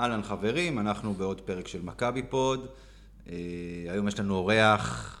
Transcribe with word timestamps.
אהלן 0.00 0.22
חברים, 0.22 0.78
אנחנו 0.78 1.14
בעוד 1.14 1.40
פרק 1.40 1.68
של 1.68 1.82
מכבי 1.82 2.22
פוד. 2.22 2.66
אה, 3.28 3.36
היום 3.88 4.08
יש 4.08 4.20
לנו 4.20 4.34
אורח 4.34 5.16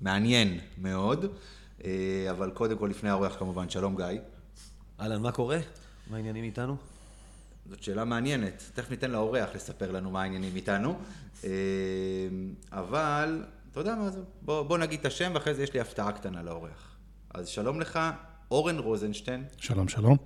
מעניין 0.00 0.58
מאוד, 0.78 1.26
אה, 1.84 2.26
אבל 2.30 2.50
קודם 2.50 2.78
כל 2.78 2.86
לפני 2.86 3.10
האורח 3.10 3.36
כמובן, 3.38 3.70
שלום 3.70 3.96
גיא. 3.96 4.20
אהלן, 5.00 5.22
מה 5.22 5.32
קורה? 5.32 5.58
מה 6.10 6.16
העניינים 6.16 6.44
איתנו? 6.44 6.76
זאת 7.70 7.82
שאלה 7.82 8.04
מעניינת, 8.04 8.70
תכף 8.74 8.90
ניתן 8.90 9.10
לאורח 9.10 9.48
לספר 9.54 9.90
לנו 9.90 10.10
מה 10.10 10.22
העניינים 10.22 10.56
איתנו, 10.56 10.98
אה, 11.44 11.50
אבל 12.72 13.44
אתה 13.70 13.80
יודע 13.80 13.94
מה 13.94 14.10
זה, 14.10 14.20
בוא, 14.42 14.62
בוא 14.62 14.78
נגיד 14.78 15.00
את 15.00 15.06
השם 15.06 15.30
ואחרי 15.34 15.54
זה 15.54 15.62
יש 15.62 15.74
לי 15.74 15.80
הפתעה 15.80 16.12
קטנה 16.12 16.42
לאורח. 16.42 16.96
אז 17.34 17.48
שלום 17.48 17.80
לך, 17.80 17.98
אורן 18.50 18.78
רוזנשטיין. 18.78 19.44
שלום, 19.56 19.88
שלום. 19.88 20.16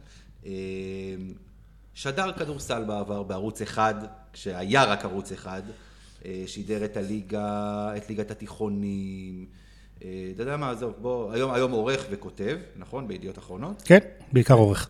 שדר 1.94 2.32
כדורסל 2.32 2.84
בעבר 2.84 3.22
בערוץ 3.22 3.62
אחד, 3.62 3.94
כשהיה 4.32 4.84
רק 4.84 5.04
ערוץ 5.04 5.32
אחד, 5.32 5.62
אה, 6.24 6.42
שידר 6.46 6.84
את 6.84 6.96
הליגה, 6.96 7.92
את 7.96 8.08
ליגת 8.08 8.30
התיכונים. 8.30 9.46
אה, 10.04 10.30
אתה 10.34 10.42
יודע 10.42 10.56
מה, 10.56 10.70
עזוב, 10.70 10.94
בוא, 10.98 11.32
היום, 11.32 11.52
היום 11.52 11.72
עורך 11.72 12.04
וכותב, 12.10 12.58
נכון? 12.76 13.08
בידיעות 13.08 13.38
אחרונות, 13.38 13.82
כן, 13.84 13.98
בעיקר 14.32 14.54
עורך. 14.54 14.88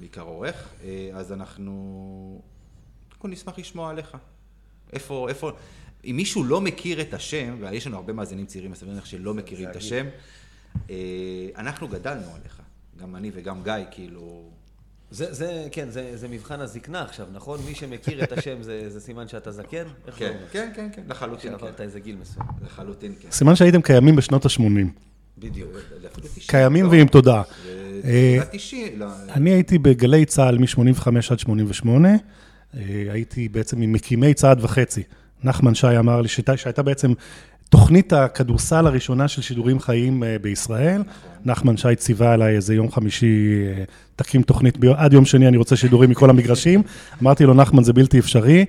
בעיקר 0.00 0.22
עורך, 0.22 0.68
אה, 0.84 1.10
אז 1.14 1.32
אנחנו... 1.32 2.42
קודם 3.08 3.20
כל 3.20 3.28
נשמח 3.28 3.58
לשמוע 3.58 3.90
עליך. 3.90 4.16
איפה, 4.92 5.28
איפה, 5.28 5.50
אם 6.04 6.16
מישהו 6.16 6.44
לא 6.44 6.60
מכיר 6.60 7.00
את 7.00 7.14
השם, 7.14 7.56
ויש 7.60 7.86
לנו 7.86 7.96
הרבה 7.96 8.12
מאזינים 8.12 8.46
צעירים, 8.46 8.72
אז 8.72 8.82
אני 8.82 8.90
מניח 8.90 9.04
שלא 9.04 9.34
מכירים 9.34 9.70
את 9.70 9.76
השם, 9.76 10.06
אנחנו 11.56 11.88
גדלנו 11.88 12.34
עליך, 12.34 12.62
גם 12.96 13.16
אני 13.16 13.30
וגם 13.34 13.62
גיא, 13.62 13.74
כאילו... 13.90 14.50
זה, 15.10 15.32
זה, 15.34 15.68
כן, 15.72 15.90
זה, 15.90 16.10
זה 16.14 16.28
מבחן 16.28 16.60
הזקנה 16.60 17.02
עכשיו, 17.02 17.26
נכון? 17.32 17.60
מי 17.68 17.74
שמכיר 17.74 18.24
את 18.24 18.32
השם 18.32 18.62
זה, 18.62 18.90
זה 18.90 19.00
סימן 19.00 19.28
שאתה 19.28 19.50
זקן? 19.50 19.84
כן? 20.16 20.32
כן, 20.52 20.70
כן, 20.74 20.88
כן, 20.92 21.02
לחלוטין, 21.08 21.50
שעברת 21.50 21.76
כן. 21.76 21.82
איזה 21.82 22.00
גיל 22.00 22.16
מסוים. 22.20 22.46
לחלוטין, 22.64 23.12
כן. 23.20 23.30
סימן 23.30 23.56
שהייתם 23.56 23.82
קיימים 23.82 24.16
בשנות 24.16 24.46
ה-80. 24.46 24.62
בדיוק. 25.38 25.70
אפילו 26.12 26.26
90, 26.26 26.46
קיימים 26.46 26.84
לא? 26.84 26.90
ועם 26.90 27.06
תודעה. 27.06 27.42
אה, 28.04 28.36
תחילת 28.40 28.48
90, 28.52 28.98
לא, 28.98 29.06
אני 29.28 29.50
הייתי 29.50 29.78
בגלי 29.78 30.24
צה"ל 30.24 30.58
מ-85 30.58 31.08
עד 31.30 31.38
88. 31.38 32.08
אה, 32.08 32.18
הייתי 33.10 33.48
בעצם 33.48 33.80
ממקימי 33.80 34.34
צעד 34.34 34.64
וחצי. 34.64 35.02
נחמן 35.44 35.74
שי 35.74 35.98
אמר 35.98 36.20
לי 36.20 36.28
שהייתה, 36.28 36.82
בעצם 36.82 37.12
תוכנית 37.68 38.12
הכדורסל 38.12 38.86
הראשונה 38.86 39.28
של 39.28 39.42
שידורים 39.42 39.80
חיים 39.80 40.24
אה, 40.24 40.36
בישראל. 40.38 41.02
נחמן 41.44 41.76
שי 41.76 41.96
ציווה 41.96 42.32
עליי 42.32 42.56
איזה 42.56 42.74
יום 42.74 42.90
חמישי, 42.90 43.64
אה, 43.78 43.84
תקים 44.16 44.42
תוכנית, 44.42 44.76
ביום- 44.78 44.96
עד 44.98 45.12
יום 45.12 45.24
שני 45.24 45.48
אני 45.48 45.56
רוצה 45.56 45.76
שידורים 45.76 46.10
מכל 46.10 46.30
המגרשים. 46.30 46.82
אמרתי 47.22 47.44
לו, 47.44 47.54
נחמן, 47.54 47.84
זה 47.84 47.92
בלתי 47.92 48.18
אפשרי. 48.18 48.64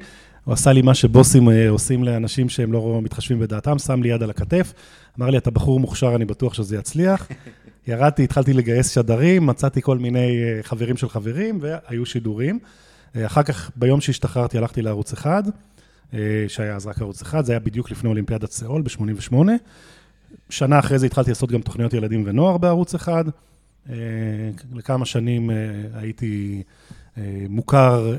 הוא 0.45 0.53
עשה 0.53 0.71
לי 0.73 0.81
מה 0.81 0.93
שבוסים 0.93 1.49
אה, 1.49 1.69
עושים 1.69 2.03
לאנשים 2.03 2.49
שהם 2.49 2.73
לא 2.73 2.99
מתחשבים 3.03 3.39
בדעתם, 3.39 3.79
שם 3.79 4.03
לי 4.03 4.09
יד 4.09 4.23
על 4.23 4.29
הכתף, 4.29 4.73
אמר 5.19 5.29
לי, 5.29 5.37
אתה 5.37 5.51
בחור 5.51 5.79
מוכשר, 5.79 6.15
אני 6.15 6.25
בטוח 6.25 6.53
שזה 6.53 6.75
יצליח. 6.77 7.27
ירדתי, 7.87 8.23
התחלתי 8.23 8.53
לגייס 8.53 8.89
שדרים, 8.89 9.45
מצאתי 9.45 9.81
כל 9.81 9.97
מיני 9.97 10.43
אה, 10.43 10.63
חברים 10.63 10.97
של 10.97 11.09
חברים, 11.09 11.59
והיו 11.61 12.05
שידורים. 12.05 12.59
אחר 13.25 13.43
כך, 13.43 13.71
ביום 13.75 14.01
שהשתחררתי, 14.01 14.57
הלכתי 14.57 14.81
לערוץ 14.81 15.13
אחד, 15.13 15.43
שהיה 16.47 16.75
אז 16.75 16.85
רק 16.87 17.01
ערוץ 17.01 17.21
אחד, 17.21 17.45
זה 17.45 17.51
היה 17.51 17.59
בדיוק 17.59 17.91
לפני 17.91 18.09
אולימפיאדת 18.09 18.51
סאול 18.51 18.81
ב-88. 18.81 19.35
שנה 20.49 20.79
אחרי 20.79 20.99
זה 20.99 21.05
התחלתי 21.05 21.31
לעשות 21.31 21.51
גם 21.51 21.61
תוכניות 21.61 21.93
ילדים 21.93 22.23
ונוער 22.25 22.57
בערוץ 22.57 22.95
אחד. 22.95 23.25
אה, 23.89 23.95
לכמה 24.73 25.05
שנים 25.05 25.51
אה, 25.51 25.55
הייתי 25.93 26.63
אה, 27.17 27.23
מוכר 27.49 28.15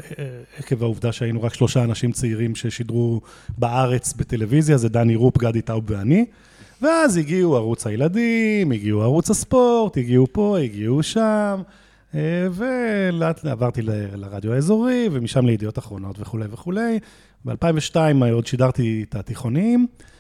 עקב 0.59 0.83
העובדה 0.83 1.13
שהיינו 1.13 1.43
רק 1.43 1.55
שלושה 1.55 1.85
אנשים 1.85 2.13
צעירים 2.13 2.55
ששידרו 2.55 3.21
בארץ 3.59 4.13
בטלוויזיה, 4.13 4.77
זה 4.77 4.89
דני 4.89 5.17
רופ, 5.17 5.39
גדי 5.39 5.63
טאוב 5.63 5.85
ואני. 5.91 6.25
ואז 6.83 7.17
הגיעו 7.17 7.57
ערוץ 7.57 7.87
הילדים, 7.87 8.73
הגיעו 8.73 9.03
ערוץ 9.03 9.31
הספורט, 9.31 9.97
הגיעו 9.97 10.27
פה, 10.33 10.59
הגיעו 10.59 11.03
שם, 11.03 11.63
ולאט 12.15 13.45
לאט 13.45 13.45
עברתי 13.45 13.83
לרדיו 14.15 14.53
האזורי, 14.53 15.09
ומשם 15.13 15.47
לידיעות 15.47 15.79
אחרונות 15.79 16.21
וכולי 16.21 16.47
וכולי. 16.51 16.99
ב-2002 17.45 17.97
עוד 18.33 18.47
שידרתי 18.47 19.05
את 19.09 19.15
התיכוניים 19.15 19.87
אה, 19.91 20.12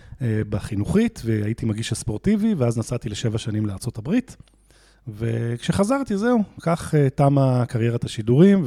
בחינוכית, 0.49 1.23
והייתי 1.25 1.67
מגיש 1.67 1.93
הספורטיבי, 1.93 2.55
ואז 2.55 2.79
נסעתי 2.79 3.09
לשבע 3.09 3.39
שנים 3.39 3.67
הברית. 3.99 4.37
וכשחזרתי, 5.09 6.17
זהו, 6.17 6.43
כך 6.61 6.95
אה, 6.95 7.11
תמה 7.11 7.67
קריירת 7.67 8.05
השידורים, 8.05 8.65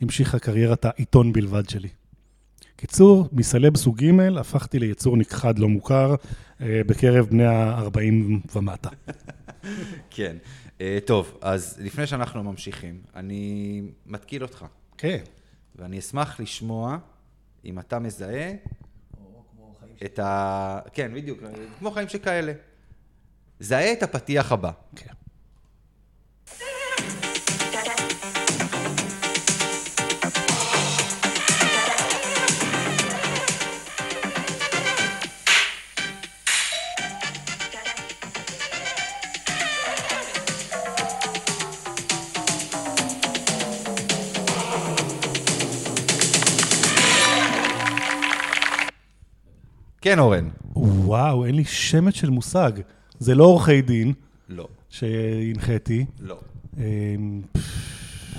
והמשיכה 0.00 0.38
קריירת 0.38 0.84
העיתון 0.84 1.32
בלבד 1.32 1.68
שלי. 1.68 1.88
קיצור, 2.76 3.28
מסלב 3.32 3.76
סוג 3.76 4.02
ג' 4.02 4.20
הפכתי 4.38 4.78
ליצור 4.78 5.16
נכחד 5.16 5.58
לא 5.58 5.68
מוכר 5.68 6.14
אה, 6.60 6.80
בקרב 6.86 7.26
בני 7.26 7.46
ה-40 7.46 8.56
ומטה. 8.56 8.90
כן. 10.10 10.36
אה, 10.80 10.98
טוב, 11.04 11.38
אז 11.40 11.78
לפני 11.80 12.06
שאנחנו 12.06 12.42
ממשיכים, 12.44 13.00
אני 13.14 13.82
מתקיל 14.06 14.42
אותך, 14.42 14.64
כן. 14.98 15.22
ואני 15.76 15.98
אשמח 15.98 16.40
לשמוע 16.40 16.98
אם 17.64 17.78
אתה 17.78 17.98
מזהה 17.98 18.52
את 20.04 20.18
ה... 20.18 20.78
כן, 20.92 21.14
בדיוק, 21.14 21.40
כמו 21.78 21.90
חיים 21.90 22.08
שכאלה. 22.08 22.52
זהה 23.60 23.92
את 23.92 24.02
הפתיח 24.02 24.52
הבא. 24.52 24.70
כן. 24.96 25.12
כן, 50.06 50.18
אורן. 50.18 50.48
וואו, 50.76 51.44
אין 51.44 51.54
לי 51.54 51.64
שמץ 51.64 52.14
של 52.14 52.30
מושג. 52.30 52.72
זה 53.18 53.34
לא 53.34 53.44
עורכי 53.44 53.82
דין 53.82 54.12
לא. 54.48 54.68
שהנחיתי. 54.88 56.06
לא. 56.20 56.38
אה, 56.78 56.84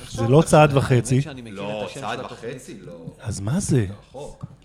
זה 0.09 0.27
לא 0.27 0.41
צעד 0.45 0.77
וחצי. 0.77 1.21
לא, 1.51 1.87
צעד. 1.93 2.19
וחצי, 2.19 2.77
לא. 2.85 3.05
אז 3.21 3.39
מה 3.39 3.59
זה? 3.59 3.85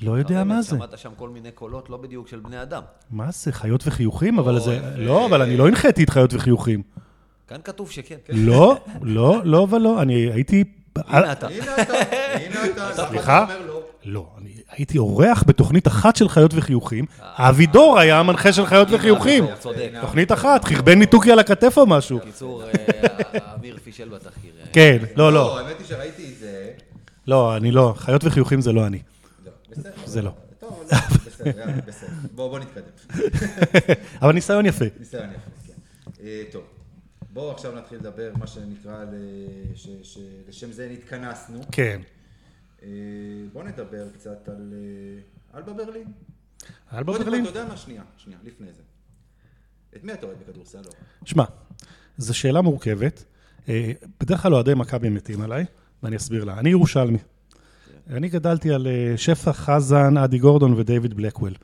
לא 0.02 0.12
יודע 0.19 0.44
מה 0.44 0.62
זה. 0.62 0.76
שמעת 0.76 0.99
שם 0.99 1.10
כל 1.16 1.28
מיני 1.28 1.50
קולות 1.50 1.90
לא 1.90 1.96
בדיוק 1.96 2.28
של 2.28 2.40
בני 2.40 2.62
אדם. 2.62 2.82
מה 3.10 3.31
זה? 3.31 3.52
חיות 3.52 3.87
וחיוכים? 3.87 4.38
אבל 4.38 4.60
זה... 4.60 4.81
ו- 4.82 5.00
לא, 5.00 5.26
אבל 5.26 5.43
אני 5.43 5.56
לא 5.56 5.69
הנחיתי 5.69 6.05
את 6.05 6.10
חיות 6.10 6.34
וחיוכים. 6.34 6.82
כאן 7.48 7.58
כתוב 7.64 7.90
שכן. 7.90 8.16
לא, 8.28 8.76
לא, 9.02 9.40
לא 9.44 9.66
ולא. 9.70 10.02
אני 10.02 10.14
הייתי... 10.14 10.64
הנה 10.96 11.32
אתה. 11.32 11.46
הנה 11.48 11.82
אתה, 11.82 11.93
הנה 12.32 12.66
אתה. 12.90 13.06
סליחה? 13.08 13.46
לא. 13.66 13.82
לא, 14.05 14.26
אני 14.38 14.51
הייתי 14.72 14.98
אורח 14.98 15.44
בתוכנית 15.46 15.86
אחת 15.86 16.16
של 16.16 16.28
חיות 16.28 16.50
וחיוכים. 16.54 17.04
אבי 17.20 17.66
דור 17.66 17.98
היה 17.98 18.20
המנחה 18.20 18.52
של 18.52 18.66
חיות 18.66 18.88
וחיוכים. 18.90 19.44
הוא 19.44 19.54
צודק. 19.54 19.90
תוכנית 20.00 20.32
אחת, 20.32 20.64
חרבן 20.64 20.98
ניתוקי 20.98 21.32
על 21.32 21.38
הכתף 21.38 21.74
או 21.76 21.86
משהו. 21.86 22.19
בקיצור, 22.19 22.62
אה, 22.64 22.69
אמיר 23.54 23.78
פישל 23.84 24.08
בתחקיר. 24.08 24.52
אה, 24.60 24.66
כן, 24.72 24.98
לא, 25.16 25.32
לא. 25.32 25.58
האמת 25.58 25.78
היא 25.78 25.86
שראיתי 25.86 26.32
את 26.32 26.38
זה. 26.38 26.70
לא, 27.26 27.56
אני 27.56 27.70
לא. 27.70 27.94
חיות 27.96 28.24
וחיוכים 28.24 28.60
זה 28.60 28.72
לא 28.72 28.86
אני. 28.86 28.98
לא. 29.44 29.52
זה 30.04 30.22
לא. 30.22 30.30
טוב, 30.60 30.82
לא, 30.92 30.98
בסדר, 31.26 31.58
יאללה, 31.58 31.72
בסדר. 31.86 32.08
בוא, 32.34 32.48
בוא 32.48 32.58
נתקדם. 32.58 32.84
אבל 34.22 34.32
ניסיון 34.32 34.66
יפה. 34.66 34.84
ניסיון 34.98 35.24
יפה, 35.30 35.50
כן. 35.66 35.72
אה, 36.24 36.42
טוב, 36.52 36.62
בואו 37.32 37.50
עכשיו 37.50 37.72
נתחיל 37.76 37.98
לדבר, 37.98 38.30
מה 38.38 38.46
שנקרא, 38.46 39.04
לשם 40.48 40.72
זה 40.72 40.88
נתכנסנו. 40.92 41.60
כן. 41.72 42.00
אה, 42.82 42.88
בואו 43.52 43.64
נדבר 43.64 44.08
קצת 44.14 44.49
על 44.49 44.75
אה, 44.75 45.58
אלבה 45.58 45.73
ברלין. 45.73 46.06
אלבה 46.93 47.12
קודם 47.12 47.25
כל, 47.25 47.31
ברלין? 47.31 47.46
אתה 47.46 47.58
יודע 47.58 47.69
מה? 47.69 47.76
שנייה, 47.76 48.02
שנייה, 48.17 48.38
לפני 48.44 48.73
זה. 48.73 48.82
את 49.96 50.05
מי 50.05 50.12
אתה 50.12 50.26
אוהד 50.26 50.37
בכדורסל? 50.40 50.82
שמע, 51.25 51.44
זו 52.19 52.34
שאלה 52.34 52.61
מורכבת. 52.61 53.25
אה, 53.69 53.93
בדרך 54.20 54.43
כלל 54.43 54.55
אוהדי 54.55 54.75
מכבי 54.75 55.08
מתים 55.08 55.40
עליי, 55.40 55.64
ואני 56.02 56.17
אסביר 56.17 56.44
לה. 56.44 56.58
אני 56.58 56.70
ירושלמי. 56.70 57.19
אני 58.11 58.29
גדלתי 58.29 58.73
על 58.73 58.87
שפע 59.17 59.52
חזן, 59.52 60.17
אדי 60.17 60.38
גורדון 60.38 60.75
ודייוויד 60.75 61.14
בלקוול. 61.14 61.55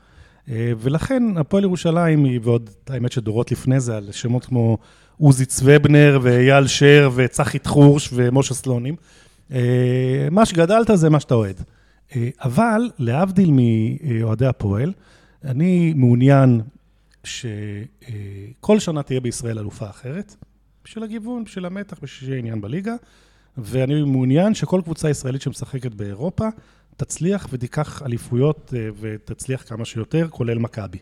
אה, 0.49 0.71
ולכן 0.79 1.37
הפועל 1.37 1.63
ירושלים 1.63 2.23
היא, 2.23 2.39
ועוד 2.43 2.69
האמת 2.89 3.11
שדורות 3.11 3.51
לפני 3.51 3.79
זה, 3.79 3.97
על 3.97 4.11
שמות 4.11 4.45
כמו 4.45 4.77
עוזי 5.17 5.45
צוובנר 5.45 6.19
ואייל 6.21 6.67
שר 6.67 7.09
וצחי 7.15 7.59
תחורש 7.59 8.09
ומשה 8.13 8.53
סלונים. 8.53 8.95
אה, 9.51 10.27
מה 10.31 10.45
שגדלת 10.45 10.89
זה 10.93 11.09
מה 11.09 11.19
שאתה 11.19 11.35
אוהד. 11.35 11.61
אה, 12.15 12.29
אבל 12.41 12.89
להבדיל 12.99 13.51
מאוהדי 13.51 14.45
הפועל, 14.45 14.93
אני 15.43 15.93
מעוניין 15.95 16.61
שכל 17.23 18.79
שנה 18.79 19.03
תהיה 19.03 19.19
בישראל 19.19 19.59
אלופה 19.59 19.89
אחרת, 19.89 20.35
בשביל 20.83 21.03
הגיוון, 21.03 21.43
בשביל 21.43 21.65
המתח, 21.65 21.99
בשביל 22.01 22.29
שיהיה 22.29 22.39
עניין 22.39 22.61
בליגה, 22.61 22.95
ואני 23.57 24.03
מעוניין 24.03 24.53
שכל 24.53 24.81
קבוצה 24.83 25.09
ישראלית 25.09 25.41
שמשחקת 25.41 25.93
באירופה 25.93 26.47
תצליח 26.97 27.47
ותיקח 27.51 28.03
אליפויות 28.05 28.73
אה, 28.77 28.89
ותצליח 28.99 29.63
כמה 29.67 29.85
שיותר, 29.85 30.27
כולל 30.29 30.57
מכבי. 30.57 30.97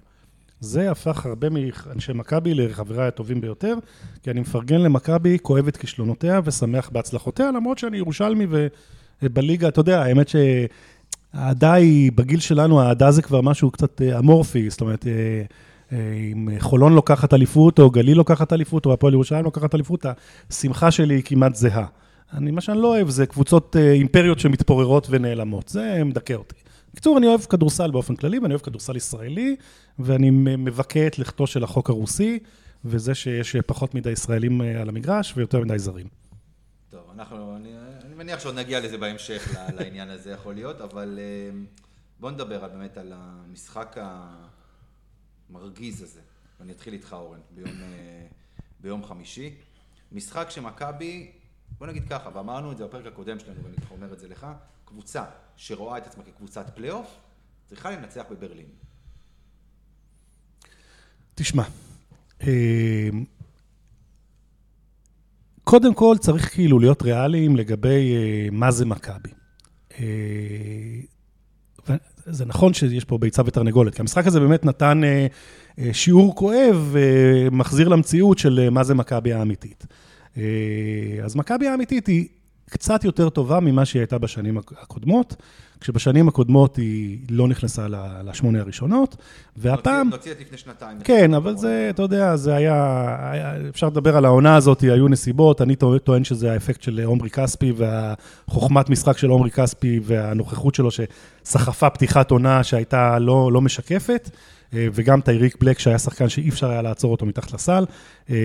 זה 0.60 0.92
הפך 0.92 1.26
הרבה 1.26 1.48
מאנשי 1.50 2.14
מכבי 2.14 2.54
לחבריי 2.54 3.08
הטובים 3.08 3.42
ביותר, 3.42 3.76
כי 4.24 4.32
אני 4.32 4.40
מפרגן 4.40 4.82
למכבי, 4.82 5.38
כואב 5.42 5.68
את 5.68 5.78
כישלונותיה 5.78 6.42
ושמח 6.44 6.90
בהצלחותיה, 6.90 7.52
למרות 7.52 7.78
שאני 7.78 7.98
ירושלמי 7.98 8.48
ובליגה, 9.22 9.68
אתה 9.68 9.80
יודע, 9.80 10.02
האמת 10.02 10.28
שהאהדה 10.28 11.74
היא, 11.74 12.12
בגיל 12.12 12.40
שלנו, 12.40 12.82
האהדה 12.82 13.12
זה 13.12 13.22
כבר 13.22 13.42
משהו 13.42 13.72
קצת 13.72 14.02
אה, 14.02 14.20
אמורפי, 14.20 14.70
זאת 14.70 14.82
אומרת, 14.82 15.08
אה, 15.08 15.44
אם 16.34 16.50
חולון 16.60 16.94
לוקחת 16.94 17.34
אליפות, 17.34 17.80
או 17.80 17.90
גליל 17.90 18.18
לוקחת 18.18 18.54
אליפות, 18.54 18.86
או 18.86 18.94
הפועל 18.94 19.14
ירושלים 19.14 19.44
לוקחת 19.44 19.76
אליפות, 19.76 20.06
השמחה 20.50 20.92
שלי 20.92 21.16
היא 21.16 21.24
כמעט 21.26 21.56
זהה. 21.56 21.86
אני, 22.34 22.52
מה 22.52 22.62
שאני 22.62 22.82
לא 22.82 22.88
אוהב 22.88 23.10
זה 23.10 23.26
קבוצות 23.26 23.76
אימפריות 23.76 24.40
שמתפוררות 24.40 25.08
ונעלמות, 25.10 25.68
זה 25.68 26.02
מדכא 26.06 26.34
אותי. 26.34 26.56
בקיצור, 26.98 27.18
אני 27.18 27.28
אוהב 27.28 27.42
כדורסל 27.42 27.92
באופן 27.92 28.16
כללי, 28.16 28.40
ואני 28.40 28.54
אוהב 28.54 28.62
כדורסל 28.62 28.96
ישראלי, 28.96 29.56
ואני 30.00 30.30
מבכה 30.58 31.08
את 31.08 31.20
לכתו 31.20 31.48
של 31.48 31.64
החוק 31.64 31.90
הרוסי, 31.90 32.40
וזה 32.86 33.16
שיש 33.16 33.56
פחות 33.56 33.96
מדי 33.96 34.12
ישראלים 34.12 34.62
אה, 34.62 34.82
על 34.82 34.90
המגרש 34.90 35.34
ויותר 35.38 35.60
מדי 35.60 35.80
זרים. 35.80 36.08
טוב, 36.90 37.02
אנחנו, 37.14 37.56
אני, 37.56 37.74
אני 38.06 38.16
מניח 38.16 38.40
שעוד 38.40 38.56
נגיע 38.56 38.80
לזה 38.80 38.98
בהמשך, 38.98 39.56
לעניין 39.76 40.10
הזה 40.10 40.32
יכול 40.32 40.54
להיות, 40.54 40.82
אבל 40.82 41.20
אה, 41.22 41.60
בוא 42.20 42.32
נדבר 42.32 42.68
באמת 42.68 42.98
על 42.98 43.14
המשחק 43.16 43.98
המרגיז 45.50 46.02
הזה. 46.02 46.22
ואני 46.60 46.72
אתחיל 46.72 46.94
איתך, 46.94 47.14
אורן, 47.14 47.40
ביום, 47.56 47.70
אה, 47.70 48.28
ביום 48.80 49.04
חמישי. 49.04 49.56
משחק 50.12 50.50
שמכבי, 50.50 51.32
בוא 51.78 51.88
נגיד 51.88 52.10
ככה, 52.10 52.30
ואמרנו 52.34 52.72
את 52.72 52.78
זה 52.78 52.86
בפרק 52.86 53.06
הקודם 53.06 53.40
שלנו, 53.40 53.64
ואני 53.64 53.76
אומר 53.92 54.14
את 54.14 54.20
זה 54.20 54.28
לך, 54.28 54.48
קבוצה 54.88 55.24
שרואה 55.56 55.98
את 55.98 56.08
עצמה 56.08 56.24
כקבוצת 56.24 56.72
פלייאוף, 56.76 57.08
צריכה 57.66 57.92
לנצח 57.92 58.24
בברלין. 58.32 58.66
תשמע, 61.36 61.64
אה, 62.44 63.10
קודם 65.64 65.94
כל 65.94 66.16
צריך 66.20 66.54
כאילו 66.54 66.80
להיות 66.80 67.02
ריאליים 67.02 67.56
לגבי 67.56 68.16
אה, 68.16 68.48
מה 68.52 68.72
זה 68.72 68.86
מכבי. 68.86 69.30
אה, 70.00 70.06
זה 72.26 72.46
נכון 72.46 72.74
שיש 72.74 73.06
פה 73.06 73.18
ביצה 73.18 73.42
ותרנגולת, 73.46 73.96
כי 73.96 74.02
המשחק 74.02 74.28
הזה 74.28 74.40
באמת 74.40 74.66
נתן 74.66 75.02
שיעור 75.92 76.36
כואב 76.36 76.90
ומחזיר 76.92 77.88
למציאות 77.88 78.38
של 78.38 78.70
מה 78.70 78.84
זה 78.84 78.96
מכבי 78.96 79.34
האמיתית. 79.34 79.86
אז 81.24 81.36
מכבי 81.36 81.68
האמיתית 81.68 82.08
היא 82.08 82.28
קצת 82.70 83.04
יותר 83.04 83.30
טובה 83.30 83.60
ממה 83.60 83.86
שהיא 83.86 84.00
הייתה 84.00 84.18
בשנים 84.18 84.58
הקודמות, 84.58 85.36
כשבשנים 85.82 86.28
הקודמות 86.28 86.76
היא 86.76 87.20
לא 87.30 87.48
נכנסה 87.48 87.88
לשמונה 88.24 88.60
הראשונות, 88.60 89.16
והפעם... 89.58 90.10
נוציא 90.10 90.32
את 90.32 90.42
לפני 90.42 90.58
שנתיים. 90.58 90.98
כן, 91.04 91.34
אבל 91.34 91.58
זה, 91.58 91.88
אתה 91.90 92.02
יודע, 92.02 92.36
זה 92.36 92.56
היה, 92.56 93.06
אפשר 93.70 93.88
לדבר 93.88 94.18
על 94.18 94.26
העונה 94.26 94.56
הזאת, 94.56 94.82
היו 94.82 95.08
נסיבות, 95.08 95.62
אני 95.62 95.76
טוען 96.04 96.24
שזה 96.24 96.54
האפקט 96.54 96.82
של 96.82 97.02
עומרי 97.06 97.30
כספי, 97.30 97.74
והחוכמת 97.78 98.90
משחק 98.90 99.18
של 99.18 99.30
עומרי 99.30 99.52
כספי, 99.52 100.00
והנוכחות 100.04 100.76
שלו 100.76 100.90
שסחפה 100.92 101.90
פתיחת 101.90 102.32
עונה 102.32 102.64
שהייתה 102.64 103.20
לא, 103.20 103.52
לא 103.52 103.62
משקפת. 103.62 104.30
אה, 104.74 104.88
וגם 104.94 105.22
טייריק 105.22 105.56
בלק, 105.62 105.80
שהיה 105.80 106.00
שחקן 106.00 106.30
שאי 106.30 106.50
אפשר 106.50 106.70
היה 106.70 106.82
לעצור 106.82 107.12
אותו 107.12 107.26
מתחת 107.26 107.54
לסל, 107.54 107.86
אה, 108.30 108.36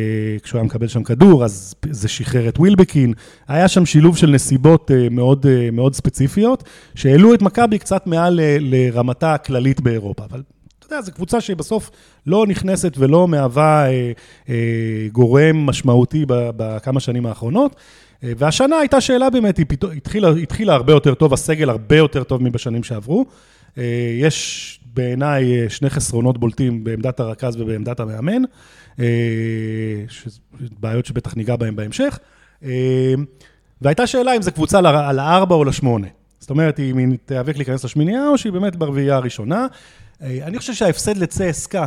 כשהוא 0.42 0.58
היה 0.58 0.64
מקבל 0.64 0.88
שם 0.88 1.02
כדור, 1.02 1.44
אז 1.44 1.74
זה 1.90 2.08
שחרר 2.08 2.48
את 2.48 2.58
ווילבקין. 2.58 3.12
היה 3.48 3.68
שם 3.68 3.86
שילוב 3.86 4.16
של 4.16 4.30
נסיבות 4.30 4.90
אה, 4.90 5.08
מאוד, 5.10 5.46
מאוד 5.72 5.94
ספציפיות, 5.94 6.64
שהעלו 6.94 7.34
את 7.34 7.42
מכבי 7.42 7.78
קצת 7.78 8.06
מעל 8.06 8.40
לרמתה 8.60 9.34
הכללית 9.34 9.80
באירופה. 9.80 10.24
אבל 10.24 10.42
אתה 10.78 10.86
יודע, 10.86 11.02
זו 11.02 11.12
קבוצה 11.12 11.40
שבסוף 11.40 11.90
לא 12.26 12.46
נכנסת 12.46 12.94
ולא 12.98 13.28
מהווה 13.28 13.86
גורם 15.12 15.56
משמעותי 15.56 16.24
בכמה 16.28 17.00
שנים 17.00 17.26
האחרונות. 17.26 17.76
והשנה 18.22 18.76
הייתה 18.76 19.00
שאלה 19.00 19.30
באמת, 19.30 19.56
היא 19.56 19.66
פתאום, 19.68 19.92
התחילה, 19.92 20.30
התחילה 20.30 20.74
הרבה 20.74 20.92
יותר 20.92 21.14
טוב, 21.14 21.32
הסגל 21.32 21.70
הרבה 21.70 21.96
יותר 21.96 22.24
טוב 22.24 22.42
מבשנים 22.42 22.82
שעברו. 22.82 23.26
יש 24.20 24.80
בעיניי 24.94 25.70
שני 25.70 25.90
חסרונות 25.90 26.38
בולטים 26.38 26.84
בעמדת 26.84 27.20
הרכז 27.20 27.60
ובעמדת 27.60 28.00
המאמן, 28.00 28.42
אה, 29.00 29.04
בעיות 30.80 31.06
שבטח 31.06 31.34
ניגע 31.36 31.56
בהן 31.56 31.76
בהמשך. 31.76 32.18
אה, 32.64 33.14
והייתה 33.82 34.06
שאלה 34.06 34.36
אם 34.36 34.42
זו 34.42 34.52
קבוצה 34.52 34.78
על 34.78 35.18
הארבע 35.18 35.54
או 35.54 35.64
לשמונה. 35.64 36.06
זאת 36.40 36.50
אומרת, 36.50 36.80
אם 36.80 36.98
היא 36.98 37.18
תיאבק 37.24 37.56
להיכנס 37.56 37.84
לשמינייה, 37.84 38.28
או 38.28 38.38
שהיא 38.38 38.52
באמת 38.52 38.76
ברביעייה 38.76 39.16
הראשונה. 39.16 39.66
אה, 40.22 40.38
אני 40.42 40.58
חושב 40.58 40.74
שההפסד 40.74 41.16
לצסקה 41.16 41.86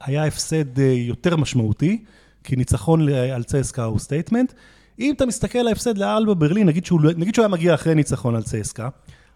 היה 0.00 0.24
הפסד 0.24 0.78
יותר 0.78 1.36
משמעותי, 1.36 2.04
כי 2.44 2.56
ניצחון 2.56 3.08
על 3.08 3.42
צסקה 3.42 3.84
הוא 3.84 3.98
statement. 3.98 4.52
אם 5.00 5.12
אתה 5.16 5.26
מסתכל 5.26 5.58
על 5.58 5.68
ההפסד 5.68 5.98
לאלבה 5.98 6.34
ברלין, 6.34 6.66
נגיד 6.66 6.86
שהוא, 6.86 7.00
נגיד 7.16 7.34
שהוא 7.34 7.42
היה 7.42 7.48
מגיע 7.48 7.74
אחרי 7.74 7.94
ניצחון 7.94 8.36
על 8.36 8.42
צסקה, 8.42 8.88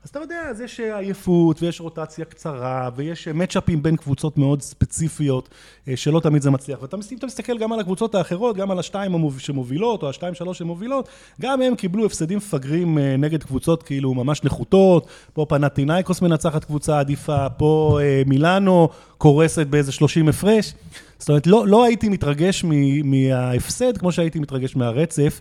אז 0.05 0.11
אתה 0.11 0.19
יודע, 0.19 0.43
אז 0.51 0.61
יש 0.61 0.81
עייפות 0.81 1.63
ויש 1.63 1.81
רוטציה 1.81 2.25
קצרה 2.25 2.91
ויש 2.97 3.29
matchup־ים 3.29 3.83
בין 3.83 3.97
קבוצות 3.97 4.39
מאוד 4.39 4.63
ספציפיות 4.63 5.49
אה, 5.89 5.97
שלא 5.97 6.21
תמיד 6.21 6.43
זה 6.43 6.51
מצליח. 6.51 6.83
ואתה 6.83 6.97
מסתכל 7.27 7.59
גם 7.59 7.73
על 7.73 7.81
הקבוצות 7.81 8.15
האחרות, 8.15 8.57
גם 8.57 8.71
על 8.71 8.79
השתיים 8.79 9.31
שמובילות 9.39 10.03
או 10.03 10.11
השתיים 10.11 10.35
שלוש 10.35 10.59
שמובילות, 10.59 11.09
גם 11.41 11.63
הם 11.63 11.75
קיבלו 11.75 12.07
הפסדים 12.07 12.39
מפגרים 12.39 12.99
אה, 12.99 13.17
נגד 13.17 13.43
קבוצות 13.43 13.83
כאילו 13.83 14.15
ממש 14.15 14.45
נחותות, 14.45 15.07
פה 15.33 15.47
פנטינאיקוס 15.49 16.23
מנצחת 16.23 16.65
קבוצה 16.65 17.01
עדיפה, 17.01 17.49
פה 17.49 17.99
אה, 18.03 18.23
מילאנו 18.27 18.89
קורסת 19.19 19.67
באיזה 19.67 19.93
30 19.93 20.29
הפרש. 20.29 20.75
זאת 21.19 21.29
אומרת, 21.29 21.47
לא, 21.47 21.67
לא 21.67 21.85
הייתי 21.85 22.09
מתרגש 22.09 22.65
מההפסד 23.05 23.99
כמו 23.99 24.13
שהייתי 24.13 24.39
מתרגש 24.39 24.77
מהרצף, 24.77 25.41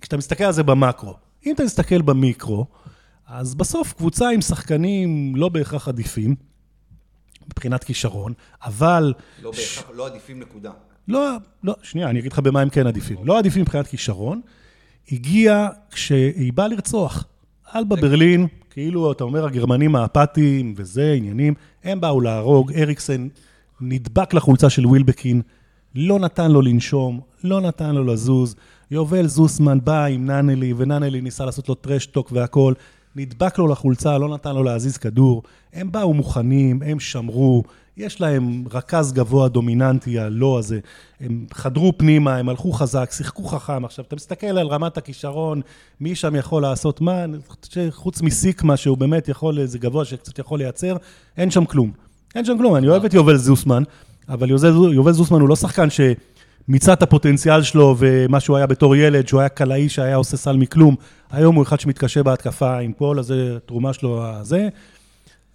כשאתה 0.00 0.16
מסתכל 0.16 0.44
על 0.44 0.52
זה 0.52 0.62
במקרו. 0.62 1.14
אם 1.46 1.54
אתה 1.54 1.64
מסתכל 1.64 2.02
במיקרו, 2.02 2.66
אז 3.28 3.54
בסוף 3.54 3.92
קבוצה 3.92 4.30
עם 4.30 4.40
שחקנים 4.40 5.36
לא 5.36 5.48
בהכרח 5.48 5.88
עדיפים, 5.88 6.34
מבחינת 7.46 7.84
כישרון, 7.84 8.32
אבל... 8.62 9.14
לא 9.42 9.50
בהכרח, 9.50 9.64
ש... 9.64 9.82
לא 9.94 10.06
עדיפים 10.06 10.40
נקודה. 10.40 10.70
לא, 11.08 11.36
לא, 11.64 11.74
שנייה, 11.82 12.10
אני 12.10 12.18
אגיד 12.18 12.32
לך 12.32 12.38
במה 12.38 12.60
הם 12.60 12.68
כן 12.68 12.86
עדיפים. 12.86 13.16
לא 13.24 13.38
עדיפים 13.38 13.62
מבחינת 13.62 13.86
כישרון, 13.86 14.40
הגיע 15.12 15.68
כשהיא 15.90 16.52
באה 16.52 16.68
לרצוח. 16.68 17.24
אלבה 17.74 17.96
ברלין, 17.96 18.46
כאילו, 18.70 19.12
אתה 19.12 19.24
אומר, 19.24 19.46
הגרמנים 19.46 19.96
האפתיים 19.96 20.74
וזה, 20.76 21.12
עניינים, 21.16 21.54
הם 21.84 22.00
באו 22.00 22.20
להרוג, 22.20 22.72
אריקסן 22.72 23.28
נדבק 23.80 24.34
לחולצה 24.34 24.70
של 24.70 24.86
ווילבקין, 24.86 25.42
לא 25.94 26.18
נתן 26.18 26.50
לו 26.50 26.62
לנשום, 26.62 27.20
לא 27.44 27.60
נתן 27.60 27.94
לו 27.94 28.04
לזוז. 28.04 28.56
יובל 28.90 29.26
זוסמן 29.26 29.78
בא 29.84 30.04
עם 30.04 30.30
ננלי, 30.30 30.74
וננלי 30.76 31.20
ניסה 31.20 31.44
לעשות 31.44 31.68
לו 31.68 31.74
טרשטוק 31.74 32.32
והכול. 32.32 32.74
נדבק 33.18 33.58
לו 33.58 33.66
לחולצה, 33.66 34.18
לא 34.18 34.28
נתן 34.28 34.54
לו 34.54 34.62
להזיז 34.62 34.96
כדור. 34.96 35.42
הם 35.72 35.92
באו 35.92 36.14
מוכנים, 36.14 36.82
הם 36.82 37.00
שמרו, 37.00 37.62
יש 37.96 38.20
להם 38.20 38.64
רכז 38.72 39.12
גבוה 39.12 39.48
דומיננטי, 39.48 40.18
הלא 40.18 40.58
הזה. 40.58 40.78
הם 41.20 41.46
חדרו 41.52 41.92
פנימה, 41.98 42.36
הם 42.36 42.48
הלכו 42.48 42.72
חזק, 42.72 43.10
שיחקו 43.12 43.44
חכם. 43.44 43.84
עכשיו, 43.84 44.04
אתה 44.08 44.16
מסתכל 44.16 44.46
על 44.46 44.66
רמת 44.66 44.96
הכישרון, 44.96 45.60
מי 46.00 46.14
שם 46.14 46.36
יכול 46.36 46.62
לעשות 46.62 47.00
מה, 47.00 47.24
חוץ 47.90 48.22
מסיקמה, 48.22 48.76
שהוא 48.76 48.98
באמת 48.98 49.28
יכול, 49.28 49.58
איזה 49.58 49.78
גבוה 49.78 50.04
שקצת 50.04 50.38
יכול 50.38 50.58
לייצר, 50.58 50.96
אין 51.36 51.50
שם 51.50 51.64
כלום. 51.64 51.92
אין 52.34 52.44
שם 52.44 52.58
כלום. 52.58 52.76
אני 52.76 52.88
אוהב 52.88 53.04
את 53.04 53.14
יובל 53.14 53.36
זוסמן, 53.36 53.82
אבל 54.28 54.50
יובל 54.92 55.12
זוסמן 55.12 55.40
הוא 55.40 55.48
לא 55.48 55.56
שחקן 55.56 55.90
ש... 55.90 56.00
מיצה 56.68 56.92
את 56.92 57.02
הפוטנציאל 57.02 57.62
שלו 57.62 57.96
ומה 57.98 58.40
שהוא 58.40 58.56
היה 58.56 58.66
בתור 58.66 58.96
ילד, 58.96 59.28
שהוא 59.28 59.40
היה 59.40 59.48
קלעי 59.48 59.88
שהיה 59.88 60.16
עושה 60.16 60.36
סל 60.36 60.56
מכלום, 60.56 60.94
היום 61.30 61.56
הוא 61.56 61.62
אחד 61.62 61.80
שמתקשה 61.80 62.22
בהתקפה 62.22 62.78
עם 62.78 62.92
אז 63.18 63.26
זה 63.26 63.58
תרומה 63.66 63.92
שלו, 63.92 64.24
הזה. 64.26 64.68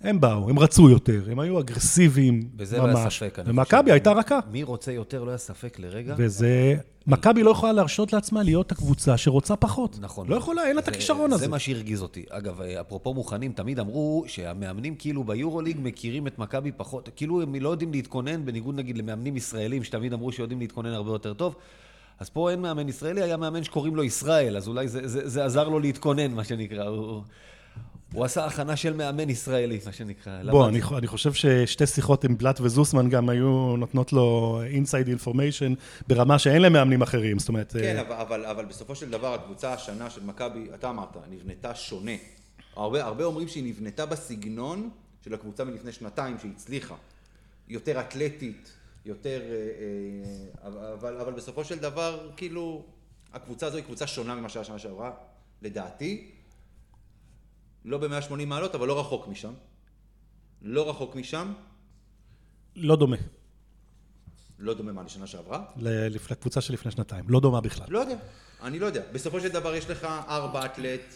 הם 0.03 0.21
באו, 0.21 0.49
הם 0.49 0.59
רצו 0.59 0.89
יותר, 0.89 1.21
הם 1.31 1.39
היו 1.39 1.59
אגרסיביים 1.59 2.39
ממש. 2.39 2.45
וזה 2.57 2.77
לא 2.77 2.85
היה 2.85 3.09
ספק. 3.09 3.37
ומכבי 3.45 3.91
הייתה 3.91 4.11
רכה. 4.11 4.39
מי 4.51 4.63
רוצה 4.63 4.91
יותר, 4.91 5.23
לא 5.23 5.29
היה 5.29 5.37
ספק 5.37 5.79
לרגע. 5.79 6.15
וזה... 6.17 6.75
מכבי 7.07 7.43
לא 7.43 7.51
יכולה 7.51 7.73
להרשות 7.73 8.13
לעצמה 8.13 8.43
להיות 8.43 8.71
הקבוצה 8.71 9.17
שרוצה 9.17 9.55
פחות. 9.55 9.97
נכון. 10.01 10.27
לא 10.27 10.35
יכולה, 10.35 10.67
אין 10.67 10.75
לה 10.75 10.81
את 10.81 10.87
הכישרון 10.87 11.33
הזה. 11.33 11.45
זה 11.45 11.51
מה 11.51 11.59
שהרגיז 11.59 12.01
אותי. 12.01 12.25
אגב, 12.29 12.61
אפרופו 12.61 13.13
מוכנים, 13.13 13.51
תמיד 13.51 13.79
אמרו 13.79 14.23
שהמאמנים 14.27 14.95
כאילו 14.95 15.23
ביורוליג 15.23 15.77
מכירים 15.81 16.27
את 16.27 16.39
מכבי 16.39 16.71
פחות, 16.71 17.09
כאילו 17.15 17.41
הם 17.41 17.55
לא 17.55 17.69
יודעים 17.69 17.91
להתכונן, 17.91 18.45
בניגוד 18.45 18.75
נגיד 18.75 18.97
למאמנים 18.97 19.37
ישראלים, 19.37 19.83
שתמיד 19.83 20.13
אמרו 20.13 20.31
שיודעים 20.31 20.59
להתכונן 20.59 20.89
הרבה 20.89 21.11
יותר 21.11 21.33
טוב. 21.33 21.55
אז 22.19 22.29
פה 22.29 22.51
אין 22.51 22.61
מאמן 22.61 22.89
ישראלי, 22.89 23.21
היה 23.21 23.37
מאמן 23.37 23.63
שקוראים 23.63 23.95
לו 23.95 24.03
ישראל, 24.03 24.57
אז 24.57 24.67
אולי 24.67 24.87
זה, 24.87 25.07
זה, 25.07 25.29
זה 25.29 25.45
עזר 25.45 25.69
לו 25.69 25.79
להתכונן, 25.79 26.31
מה 26.31 26.43
שנקרא. 26.43 26.83
הוא... 26.83 27.21
הוא 28.13 28.25
עשה 28.25 28.45
הכנה 28.45 28.75
של 28.75 28.93
מאמן 28.93 29.29
ישראלי, 29.29 29.79
מה 29.85 29.91
שנקרא. 29.91 30.43
בוא, 30.51 30.67
אני, 30.67 30.81
אני 30.97 31.07
חושב 31.07 31.33
ששתי 31.33 31.87
שיחות 31.87 32.23
עם 32.23 32.37
בלאט 32.37 32.61
וזוסמן 32.61 33.09
גם 33.09 33.29
היו 33.29 33.77
נותנות 33.77 34.13
לו 34.13 34.59
inside 34.65 35.07
information 35.07 35.73
ברמה 36.07 36.39
שאין 36.39 36.61
להם 36.61 36.73
מאמנים 36.73 37.01
אחרים, 37.01 37.39
זאת 37.39 37.49
אומרת... 37.49 37.73
כן, 37.73 37.97
uh... 37.97 38.01
אבל, 38.01 38.15
אבל, 38.15 38.45
אבל 38.45 38.65
בסופו 38.65 38.95
של 38.95 39.09
דבר 39.09 39.33
הקבוצה 39.33 39.73
השנה 39.73 40.09
של 40.09 40.23
מכבי, 40.23 40.67
אתה 40.75 40.89
אמרת, 40.89 41.17
נבנתה 41.29 41.75
שונה 41.75 42.11
הרבה, 42.75 43.03
הרבה 43.03 43.23
אומרים 43.23 43.47
שהיא 43.47 43.63
נבנתה 43.63 44.05
בסגנון 44.05 44.89
של 45.21 45.33
הקבוצה 45.33 45.63
מלפני 45.63 45.91
שנתיים, 45.91 46.39
שהיא 46.39 46.51
הצליחה. 46.55 46.95
יותר 47.67 47.99
אתלטית, 47.99 48.71
יותר... 49.05 49.41
אה, 49.41 49.55
אה, 50.63 50.93
אבל, 50.93 51.17
אבל 51.17 51.33
בסופו 51.33 51.63
של 51.63 51.79
דבר, 51.79 52.29
כאילו, 52.37 52.83
הקבוצה 53.33 53.67
הזו 53.67 53.77
היא 53.77 53.85
קבוצה 53.85 54.07
שונה 54.07 54.35
ממה 54.35 54.49
שהיה 54.49 54.63
שנה 54.63 54.79
שעברה, 54.79 55.11
לדעתי. 55.61 56.31
לא 57.85 57.97
ב-180 57.97 58.45
מעלות, 58.45 58.75
אבל 58.75 58.87
לא 58.87 58.99
רחוק 58.99 59.27
משם. 59.27 59.53
לא 60.61 60.89
רחוק 60.89 61.15
משם. 61.15 61.53
לא 62.75 62.95
דומה. 62.95 63.17
לא 64.59 64.73
דומה 64.73 64.91
מה 64.91 65.03
לשנה 65.03 65.27
שעברה? 65.27 65.65
לקבוצה 66.31 66.61
שלפני 66.61 66.91
שנתיים. 66.91 67.25
לא 67.27 67.39
דומה 67.39 67.61
בכלל. 67.61 67.85
לא 67.89 67.99
יודע, 67.99 68.15
אני 68.61 68.79
לא 68.79 68.85
יודע. 68.85 69.01
בסופו 69.11 69.39
של 69.39 69.49
דבר 69.49 69.75
יש 69.75 69.89
לך 69.89 70.03
ארבע 70.27 70.65
אתלט, 70.65 71.13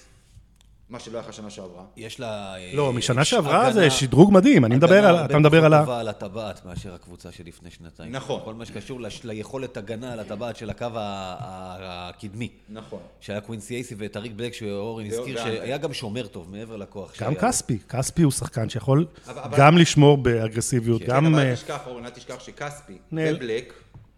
מה 0.90 1.00
שלא 1.00 1.18
היה 1.18 1.28
לך 1.28 1.34
שנה 1.34 1.50
שעברה. 1.50 1.84
יש 1.98 2.20
לה... 2.20 2.56
אה, 2.58 2.72
לא, 2.74 2.94
משנה 2.94 3.26
שעברה 3.26 3.62
הגנה- 3.62 3.74
זה 3.74 3.90
שדרוג 3.90 4.34
מדהים. 4.34 4.66
אני 4.66 4.76
מדבר 4.76 4.94
הגנה 4.96 5.10
על... 5.10 5.16
הרבה 5.16 5.26
אתה 5.26 5.40
מדבר 5.40 5.66
על 5.66 5.74
ה... 5.74 5.80
טובה 5.80 6.00
על 6.00 6.08
הטבעת 6.08 6.66
מאשר 6.66 6.94
הקבוצה 6.94 7.32
שלפני 7.32 7.70
שנתיים. 7.72 8.12
נכון. 8.12 8.42
כל 8.46 8.54
מה 8.54 8.66
שקשור 8.66 9.02
לש- 9.02 9.24
ליכולת 9.24 9.78
הגנה 9.78 10.14
על 10.14 10.20
הטבעת 10.20 10.56
של 10.58 10.70
הקו 10.70 10.86
ה- 10.86 10.90
ה- 10.96 12.10
הקדמי. 12.10 12.50
נכון. 12.70 13.00
שהיה 13.22 13.42
קווינסי 13.42 13.76
אייסי 13.76 13.96
וטריק 13.98 14.32
בלק, 14.36 14.54
שאורן 14.54 14.72
ואור- 15.12 15.20
הזכיר, 15.20 15.38
ואנטר. 15.38 15.56
שהיה 15.60 15.78
גם 15.78 15.94
שומר 15.94 16.28
טוב, 16.28 16.52
מעבר 16.52 16.76
לכוח 16.78 17.10
גם 17.22 17.34
שהיה. 17.36 17.52
כספי. 17.52 17.78
כספי 17.90 18.22
הוא 18.22 18.32
שחקן 18.32 18.70
שיכול 18.70 19.06
אבל- 19.28 19.42
אבל- 19.42 19.58
גם 19.58 19.78
לשמור 19.78 20.18
באגרסיביות, 20.18 21.02
כן, 21.02 21.08
גם... 21.08 21.26
אבל 21.26 21.44
אה, 21.44 21.50
אל 21.50 21.56
תשכח, 21.56 21.80
אורן, 21.88 22.06
אל 22.06 22.10
תשכח 22.10 22.40
שכספי 22.40 22.98
ובלק, 23.12 23.74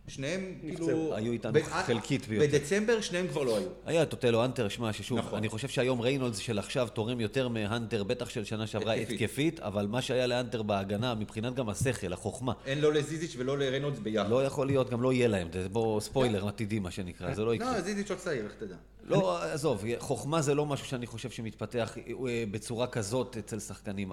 שניהם 0.10 0.54
כאילו... 0.62 1.16
היו 1.16 1.32
איתנו 1.32 1.60
חלקית 1.86 2.28
ביותר. 2.28 2.58
בדצמבר 2.58 3.01
שניהם 3.01 3.28
כבר 3.28 3.44
לא 3.44 3.58
היו. 3.58 3.68
היה 3.86 4.04
את 4.04 4.13
אוטלו 4.13 4.46
אנטר, 4.46 4.70
שמע, 4.70 4.94
ששוב, 4.94 5.18
נכון. 5.18 5.38
אני 5.38 5.50
חושב 5.50 5.68
שהיום 5.68 6.01
ריינולדס 6.01 6.38
של 6.38 6.60
עכשיו 6.60 6.88
תורם 6.88 7.20
יותר 7.20 7.48
מהאנטר, 7.48 8.04
בטח 8.04 8.30
של 8.30 8.44
שנה 8.44 8.68
שעברה 8.68 8.94
התקפית. 8.94 9.60
אבל 9.60 9.88
מה 9.88 10.01
שהיה 10.01 10.28
לאנטר 10.28 10.62
בהגנה, 10.62 11.16
מבחינת 11.16 11.54
גם 11.54 11.70
השכל, 11.70 12.13
החוכמה, 12.13 12.54
אין 12.66 12.82
לא 12.82 12.94
לזיזיץ' 12.94 13.36
ולא 13.38 13.58
לריינולדס 13.58 14.00
ביחד. 14.00 14.30
לא 14.30 14.46
יכול 14.46 14.68
להיות, 14.68 14.89
גם 14.89 15.01
לא 15.01 15.13
יהיה 15.13 15.28
להם, 15.28 15.48
זה 15.54 15.70
בוא 15.70 16.00
ספוילר 16.00 16.48
עתידי 16.48 16.80
מה 16.80 16.92
שנקרא, 16.92 17.34
זה 17.34 17.44
לא 17.44 17.56
יקרה. 17.56 17.74
לא, 17.74 17.82
זיזיץ' 17.82 18.10
עוד 18.10 18.20
צעיר, 18.20 18.44
איך 18.44 18.54
תדע. 18.60 18.75
לא, 19.04 19.44
עזוב, 19.44 19.84
חוכמה 20.00 20.42
זה 20.42 20.56
לא 20.56 20.66
משהו 20.66 20.88
שאני 20.88 21.08
חושב 21.08 21.30
שמתפתח 21.30 21.98
אה, 21.98 22.44
בצורה 22.51 22.88
כזאת 22.88 23.38
אצל 23.38 23.60
שחקנים. 23.60 24.12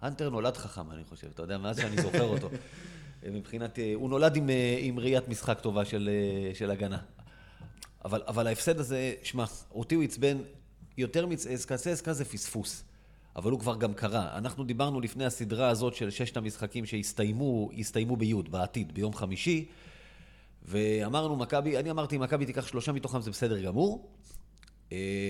האנטר 0.00 0.30
נולד 0.30 0.56
חכם, 0.56 0.90
אני 0.90 1.04
חושב, 1.04 1.26
אתה 1.34 1.42
יודע, 1.42 1.58
מאז 1.58 1.76
שאני 1.76 2.02
זוכר 2.02 2.24
אותו. 2.24 2.48
מבחינת, 3.32 3.78
אה, 3.78 3.92
הוא 3.94 4.10
נולד 4.10 4.36
עם, 4.36 4.50
אה, 4.50 4.78
עם 4.80 4.98
ראיית 4.98 5.28
משחק 5.28 5.60
טובה 5.60 5.84
של, 5.84 6.10
אה, 6.12 6.54
של 6.54 6.70
הגנה. 6.70 6.98
אבל, 8.04 8.22
אבל 8.26 8.46
ההפסד 8.46 8.80
הזה, 8.80 9.14
שמע, 9.22 9.44
אותי 9.74 9.94
הוא 9.94 10.04
עצבן 10.04 10.38
יותר 10.98 11.26
מצסקה, 11.26 11.76
צסקה 11.76 12.12
זה 12.12 12.24
פספוס. 12.24 12.84
אבל 13.36 13.50
הוא 13.50 13.60
כבר 13.60 13.76
גם 13.76 13.94
קרה. 13.94 14.38
אנחנו 14.38 14.64
דיברנו 14.64 15.00
לפני 15.00 15.24
הסדרה 15.24 15.68
הזאת 15.68 15.94
של 15.94 16.10
ששת 16.10 16.36
המשחקים 16.36 16.86
שהסתיימו, 16.86 17.70
הסתיימו 17.78 18.16
בי' 18.16 18.34
בעתיד, 18.34 18.94
ביום 18.94 19.14
חמישי, 19.14 19.64
ואמרנו, 20.62 21.36
מכבי, 21.36 21.78
אני 21.78 21.90
אמרתי, 21.90 22.18
מכבי 22.18 22.46
תיקח 22.46 22.66
שלושה 22.66 22.92
מתוכם 22.92 23.20
זה 23.20 23.30
בסדר 23.30 23.60
גמור, 23.60 24.08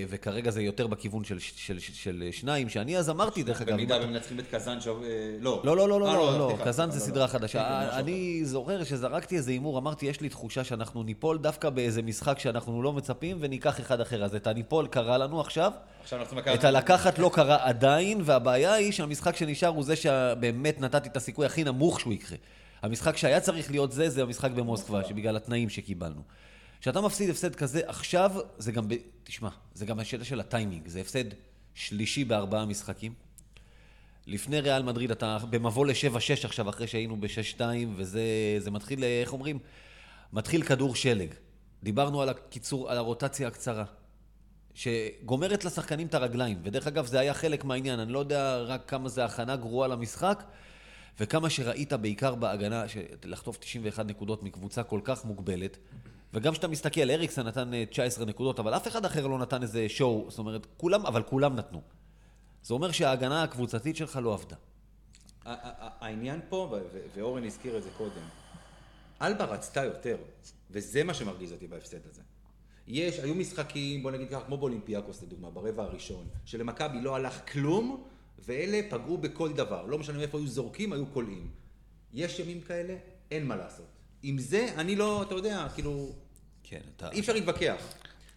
וכרגע 0.09 0.51
זה 0.51 0.61
יותר 0.61 0.87
בכיוון 0.87 1.23
של, 1.23 1.39
של, 1.39 1.79
של, 1.79 1.93
של 1.93 2.29
שניים, 2.31 2.69
שאני 2.69 2.97
אז 2.97 3.09
אמרתי, 3.09 3.43
דרך 3.43 3.61
אגב, 3.61 3.71
במידה 3.73 3.95
אם 3.95 3.99
אתה- 3.99 4.05
והם 4.07 4.13
מנצחים 4.13 4.39
את 4.39 4.45
קזאן 4.51 4.81
שבוע... 4.81 5.03
אה, 5.03 5.09
לא. 5.39 5.61
לא, 5.63 5.77
לא, 5.77 5.89
לא, 5.89 5.99
לא, 5.99 6.07
אה, 6.09 6.13
לא, 6.15 6.39
לא, 6.39 6.47
סליחה, 6.49 6.65
קזאן 6.65 6.85
לא, 6.85 6.93
זה 6.93 6.99
לא, 6.99 7.05
סדרה 7.05 7.23
לא. 7.23 7.27
חדשה. 7.27 7.89
אני 7.99 8.45
זוכר 8.45 8.83
שזרקתי 8.83 9.37
איזה 9.37 9.51
הימור, 9.51 9.77
אמרתי, 9.77 10.05
יש 10.05 10.21
לי 10.21 10.29
תחושה 10.29 10.63
שאנחנו 10.63 11.03
ניפול 11.03 11.37
דווקא 11.37 11.69
באיזה 11.69 12.01
משחק 12.01 12.39
שאנחנו 12.39 12.81
לא 12.81 12.93
מצפים, 12.93 13.37
וניקח 13.39 13.79
אחד 13.79 14.01
אחר. 14.01 14.23
אז 14.23 14.35
את 14.35 14.47
הניפול 14.47 14.87
קרה 14.87 15.17
לנו 15.17 15.41
עכשיו. 15.41 15.71
את 16.53 16.63
הלקחת 16.63 17.19
לא 17.19 17.31
קרה 17.33 17.57
עדיין, 17.61 18.21
והבעיה 18.25 18.73
היא 18.73 18.91
שהמשחק 18.91 19.35
שנשאר 19.35 19.69
הוא 19.69 19.83
זה 19.83 19.95
שבאמת 19.95 20.81
נתתי 20.81 21.09
את 21.09 21.17
הסיכוי 21.17 21.45
הכי 21.45 21.63
נמוך 21.63 21.99
שהוא 21.99 22.13
יקרה. 22.13 22.37
המשחק 22.81 23.17
שהיה 23.17 23.39
צריך 23.39 23.71
להיות 23.71 23.91
זה, 23.91 24.09
זה 24.09 24.21
המשחק 24.21 24.51
במוסקבה, 24.51 25.03
שבגלל 25.03 25.35
התנאים 25.35 25.69
שקיבלנו. 25.69 26.21
כשאתה 26.81 27.01
מפסיד 27.01 27.29
הפסד 27.29 27.55
כזה 27.55 27.81
עכשיו, 27.85 28.31
זה 28.57 28.71
גם, 28.71 28.87
ב... 28.87 28.93
תשמע, 29.23 29.49
זה 29.73 29.85
גם 29.85 29.99
השאלה 29.99 30.23
של 30.23 30.39
הטיימינג, 30.39 30.87
זה 30.87 31.01
הפסד 31.01 31.23
שלישי 31.73 32.23
בארבעה 32.23 32.65
משחקים. 32.65 33.13
לפני 34.27 34.59
ריאל 34.59 34.83
מדריד 34.83 35.11
אתה 35.11 35.37
במבוא 35.49 35.85
ל-7-6 35.85 36.45
עכשיו, 36.45 36.69
אחרי 36.69 36.87
שהיינו 36.87 37.17
ב-6-2, 37.17 37.61
וזה 37.95 38.21
זה 38.59 38.71
מתחיל, 38.71 39.03
איך 39.03 39.33
אומרים? 39.33 39.59
מתחיל 40.33 40.63
כדור 40.63 40.95
שלג. 40.95 41.33
דיברנו 41.83 42.21
על 42.21 42.29
הקיצור, 42.29 42.91
על 42.91 42.97
הרוטציה 42.97 43.47
הקצרה. 43.47 43.85
שגומרת 44.73 45.65
לשחקנים 45.65 46.07
את 46.07 46.13
הרגליים. 46.13 46.59
ודרך 46.63 46.87
אגב, 46.87 47.05
זה 47.05 47.19
היה 47.19 47.33
חלק 47.33 47.63
מהעניין. 47.63 47.99
אני 47.99 48.13
לא 48.13 48.19
יודע 48.19 48.57
רק 48.57 48.89
כמה 48.89 49.09
זה 49.09 49.25
הכנה 49.25 49.55
גרועה 49.55 49.87
למשחק, 49.87 50.43
וכמה 51.19 51.49
שראית 51.49 51.93
בעיקר 51.93 52.35
בהגנה, 52.35 52.83
לחטוף 53.23 53.57
91 53.57 54.05
נקודות 54.05 54.43
מקבוצה 54.43 54.83
כל 54.83 54.99
כך 55.03 55.25
מוגבלת. 55.25 55.77
וגם 56.33 56.53
כשאתה 56.53 56.67
מסתכל, 56.67 57.09
אריקסן 57.09 57.47
נתן 57.47 57.73
אה, 57.73 57.85
19 57.85 58.25
נקודות, 58.25 58.59
אבל 58.59 58.75
אף 58.75 58.87
אחד 58.87 59.05
אחר 59.05 59.27
לא 59.27 59.37
נתן 59.37 59.61
איזה 59.61 59.89
שואו. 59.89 60.25
זאת 60.29 60.39
אומרת, 60.39 60.67
כולם, 60.77 61.05
אבל 61.05 61.23
כולם 61.23 61.55
נתנו. 61.55 61.81
זה 62.63 62.73
אומר 62.73 62.91
שההגנה 62.91 63.43
הקבוצתית 63.43 63.95
שלך 63.95 64.19
לא 64.23 64.33
עבדה. 64.33 64.55
העניין 65.45 66.39
פה, 66.49 66.75
ואורן 67.15 67.43
הזכיר 67.43 67.77
את 67.77 67.83
זה 67.83 67.89
קודם, 67.97 68.21
אלבה 69.21 69.45
רצתה 69.45 69.83
יותר, 69.83 70.17
וזה 70.71 71.03
מה 71.03 71.13
שמרגיז 71.13 71.51
אותי 71.51 71.67
בהפסד 71.67 72.07
הזה. 72.09 72.21
יש, 72.87 73.19
היו 73.19 73.35
משחקים, 73.35 74.03
בוא 74.03 74.11
נגיד 74.11 74.29
ככה, 74.29 74.45
כמו 74.45 74.57
באולימפיאקוס 74.57 75.23
לדוגמה, 75.23 75.49
ברבע 75.49 75.83
הראשון, 75.83 76.27
שלמכבי 76.45 77.01
לא 77.01 77.15
הלך 77.15 77.51
כלום, 77.51 78.03
ואלה 78.39 78.79
פגעו 78.89 79.17
בכל 79.17 79.53
דבר. 79.53 79.85
לא 79.85 79.97
משנה 79.97 80.17
מאיפה 80.17 80.37
היו 80.37 80.47
זורקים, 80.47 80.93
היו 80.93 81.05
קולעים. 81.05 81.51
יש 82.13 82.39
ימים 82.39 82.61
כאלה, 82.61 82.95
אין 83.31 83.47
מה 83.47 83.55
לעשות. 83.55 83.96
עם 84.23 84.37
זה, 84.37 84.69
אני 84.77 84.95
לא, 84.95 85.23
אתה 85.23 85.35
יודע, 85.35 85.67
כאילו, 85.75 86.11
כן, 86.63 86.81
אתה... 86.95 87.11
אי 87.11 87.19
אפשר 87.19 87.33
להתווכח. 87.33 87.81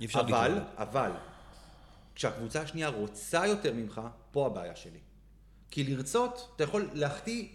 אי 0.01 0.07
אפשר 0.07 0.21
אבל, 0.21 0.49
להתווכח. 0.49 0.73
אבל, 0.77 1.11
כשהקבוצה 2.15 2.63
השנייה 2.63 2.89
רוצה 2.89 3.47
יותר 3.47 3.73
ממך, 3.75 4.01
פה 4.31 4.47
הבעיה 4.47 4.77
שלי. 4.77 4.99
כי 5.71 5.85
לרצות, 5.85 6.53
אתה 6.57 6.65
יכול 6.65 6.91
להחטיא 6.93 7.49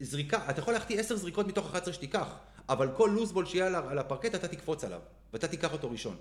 זריקה, 0.00 0.50
אתה 0.50 0.60
יכול 0.60 0.74
להחטיא 0.74 1.00
עשר 1.00 1.16
זריקות 1.16 1.46
מתוך 1.46 1.66
11 1.66 1.94
שתיקח, 1.94 2.36
אבל 2.68 2.88
כל 2.96 3.10
לוזבול 3.14 3.46
שיהיה 3.46 3.66
על 3.66 3.98
הפרקט, 3.98 4.34
אתה 4.34 4.48
תקפוץ 4.48 4.84
עליו, 4.84 5.00
ואתה 5.32 5.48
תיקח 5.48 5.72
אותו 5.72 5.90
ראשון. 5.90 6.16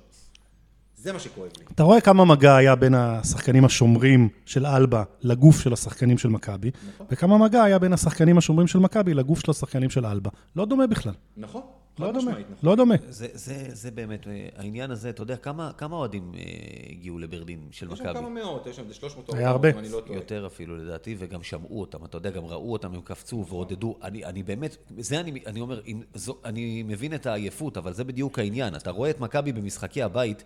זה 1.03 1.13
מה 1.13 1.19
שכואב 1.19 1.50
לי. 1.60 1.65
אתה 1.75 1.83
רואה 1.83 2.01
כמה 2.01 2.25
מגע 2.25 2.55
היה 2.55 2.75
בין 2.75 2.93
השחקנים 2.95 3.65
השומרים 3.65 4.29
של 4.45 4.65
אלבה 4.65 5.03
לגוף 5.22 5.60
של 5.60 5.74
השחקנים 5.74 6.17
של 6.17 6.29
מכבי, 6.29 6.72
וכמה 7.12 7.38
מגע 7.38 7.63
היה 7.63 7.79
בין 7.79 7.93
השחקנים 7.93 8.38
השומרים 8.38 8.67
של 8.67 8.79
מכבי 8.79 9.13
לגוף 9.13 9.39
של 9.39 9.51
השחקנים 9.51 9.89
של 9.89 10.05
אלבה. 10.05 10.29
לא 10.55 10.65
דומה 10.65 10.88
בכלל. 10.88 11.13
נכון? 11.38 11.62
לא 12.00 12.12
דומה. 12.12 12.17
משמעית, 12.17 12.48
נכון. 12.51 12.69
לא 12.69 12.75
דומה. 12.75 12.95
זה, 13.10 13.27
זה, 13.33 13.65
זה 13.69 13.91
באמת, 13.91 14.27
אה, 14.27 14.48
העניין 14.57 14.91
הזה, 14.91 15.10
אתה 15.10 15.22
יודע, 15.22 15.36
כמה, 15.36 15.72
כמה 15.77 15.95
אוהדים 15.95 16.31
אה, 16.36 16.41
הגיעו 16.89 17.19
לברלין 17.19 17.67
של 17.72 17.91
יש 17.91 17.98
שם 17.98 18.03
מכבי? 18.03 18.19
כמה 18.19 18.29
מאות, 18.29 18.67
יש 18.67 18.75
שם 18.75 18.83
איזה 18.83 18.93
300 18.93 19.33
היה 19.33 19.50
הרבה. 19.50 19.69
אם 19.69 19.77
אני 19.77 19.89
לא 19.89 20.01
טועה. 20.05 20.19
יותר 20.19 20.48
אפילו 20.48 20.77
לדעתי, 20.77 21.15
וגם 21.19 21.43
שמעו 21.43 21.81
אותם, 21.81 22.05
אתה 22.05 22.17
יודע, 22.17 22.29
גם 22.29 22.45
ראו 22.45 22.74
אותם, 22.74 22.93
הם 22.93 23.01
קפצו 23.01 23.45
ועודדו. 23.50 23.95
אני, 24.03 24.25
אני 24.25 24.43
באמת, 24.43 24.77
זה 24.98 25.19
אני, 25.19 25.43
אני 25.45 25.62
אומר, 25.62 25.81
אם, 25.88 26.01
זו, 26.13 26.38
אני 26.45 26.83
מבין 26.83 27.13
את 27.13 27.25
העייפות, 27.25 27.77
אבל 27.77 27.93
זה 27.93 28.03
בדיוק 28.03 28.39
העניין. 28.39 28.75
אתה 28.75 28.91
רואה 28.91 29.10
את 29.10 29.19
מכבי 29.19 29.51
במשחקי 29.51 30.03
הבית, 30.03 30.43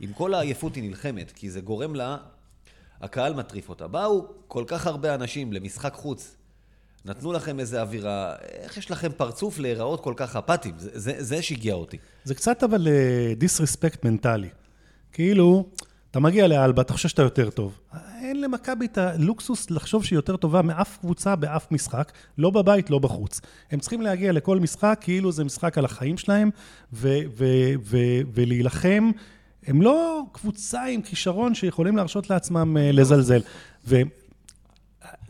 עם 0.00 0.12
כל 0.12 0.34
העייפות 0.34 0.74
היא 0.74 0.88
נלחמת, 0.88 1.32
כי 1.32 1.50
זה 1.50 1.60
גורם 1.60 1.94
לה, 1.94 2.16
הקהל 3.00 3.34
מטריף 3.34 3.68
אותה. 3.68 3.88
באו 3.88 4.26
כל 4.48 4.64
כך 4.66 4.86
הרבה 4.86 5.14
אנשים 5.14 5.52
למשחק 5.52 5.94
חוץ, 5.94 6.36
נתנו 7.04 7.32
לכם 7.32 7.60
איזה 7.60 7.80
אווירה, 7.80 8.34
איך 8.42 8.76
יש 8.76 8.90
לכם 8.90 9.08
פרצוף 9.16 9.58
להיראות 9.58 10.00
כל 10.00 10.14
כך 10.16 10.36
אפאתיים? 10.36 10.74
זה, 10.78 10.90
זה, 10.94 11.14
זה 11.18 11.42
שהגיע 11.42 11.74
אותי. 11.74 11.96
זה 12.24 12.34
קצת 12.34 12.62
אבל 12.62 12.88
דיסרספקט 13.36 14.04
מנטלי. 14.04 14.48
כאילו, 15.12 15.66
אתה 16.10 16.20
מגיע 16.20 16.48
לאלבה, 16.48 16.82
אתה 16.82 16.92
חושב 16.92 17.08
שאתה 17.08 17.22
יותר 17.22 17.50
טוב. 17.50 17.80
אין 18.22 18.40
למכבי 18.40 18.86
את 18.86 18.98
הלוקסוס 18.98 19.70
לחשוב 19.70 20.04
שהיא 20.04 20.16
יותר 20.16 20.36
טובה 20.36 20.62
מאף 20.62 20.98
קבוצה 21.00 21.36
באף 21.36 21.72
משחק, 21.72 22.12
לא 22.38 22.50
בבית, 22.50 22.90
לא 22.90 22.98
בחוץ. 22.98 23.40
הם 23.70 23.80
צריכים 23.80 24.00
להגיע 24.02 24.32
לכל 24.32 24.60
משחק 24.60 24.98
כאילו 25.00 25.32
זה 25.32 25.44
משחק 25.44 25.78
על 25.78 25.84
החיים 25.84 26.18
שלהם, 26.18 26.50
ו- 26.92 27.18
ו- 27.36 27.74
ו- 27.84 28.20
ולהילחם. 28.34 29.10
הם 29.68 29.82
לא 29.82 30.22
קבוצה 30.32 30.84
עם 30.84 31.02
כישרון 31.02 31.54
שיכולים 31.54 31.96
להרשות 31.96 32.30
לעצמם 32.30 32.76
אה, 32.76 32.92
לזלזל. 32.92 33.40
ו- 33.86 34.02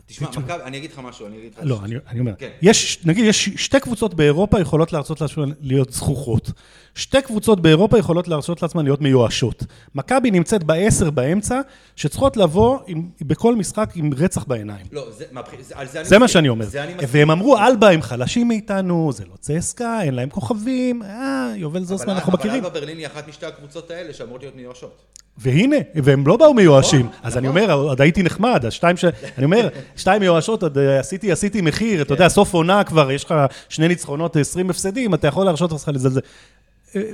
תשמע, 0.05 0.29
מכבי, 0.29 0.53
אני 0.63 0.77
אגיד 0.77 0.91
לך 0.91 0.99
משהו, 0.99 1.27
אני 1.27 1.37
אגיד 1.37 1.53
לך... 1.53 1.59
לא, 1.63 1.79
אני, 1.83 1.95
אני 2.07 2.19
אומר, 2.19 2.35
כן. 2.35 2.49
יש, 2.61 3.05
נגיד, 3.05 3.25
יש 3.25 3.49
שתי 3.49 3.79
קבוצות 3.79 4.13
באירופה 4.13 4.59
יכולות 4.59 4.93
לעצמן 4.93 5.49
להיות 5.61 5.93
זכוכות. 5.93 6.51
שתי 6.95 7.21
קבוצות 7.21 7.61
באירופה 7.61 7.97
יכולות 7.99 8.27
להרשות 8.27 8.61
לעצמן 8.61 8.83
להיות 8.83 9.01
מיואשות. 9.01 9.63
מכבי 9.95 10.31
נמצאת 10.31 10.63
בעשר 10.63 11.09
באמצע, 11.09 11.61
שצריכות 11.95 12.37
לבוא 12.37 12.79
עם, 12.87 13.09
בכל 13.21 13.55
משחק 13.55 13.89
עם 13.95 14.09
רצח 14.17 14.43
בעיניים. 14.43 14.85
לא, 14.91 15.05
זה, 15.17 15.25
מהבח- 15.31 15.47
זה, 15.61 15.73
על 15.77 15.87
זה 15.87 15.99
אני 15.99 16.07
זה 16.09 16.19
מה 16.19 16.25
מסכים. 16.25 16.33
שאני 16.33 16.49
אומר. 16.49 16.65
זה 16.65 16.83
אני. 16.83 16.93
והם 17.07 17.31
אמרו, 17.31 17.57
אלבה 17.57 17.89
הם 17.89 18.01
חלשים 18.01 18.47
מאיתנו, 18.47 19.11
זה 19.13 19.23
לא 19.25 19.33
צסקה, 19.39 20.01
אין 20.01 20.13
להם 20.13 20.29
כוכבים, 20.29 21.03
אה, 21.03 21.53
יובל 21.55 21.83
זוסמן, 21.83 22.13
אנחנו 22.13 22.31
מכירים. 22.33 22.57
אבל 22.57 22.65
אלבה 22.67 22.79
ברלין 22.79 22.97
היא 22.97 23.07
אחת 23.07 23.27
משתי 23.27 23.45
הקבוצות 23.45 23.91
האלה 23.91 24.13
שאמורות 24.13 24.41
להיות 24.41 24.55
מיואשות. 24.55 25.01
והנה, 25.37 25.75
והם 25.95 26.27
לא 26.27 26.37
באו 26.37 26.53
מיואשים, 26.53 27.09
אז 27.23 27.37
אני 27.37 27.47
אומר, 27.47 27.71
עוד 27.73 28.01
הייתי 28.01 28.23
נחמד, 28.23 28.65
השתיים 28.65 28.97
ש... 28.97 29.05
אני 29.37 29.45
אומר, 29.45 29.67
שתיים 29.95 30.21
מיואשות, 30.21 30.63
עוד 30.63 30.77
אה, 30.77 30.99
עשיתי, 30.99 31.31
עשיתי 31.31 31.61
מחיר, 31.61 32.01
אתה 32.01 32.13
יודע, 32.13 32.29
סוף 32.29 32.53
עונה 32.53 32.83
כבר, 32.83 33.11
יש 33.11 33.23
לך 33.23 33.33
שני 33.69 33.87
ניצחונות, 33.87 34.35
20 34.35 34.69
הפסדים, 34.69 35.13
אתה 35.13 35.27
יכול 35.27 35.45
להרשות 35.45 35.71
לעצמך 35.71 35.89
לזלזל. 35.93 36.19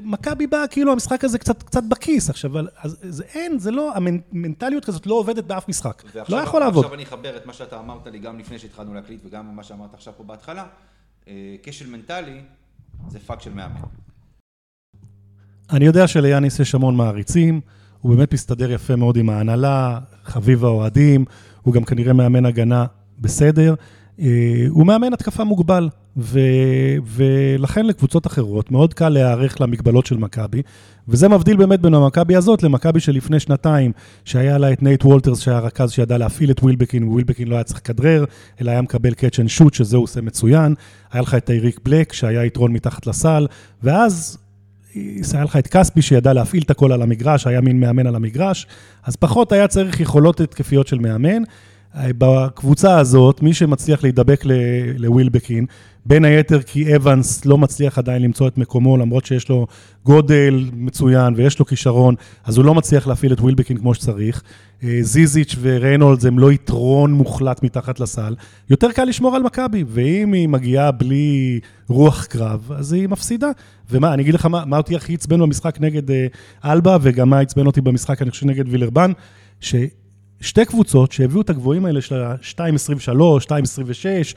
מכבי 0.03 0.47
באה, 0.47 0.67
כאילו 0.67 0.91
המשחק 0.91 1.23
הזה 1.23 1.39
קצת, 1.39 1.63
קצת 1.63 1.83
בכיס 1.89 2.29
עכשיו, 2.29 2.51
אבל 2.51 2.67
אז, 2.77 2.97
זה 3.01 3.23
אין, 3.33 3.59
זה 3.59 3.71
לא, 3.71 3.93
המנטליות 3.95 4.85
כזאת 4.85 5.07
לא 5.07 5.13
עובדת 5.15 5.43
באף 5.43 5.69
משחק. 5.69 6.03
לא 6.29 6.37
יכול 6.37 6.59
לעבוד. 6.59 6.83
ועכשיו 6.83 6.95
אני 6.95 7.03
אחבר 7.03 7.37
את 7.37 7.45
מה 7.45 7.53
שאתה 7.53 7.79
אמרת 7.79 8.07
לי 8.07 8.19
גם 8.19 8.39
לפני 8.39 8.59
שהתחלנו 8.59 8.93
להקליט 8.93 9.19
וגם 9.25 9.55
מה 9.55 9.63
שאמרת 9.63 9.93
עכשיו 9.93 10.13
פה 10.17 10.23
בהתחלה. 10.23 10.65
אה, 11.27 11.55
כשל 11.63 11.89
מנטלי 11.89 12.41
זה 13.07 13.19
פאק 13.19 13.41
של 13.41 13.53
מאמן. 13.53 13.81
אני 15.71 15.85
יודע 15.85 16.07
שליאניס 16.07 16.59
יש 16.59 16.75
המון 16.75 16.95
מעריצים, 16.95 17.61
הוא 18.01 18.15
באמת 18.15 18.33
מסתדר 18.33 18.71
יפה 18.71 18.95
מאוד 18.95 19.17
עם 19.17 19.29
ההנהלה, 19.29 19.99
חביב 20.23 20.65
האוהדים, 20.65 21.25
הוא 21.61 21.73
גם 21.73 21.83
כנראה 21.83 22.13
מאמן 22.13 22.45
הגנה 22.45 22.85
בסדר. 23.19 23.75
אה, 24.19 24.65
הוא 24.69 24.87
מאמן 24.87 25.13
התקפה 25.13 25.43
מוגבל, 25.43 25.89
ו, 26.17 26.39
ולכן 27.05 27.85
לקבוצות 27.85 28.27
אחרות 28.27 28.71
מאוד 28.71 28.93
קל 28.93 29.09
להיערך 29.09 29.61
למגבלות 29.61 30.05
של 30.05 30.17
מכבי, 30.17 30.61
וזה 31.07 31.29
מבדיל 31.29 31.57
באמת 31.57 31.81
בין 31.81 31.93
המכבי 31.93 32.35
הזאת 32.35 32.63
למכבי 32.63 32.99
שלפני 32.99 33.39
שנתיים, 33.39 33.91
שהיה 34.25 34.57
לה 34.57 34.73
את 34.73 34.83
נייט 34.83 35.05
וולטרס, 35.05 35.39
שהיה 35.39 35.59
רכז 35.59 35.91
שידע 35.91 36.17
להפעיל 36.17 36.51
את 36.51 36.59
ווילבקין, 36.63 37.03
ווילבקין 37.03 37.47
לא 37.47 37.55
היה 37.55 37.63
צריך 37.63 37.79
לכדרר, 37.79 38.25
אלא 38.61 38.71
היה 38.71 38.81
מקבל 38.81 39.13
catch 39.13 39.39
and 39.39 39.49
shoot, 39.49 39.73
שזה 39.73 39.97
עושה 39.97 40.21
מצוין. 40.21 40.75
היה 41.11 41.21
לך 41.21 41.35
את 41.35 41.49
אייריק 41.49 41.79
בלק, 41.83 42.13
שהיה 42.13 42.45
יתרון 42.45 42.73
מתחת 42.73 43.07
לסל, 43.07 43.47
ואז 43.83 44.37
היה 45.33 45.43
לך 45.43 45.55
את 45.55 45.67
כספי 45.67 46.01
שידע 46.01 46.33
להפעיל 46.33 46.63
את 46.63 46.71
הכל 46.71 46.91
על 46.91 47.01
המגרש, 47.01 47.47
היה 47.47 47.61
מין 47.61 47.79
מאמן 47.79 48.07
על 48.07 48.15
המגרש, 48.15 48.67
אז 49.03 49.15
פחות 49.15 49.51
היה 49.51 49.67
צריך 49.67 49.99
יכולות 49.99 50.41
התקפיות 50.41 50.87
של 50.87 50.99
מאמן. 50.99 51.43
בקבוצה 51.97 52.99
הזאת, 52.99 53.41
מי 53.41 53.53
שמצליח 53.53 54.03
להידבק 54.03 54.43
לווילבקין, 54.97 55.65
בין 56.05 56.25
היתר 56.25 56.61
כי 56.61 56.95
אבנס 56.95 57.45
לא 57.45 57.57
מצליח 57.57 57.97
עדיין 57.97 58.21
למצוא 58.21 58.47
את 58.47 58.57
מקומו, 58.57 58.97
למרות 58.97 59.25
שיש 59.25 59.49
לו 59.49 59.67
גודל 60.03 60.69
מצוין 60.73 61.33
ויש 61.37 61.59
לו 61.59 61.65
כישרון, 61.65 62.15
אז 62.43 62.57
הוא 62.57 62.65
לא 62.65 62.75
מצליח 62.75 63.07
להפעיל 63.07 63.33
את 63.33 63.39
ווילבקין 63.39 63.77
כמו 63.77 63.93
שצריך. 63.93 64.43
אה, 64.83 64.97
זיזיץ' 65.01 65.55
וריינולדס 65.61 66.25
הם 66.25 66.39
לא 66.39 66.51
יתרון 66.51 67.13
מוחלט 67.13 67.63
מתחת 67.63 67.99
לסל. 67.99 68.35
יותר 68.69 68.91
קל 68.91 69.03
לשמור 69.03 69.35
על 69.35 69.43
מכבי, 69.43 69.83
ואם 69.87 70.33
היא 70.33 70.49
מגיעה 70.49 70.91
בלי 70.91 71.59
רוח 71.87 72.25
קרב, 72.25 72.71
אז 72.75 72.93
היא 72.93 73.07
מפסידה. 73.07 73.49
ומה, 73.91 74.13
אני 74.13 74.23
אגיד 74.23 74.33
לך 74.33 74.45
מה, 74.45 74.65
מה 74.65 74.77
אותי 74.77 74.95
הכי 74.95 75.13
עצבן 75.13 75.39
במשחק 75.39 75.77
נגד 75.81 76.11
אה, 76.11 76.27
אלבה, 76.65 76.97
וגם 77.01 77.29
מה 77.29 77.39
עצבן 77.39 77.65
אותי 77.65 77.81
במשחק, 77.81 78.21
אני 78.21 78.31
חושב, 78.31 78.45
נגד 78.45 78.69
וילרבן, 78.69 79.11
ש... 79.59 79.75
שתי 80.41 80.65
קבוצות 80.65 81.11
שהביאו 81.11 81.41
את 81.41 81.49
הגבוהים 81.49 81.85
האלה 81.85 82.01
של 82.01 82.23
ה-2.23, 82.23 83.45
2.26, 83.45 84.35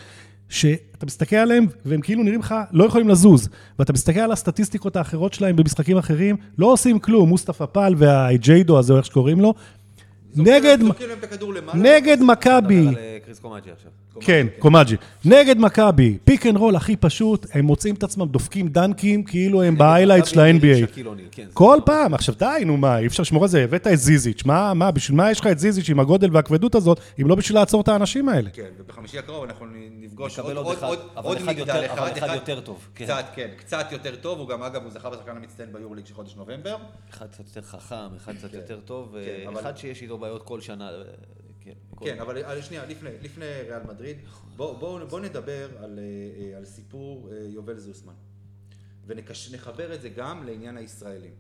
שאתה 0.49 1.07
מסתכל 1.07 1.37
עליהם 1.37 1.67
והם 1.85 2.01
כאילו 2.01 2.23
נראים 2.23 2.41
לך 2.41 2.55
לא 2.73 2.85
יכולים 2.85 3.09
לזוז, 3.09 3.49
ואתה 3.79 3.93
מסתכל 3.93 4.21
על 4.21 4.33
הסטטיסטיקות 4.33 4.97
האחרות 4.97 5.35
שלהם 5.35 5.57
במשחקים 5.57 5.99
אחרים, 5.99 6.37
לא 6.59 6.73
עושים 6.73 6.99
כלום, 6.99 7.29
מוסטפא 7.29 7.67
פל 7.67 7.95
והאייג'ידו 7.97 8.79
הזה, 8.79 8.93
או 8.93 8.99
איך 8.99 9.07
שקוראים 9.07 9.41
לו, 9.41 9.55
נגד, 10.37 10.79
נגד 11.75 12.19
מכבי, 12.21 12.87
כן, 14.21 14.47
קומאג'י, 14.59 14.97
נגד 15.25 15.59
מכבי, 15.59 16.19
pick 16.25 16.47
and 16.47 16.57
roll 16.57 16.77
הכי 16.77 16.97
פשוט, 16.97 17.47
הם 17.53 17.65
מוצאים 17.65 17.95
את 17.95 18.03
עצמם, 18.03 18.29
דופקים 18.29 18.69
דנקים 18.69 19.25
כאילו 19.25 19.63
הם 19.63 19.79
ב 19.79 19.83
highlight 19.83 20.27
של 20.27 20.41
ה-NBA. 20.41 20.87
כן, 21.31 21.47
כל 21.55 21.79
פעם, 21.85 22.15
עכשיו 22.15 22.35
די, 22.39 22.63
נו 22.67 22.77
מה, 22.77 22.99
אי 22.99 23.07
אפשר 23.07 23.23
לשמור 23.23 23.43
על 23.43 23.49
זה, 23.49 23.65
הבאת 23.65 23.87
את 23.87 23.99
זיזיץ', 23.99 24.45
מה, 24.45 24.75
מה, 24.75 24.91
בשביל 24.91 25.17
מה 25.17 25.31
יש 25.31 25.41
לך 25.41 25.47
את 25.47 25.59
זיזיץ' 25.59 25.91
עם 25.91 26.01
הגודל 26.01 26.29
והכבדות 26.33 26.75
הזאת, 26.75 27.01
אם 27.21 27.29
לא 27.29 27.35
בשביל 27.35 27.59
לעצור 27.59 27.81
את 27.81 27.89
האנשים 27.89 28.29
האלה? 28.29 28.51
כן, 28.51 28.69
ובחמישי 28.79 29.19
הקרוב 29.19 29.45
אנחנו 29.45 29.67
נפגוש 30.01 30.39
עוד 31.15 31.43
מגדל 31.43 31.87
אחד, 31.87 32.17
אחד 32.19 32.35
יותר 32.35 32.61
טוב. 32.61 32.89
כן. 32.95 33.05
קצת, 33.05 33.25
כן, 33.35 33.49
קצת 33.57 33.87
יותר 33.93 34.17
טוב, 34.17 34.39
הוא 34.39 34.49
גם, 34.49 34.63
אגב, 34.63 34.83
הוא 34.83 34.91
זכה 34.91 35.11
בשחקן 35.11 35.37
המצטיין 35.37 35.73
ביורליג 35.73 36.07
של 36.07 36.15
חודש 36.15 36.37
נובמבר. 36.37 36.77
אחד 37.11 37.27
קצת 37.27 37.45
יותר 37.47 37.63
חכם, 37.63 38.17
אחד 38.17 38.37
קצת 38.37 38.51
כן. 38.51 38.57
יותר 38.57 38.81
טוב, 38.85 39.15
אחד 39.61 39.77
שיש 39.77 40.03
איתו 40.03 40.19
בעיות 40.19 40.43
כל 40.43 40.61
שנה. 40.61 40.91
כן, 42.01 42.19
אבל 42.21 42.63
שנייה, 42.63 42.87
לפני, 42.87 43.11
לפני 43.23 43.45
ריאל 43.45 43.83
מדריד, 43.89 44.17
בואו 44.57 44.77
בוא, 44.77 45.05
בוא 45.05 45.21
נדבר 45.21 45.69
על, 45.79 45.99
אה, 45.99 46.57
על 46.57 46.65
סיפור 46.65 47.29
אה, 47.33 47.39
יובל 47.49 47.79
זוסמן, 47.79 48.15
ונחבר 49.07 49.95
את 49.95 50.03
זה 50.03 50.09
גם 50.09 50.47
לעניין 50.47 50.77
הישראלים, 50.77 51.35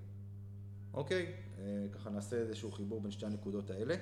אוקיי? 0.94 1.32
אה, 1.58 1.64
ככה 1.92 2.10
נעשה 2.10 2.36
איזשהו 2.36 2.72
חיבור 2.72 3.00
בין 3.00 3.10
שתי 3.10 3.26
הנקודות 3.26 3.70
האלה. 3.70 3.94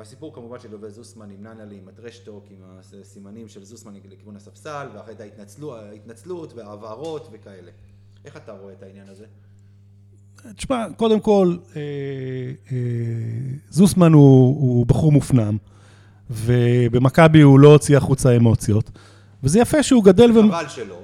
הסיפור 0.00 0.34
כמובן 0.34 0.58
של 0.58 0.72
יובל 0.72 0.90
זוסמן 0.90 1.30
עם 1.30 1.42
ננלי, 1.42 1.78
עם 1.78 1.88
הטרשטוק, 1.88 2.44
עם 2.50 2.62
הסימנים 2.78 3.48
של 3.48 3.64
זוסמן 3.64 3.94
לכיוון 3.94 4.36
הספסל, 4.36 4.88
ואחרי 4.94 5.14
זה 5.16 5.30
ההתנצלות 5.78 6.52
וההבהרות 6.52 7.28
וכאלה. 7.32 7.70
איך 8.24 8.36
אתה 8.36 8.52
רואה 8.52 8.72
את 8.72 8.82
העניין 8.82 9.08
הזה? 9.08 9.26
תשמע, 10.56 10.86
קודם 10.96 11.20
כל, 11.20 11.56
אה, 11.76 11.80
אה, 12.72 12.76
זוסמן 13.70 14.12
הוא, 14.12 14.60
הוא 14.60 14.86
בחור 14.86 15.12
מופנם, 15.12 15.56
ובמכבי 16.30 17.40
הוא 17.40 17.60
לא 17.60 17.72
הוציא 17.72 17.96
החוצה 17.96 18.36
אמוציות, 18.36 18.90
וזה 19.42 19.58
יפה 19.58 19.82
שהוא 19.82 20.04
גדל... 20.04 20.32
חבל 20.32 20.64
ו... 20.66 20.68
שלא. 20.68 20.98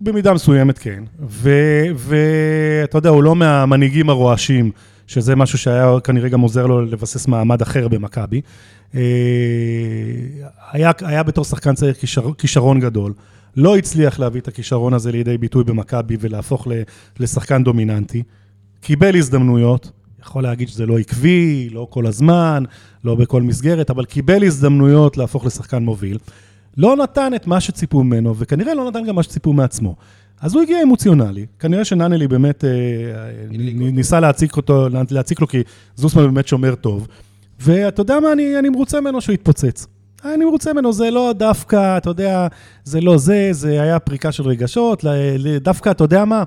במידה 0.00 0.32
מסוימת 0.32 0.78
כן, 0.78 1.04
ואתה 1.96 2.98
יודע, 2.98 3.10
הוא 3.10 3.22
לא 3.22 3.36
מהמנהיגים 3.36 4.10
הרועשים, 4.10 4.70
שזה 5.06 5.36
משהו 5.36 5.58
שהיה 5.58 6.00
כנראה 6.04 6.28
גם 6.28 6.40
עוזר 6.40 6.66
לו 6.66 6.82
לבסס 6.82 7.28
מעמד 7.28 7.62
אחר 7.62 7.88
במכבי. 7.88 8.40
אה, 8.94 9.00
היה, 10.72 10.90
היה 11.00 11.22
בתור 11.22 11.44
שחקן 11.44 11.74
צעיר 11.74 11.92
כישר, 11.92 12.34
כישרון 12.38 12.80
גדול. 12.80 13.12
לא 13.56 13.76
הצליח 13.76 14.18
להביא 14.18 14.40
את 14.40 14.48
הכישרון 14.48 14.94
הזה 14.94 15.12
לידי 15.12 15.38
ביטוי 15.38 15.64
במכבי 15.64 16.16
ולהפוך 16.20 16.66
לשחקן 17.18 17.64
דומיננטי. 17.64 18.22
קיבל 18.80 19.16
הזדמנויות, 19.16 19.90
יכול 20.22 20.42
להגיד 20.42 20.68
שזה 20.68 20.86
לא 20.86 20.98
עקבי, 20.98 21.68
לא 21.72 21.86
כל 21.90 22.06
הזמן, 22.06 22.64
לא 23.04 23.14
בכל 23.14 23.42
מסגרת, 23.42 23.90
אבל 23.90 24.04
קיבל 24.04 24.44
הזדמנויות 24.44 25.16
להפוך 25.16 25.46
לשחקן 25.46 25.82
מוביל. 25.84 26.18
לא 26.76 26.96
נתן 26.96 27.34
את 27.34 27.46
מה 27.46 27.60
שציפו 27.60 28.04
ממנו, 28.04 28.36
וכנראה 28.36 28.74
לא 28.74 28.90
נתן 28.90 29.04
גם 29.04 29.14
מה 29.14 29.22
שציפו 29.22 29.52
מעצמו. 29.52 29.96
אז 30.40 30.54
הוא 30.54 30.62
הגיע 30.62 30.82
אמוציונלי, 30.82 31.46
כנראה 31.58 31.84
שננלי 31.84 32.28
באמת 32.28 32.64
אה, 32.64 32.70
ניסה 33.74 34.20
להציק, 34.20 34.56
אותו, 34.56 34.88
להציק 35.10 35.40
לו, 35.40 35.48
כי 35.48 35.62
זוסמן 35.96 36.22
באמת 36.22 36.48
שומר 36.48 36.74
טוב. 36.74 37.08
ואתה 37.60 38.00
יודע 38.00 38.20
מה, 38.20 38.32
אני, 38.32 38.58
אני 38.58 38.68
מרוצה 38.68 39.00
ממנו 39.00 39.20
שהוא 39.20 39.34
התפוצץ. 39.34 39.86
אני 40.24 40.44
מרוצה 40.44 40.72
ממנו, 40.72 40.92
זה 40.92 41.10
לא 41.10 41.32
דווקא, 41.36 41.96
אתה 41.96 42.10
יודע, 42.10 42.46
זה 42.84 43.00
לא 43.00 43.18
זה, 43.18 43.48
זה 43.50 43.82
היה 43.82 43.98
פריקה 43.98 44.32
של 44.32 44.42
רגשות, 44.42 45.04
דווקא, 45.62 45.90
אתה 45.90 46.04
יודע 46.04 46.24
מה, 46.24 46.42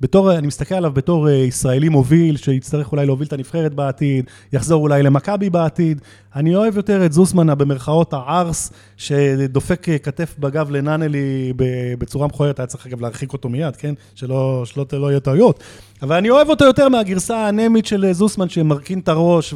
בתור, 0.00 0.32
אני 0.32 0.46
מסתכל 0.46 0.74
עליו 0.74 0.92
בתור 0.92 1.28
אה, 1.28 1.34
ישראלי 1.34 1.88
מוביל, 1.88 2.36
שיצטרך 2.36 2.92
אולי 2.92 3.06
להוביל 3.06 3.26
את 3.26 3.32
הנבחרת 3.32 3.74
בעתיד, 3.74 4.24
יחזור 4.52 4.82
אולי 4.82 5.02
למכבי 5.02 5.50
בעתיד. 5.50 6.00
אני 6.34 6.54
אוהב 6.56 6.76
יותר 6.76 7.06
את 7.06 7.12
זוסמן, 7.12 7.58
במרכאות 7.58 8.12
הערס, 8.12 8.72
שדופק 8.96 9.88
אה, 9.88 9.98
כתף 9.98 10.34
בגב 10.38 10.70
לננלי 10.70 11.52
בצורה 11.98 12.26
מכוערת, 12.26 12.60
היה 12.60 12.66
צריך 12.66 12.86
אגב 12.86 13.00
להרחיק 13.00 13.32
אותו 13.32 13.48
מיד, 13.48 13.76
כן? 13.76 13.94
שלא, 14.14 14.62
שלא 14.66 14.86
לא 14.92 15.10
יהיו 15.10 15.20
טעויות. 15.20 15.60
אבל 16.02 16.16
אני 16.16 16.30
אוהב 16.30 16.48
אותו 16.48 16.64
יותר 16.64 16.88
מהגרסה 16.88 17.36
האנמית 17.36 17.86
של 17.86 18.04
אה, 18.04 18.12
זוסמן, 18.12 18.48
שמרכין 18.48 18.98
את 18.98 19.08
הראש 19.08 19.54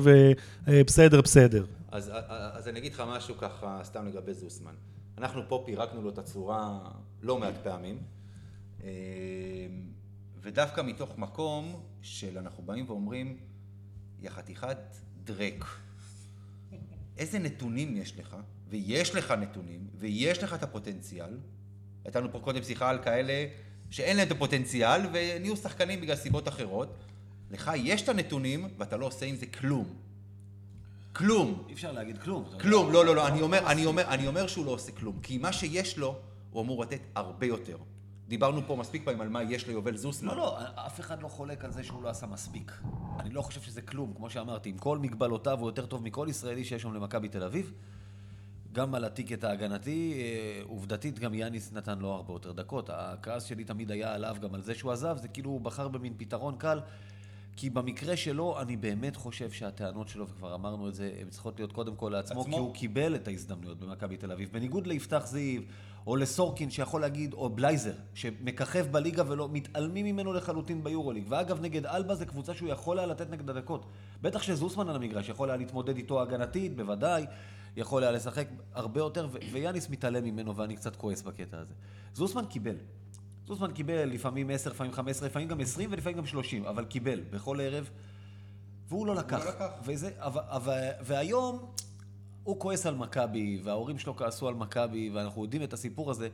ובסדר, 0.67 1.21
בסדר. 1.21 1.65
אז, 1.91 2.11
אז 2.29 2.69
אני 2.69 2.79
אגיד 2.79 2.93
לך 2.93 3.03
משהו 3.07 3.37
ככה, 3.37 3.81
סתם 3.85 4.07
לגבי 4.07 4.35
זוסמן. 4.35 4.75
אנחנו 5.19 5.43
פה 5.49 5.63
פירקנו 5.67 6.03
לו 6.03 6.11
את 6.11 6.19
הצורה 6.19 6.91
לא 7.23 7.39
מעט 7.39 7.55
פעמים, 7.63 8.03
אה, 8.83 8.89
ודווקא 10.41 10.81
מתוך 10.81 11.19
מקום 11.19 11.83
של 12.03 12.39
אנחנו 12.39 12.63
באים 12.63 12.85
ואומרים, 12.89 13.39
יא 14.21 14.31
חתיכת 14.31 14.79
דרק, 15.25 15.65
איזה 17.19 17.39
נתונים 17.39 17.97
יש 17.97 18.19
לך, 18.19 18.37
ויש 18.69 19.15
לך 19.15 19.31
נתונים, 19.31 19.87
ויש 19.95 20.43
לך 20.43 20.55
את 20.55 20.63
הפוטנציאל. 20.63 21.39
הייתה 22.05 22.21
לנו 22.21 22.33
פה 22.33 22.41
קודם 22.41 22.63
שיחה 22.63 22.91
על 22.91 23.03
כאלה 23.03 23.47
שאין 23.91 24.17
להם 24.17 24.27
את 24.27 24.33
הפוטנציאל, 24.33 25.01
ונהיו 25.13 25.57
שחקנים 25.57 26.01
בגלל 26.01 26.17
סיבות 26.17 26.49
אחרות. 26.49 26.97
לך 27.51 27.71
יש 27.77 28.03
את 28.03 28.09
הנתונים, 28.09 28.69
ואתה 28.79 28.97
לא 28.97 29.07
עושה 29.07 29.27
עם 29.27 29.37
זה 29.37 29.47
כלום. 29.47 30.10
כלום. 31.13 31.65
אי 31.69 31.75
אפשר 31.75 31.93
להגיד 31.93 32.19
כלום. 32.19 32.45
כלום, 32.61 32.93
לא, 32.93 33.05
לא, 33.05 33.17
לא, 33.17 33.29
אני 33.29 33.43
אומר, 33.43 33.59
אני 33.67 33.87
אומר, 33.87 34.03
אני 34.09 34.27
אומר 34.27 34.47
שהוא 34.47 34.67
לא 34.67 34.71
עושה 34.71 34.93
כלום. 34.93 35.19
כי 35.23 35.39
מה 35.39 35.53
שיש 35.53 35.99
לו, 35.99 36.17
הוא 36.51 36.63
אמור 36.63 36.83
לתת 36.83 37.01
הרבה 37.15 37.47
יותר. 37.47 37.77
דיברנו 38.29 38.61
פה 38.67 38.77
מספיק 38.77 39.05
פעמים 39.05 39.21
על 39.21 39.29
מה 39.29 39.43
יש 39.43 39.67
ליובל 39.67 39.97
זוסמן. 39.97 40.29
לא, 40.29 40.37
לא, 40.37 40.59
אף 40.87 41.01
אחד 41.01 41.23
לא 41.23 41.29
חולק 41.29 41.65
על 41.65 41.73
זה 41.73 41.83
שהוא 41.85 42.03
לא 42.03 42.09
עשה 42.09 42.27
מספיק. 42.27 42.73
אני 43.21 43.31
לא 43.31 43.43
חושב 43.43 43.61
שזה 43.61 43.83
כלום, 43.83 44.13
כמו 44.17 44.31
שאמרתי, 44.31 44.69
עם 44.69 44.79
כל 44.79 44.99
מגבלותיו 44.99 45.59
הוא 45.61 45.69
יותר 45.69 45.87
טוב 45.87 46.03
מכל 46.03 46.27
ישראלי 46.31 46.65
שיש 46.65 46.83
שם 46.83 46.95
למכבי 46.95 47.29
תל 47.29 47.43
אביב. 47.43 47.73
גם 48.73 48.95
על 48.95 49.05
הטיקט 49.05 49.45
ההגנתי, 49.45 50.15
אה, 50.17 50.63
עובדתית 50.65 51.19
גם 51.19 51.35
יאניס 51.35 51.73
נתן 51.73 51.99
לו 51.99 52.09
הרבה 52.09 52.33
יותר 52.33 52.53
דקות. 52.53 52.91
הכעס 52.93 53.45
שלי 53.45 53.65
תמיד 53.65 53.91
היה 53.91 54.15
עליו, 54.15 54.37
גם 54.43 54.55
על 54.55 54.63
זה 54.63 54.75
שהוא 54.75 54.93
עזב, 54.93 55.17
זה 55.17 55.29
כאילו 55.29 55.51
הוא 55.51 55.61
בחר 55.61 55.89
במין 55.89 56.15
פתרון 56.17 56.57
קל. 56.59 56.81
כי 57.57 57.71
במקרה 57.71 58.17
שלו, 58.17 58.61
אני 58.61 58.77
באמת 58.77 59.17
חושב 59.17 59.51
שהטענות 59.51 60.09
שלו, 60.09 60.29
וכבר 60.29 60.55
אמרנו 60.55 60.89
את 60.89 60.95
זה, 60.95 61.13
הן 61.21 61.29
צריכות 61.29 61.59
להיות 61.59 61.73
קודם 61.73 61.97
כל 61.97 62.09
לעצמו, 62.13 62.41
עצמו? 62.41 62.53
כי 62.53 62.59
הוא 62.61 62.75
קיבל 62.75 63.15
את 63.15 63.29
ההזדמנויות 63.29 63.81
במכבי 63.81 64.17
תל 64.17 64.33
אביב. 64.33 64.49
בניגוד 64.53 64.87
ליפתח 64.87 65.27
זיו, 65.27 65.63
או 66.07 66.17
לסורקין, 66.17 66.71
שיכול 66.71 67.01
להגיד, 67.01 67.33
או 67.33 67.51
בלייזר, 67.51 67.93
שמככב 68.15 68.87
בליגה 68.91 69.23
ולא, 69.27 69.49
מתעלמים 69.53 70.07
ממנו 70.07 70.33
לחלוטין 70.33 70.85
ביורוליג. 70.85 71.25
ואגב, 71.29 71.61
נגד 71.61 71.87
אלבה 71.87 72.15
זו 72.15 72.27
קבוצה 72.27 72.55
שהוא 72.55 72.69
יכול 72.69 72.99
היה 72.99 73.07
לתת 73.07 73.31
נגד 73.31 73.51
הדקות. 73.51 73.87
בטח 74.23 74.43
שזוסמן 74.43 74.89
על 74.89 74.97
המגרש, 74.97 75.29
יכול 75.29 75.51
היה 75.51 75.57
להתמודד 75.57 75.97
איתו 75.97 76.23
הגנתית, 76.23 76.77
בוודאי. 76.77 77.27
יכול 77.77 78.03
היה 78.03 78.13
לשחק 78.13 78.49
הרבה 78.75 79.01
יותר, 79.01 79.29
ויאניס 79.53 79.91
מתעלם 79.91 80.25
ממנו, 80.25 80.57
ואני 80.57 80.77
קצת 80.77 80.97
כועס 80.97 81.23
בקטע 81.23 81.59
הזה. 81.59 81.75
זוסמן 82.15 82.45
קיבל. 82.47 82.77
זוסמן 83.51 83.73
קיבל 83.73 84.05
לפעמים 84.05 84.51
10, 84.51 84.71
לפעמים 84.71 84.93
15, 84.93 85.29
לפעמים 85.29 85.49
גם 85.49 85.61
20 85.61 85.93
ולפעמים 85.93 86.19
גם 86.19 86.27
30, 86.27 86.65
אבל 86.65 86.85
קיבל 86.85 87.21
בכל 87.31 87.61
ערב, 87.61 87.91
והוא 88.89 89.07
לא 89.07 89.15
לקח. 89.15 89.47
לקח. 89.47 89.67
וזה, 89.85 90.11
אבל, 90.19 90.43
אבל, 90.49 90.89
והיום 91.01 91.67
הוא 92.45 92.61
כועס 92.61 92.87
על 92.87 92.95
מכבי, 92.95 93.61
וההורים 93.65 93.99
שלו 93.99 94.17
כעסו 94.17 94.49
על 94.49 94.55
מכבי, 94.55 95.11
ואנחנו 95.15 95.45
יודעים 95.45 95.63
את 95.63 95.73
הסיפור 95.73 96.11
הזה. 96.11 96.29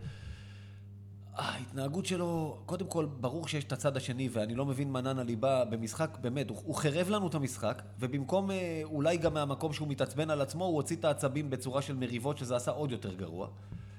ההתנהגות 1.35 2.07
שלו, 2.07 2.59
קודם 2.67 2.87
כל, 2.87 3.07
ברור 3.21 3.49
שיש 3.49 3.65
את 3.65 3.73
הצד 3.73 3.97
השני, 3.97 4.29
ואני 4.33 4.55
לא 4.55 4.67
מבין 4.67 4.91
מה 4.91 5.01
ננה 5.01 5.23
ליבה 5.23 5.65
במשחק, 5.65 6.19
באמת, 6.21 6.51
הוא, 6.51 6.59
הוא 6.65 6.75
חירב 6.75 7.09
לנו 7.11 7.27
את 7.27 7.35
המשחק, 7.35 7.83
ובמקום, 7.99 8.51
אה, 8.51 8.81
אולי 8.85 9.17
גם 9.17 9.35
מהמקום 9.35 9.73
שהוא 9.73 9.89
מתעצבן 9.89 10.31
על 10.31 10.41
עצמו, 10.41 10.65
הוא 10.65 10.77
הוציא 10.77 10.97
את 10.97 11.05
העצבים 11.05 11.51
בצורה 11.51 11.83
של 11.83 11.95
מריבות, 11.95 12.39
שזה 12.39 12.57
עשה 12.57 12.71
עוד 12.71 12.93
יותר 12.93 13.15
גרוע. 13.15 13.49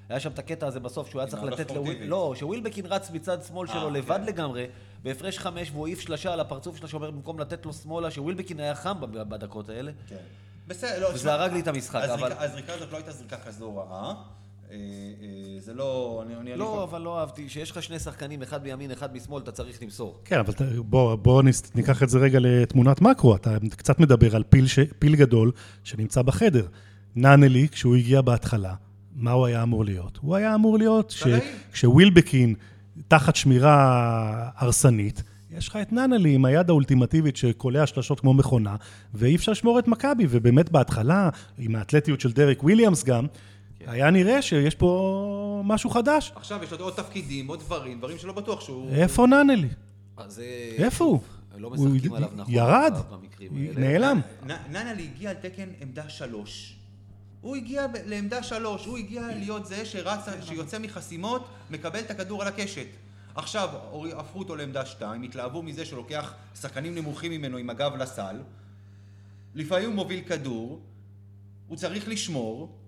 היה 0.08 0.20
שם 0.20 0.30
את 0.30 0.38
הקטע 0.38 0.66
הזה 0.66 0.80
בסוף, 0.80 1.10
שהוא 1.10 1.20
היה 1.20 1.30
צריך 1.30 1.42
לתת 1.42 1.70
לוויל... 1.70 1.82
ספורטיבי. 1.84 2.06
לא, 2.08 2.34
שווילבקין 2.36 2.86
רץ 2.86 3.10
מצד 3.10 3.38
שמאל 3.42 3.66
שלו 3.68 3.84
אה, 3.86 3.90
לבד. 3.90 4.20
לגמרי, 4.26 4.66
בהפרש 5.02 5.38
חמש, 5.38 5.70
והוא 5.70 5.86
העיף 5.86 6.00
שלשה 6.00 6.32
על 6.32 6.40
הפרצוף 6.40 6.76
של 6.76 6.84
השומר 6.84 7.10
במקום 7.10 7.40
לתת 7.40 7.66
לו 7.66 7.72
שמאלה, 7.72 8.10
שווילבקין 8.10 8.60
היה 8.60 8.74
חם 8.74 8.96
בדקות 9.00 9.68
האלה. 9.68 9.92
כן. 10.08 10.16
בסדר, 10.68 11.00
לא, 11.02 11.14
וזה 11.14 11.32
הרג 11.32 11.52
לי 11.52 11.60
את 11.60 11.68
המשחק, 11.68 12.02
אבל- 12.14 12.32
הזריקה 12.32 12.72
הזאת 12.74 12.92
לא 12.92 12.96
הייתה 12.96 13.12
זריקה 13.12 13.36
כזו 13.36 13.76
רעה. 13.76 14.14
אה, 14.70 14.76
אה, 14.76 14.76
זה 15.60 15.74
לא... 15.74 16.22
אני- 16.26 16.34
אני- 16.36 16.50
אני 16.52 16.58
לא, 16.60 16.64
יכול- 16.64 16.82
אבל 16.82 17.00
לא 17.02 17.20
אהבתי, 17.20 17.48
שיש 17.48 17.70
לך 17.70 17.82
שני 17.82 17.98
שחקנים, 17.98 18.42
אחד 18.42 18.62
בימין, 18.62 18.90
אחד 18.90 19.16
משמאל, 19.16 19.42
אתה 19.42 19.52
צריך 19.52 19.82
למסור. 19.82 20.20
כן, 20.24 20.38
אבל 20.38 20.52
בוא, 20.80 21.14
בוא 21.16 21.42
ניקח 21.74 22.02
את 22.02 22.08
זה 22.08 22.18
רגע 22.18 22.38
לתמונת 22.42 23.00
מקרו. 23.00 23.36
אתה 23.36 23.56
קצת 23.76 23.98
מדבר 24.00 24.36
על 24.36 24.42
פיל, 24.48 24.66
ש, 24.66 24.78
פיל 24.98 25.16
גדול 25.16 25.52
שנמצא 25.84 26.22
בחדר. 26.22 26.66
נאנלי, 27.16 27.68
כשהוא 27.68 27.96
הגיע 27.96 28.20
בהתחלה, 28.20 28.74
מה 29.18 29.30
הוא 29.30 29.46
היה 29.46 29.62
אמור 29.62 29.84
להיות? 29.84 30.18
הוא 30.22 30.36
היה 30.36 30.54
אמור 30.54 30.78
להיות 30.78 31.10
ש, 31.10 31.22
צלעים. 31.22 31.42
כשווילבקין 31.72 32.54
תחת 33.08 33.36
שמירה 33.36 34.50
הרסנית, 34.56 35.22
יש 35.50 35.68
לך 35.68 35.78
את 35.82 35.92
נאנלי 35.92 36.34
עם 36.34 36.44
היד 36.44 36.70
האולטימטיבית 36.70 37.36
שקולע 37.36 37.86
שלשות 37.86 38.20
כמו 38.20 38.34
מכונה, 38.34 38.76
ואי 39.14 39.36
אפשר 39.36 39.52
לשמור 39.52 39.78
את 39.78 39.88
מכבי, 39.88 40.26
ובאמת 40.30 40.70
בהתחלה, 40.70 41.28
עם 41.58 41.76
האתלטיות 41.76 42.20
של 42.20 42.32
דרק 42.32 42.62
וויליאמס 42.62 43.04
גם, 43.04 43.26
כן. 43.78 43.90
היה 43.90 44.10
נראה 44.10 44.42
שיש 44.42 44.74
פה 44.74 45.62
משהו 45.64 45.90
חדש. 45.90 46.32
עכשיו 46.36 46.60
יש 46.62 46.72
לו 46.72 46.78
עוד 46.78 46.94
תפקידים, 46.94 47.48
עוד 47.48 47.60
דברים, 47.60 47.98
דברים 47.98 48.18
שלא 48.18 48.32
בטוח 48.32 48.60
שהוא... 48.60 48.90
איפה 48.90 49.26
נאנלי? 49.26 49.68
אז... 50.16 50.42
איפה 50.78 51.04
הוא? 51.04 51.20
לא 51.58 51.68
הוא 51.76 51.88
משחקים 51.88 52.12
עליו 52.12 52.28
נכון. 52.36 52.54
ירד. 52.54 52.94
נעלם. 53.76 54.20
ננלי 54.70 55.08
הגיע 55.14 55.30
על 55.30 55.36
תקן 55.36 55.68
עמדה 55.80 56.08
שלוש. 56.08 56.77
הוא 57.40 57.56
הגיע 57.56 57.86
לעמדה 58.04 58.42
שלוש, 58.42 58.86
הוא 58.86 58.98
הגיע 58.98 59.22
להיות 59.26 59.66
זה 59.66 59.86
שרץ, 59.86 60.20
שיוצא 60.42 60.78
מחסימות, 60.78 61.48
מקבל 61.70 62.00
את 62.00 62.10
הכדור 62.10 62.42
על 62.42 62.48
הקשת. 62.48 62.86
עכשיו, 63.34 63.68
הפכו 64.16 64.38
אותו 64.38 64.56
לעמדה 64.56 64.86
שתיים, 64.86 65.22
התלהבו 65.22 65.62
מזה 65.62 65.84
שהוא 65.84 65.96
לוקח 65.96 66.34
שחקנים 66.60 66.94
נמוכים 66.94 67.32
ממנו 67.32 67.56
עם 67.56 67.70
הגב 67.70 67.96
לסל. 67.96 68.42
לפעמים 69.54 69.86
הוא 69.86 69.94
מוביל 69.94 70.24
כדור, 70.28 70.80
הוא 71.68 71.76
צריך 71.76 72.08
לשמור. 72.08 72.78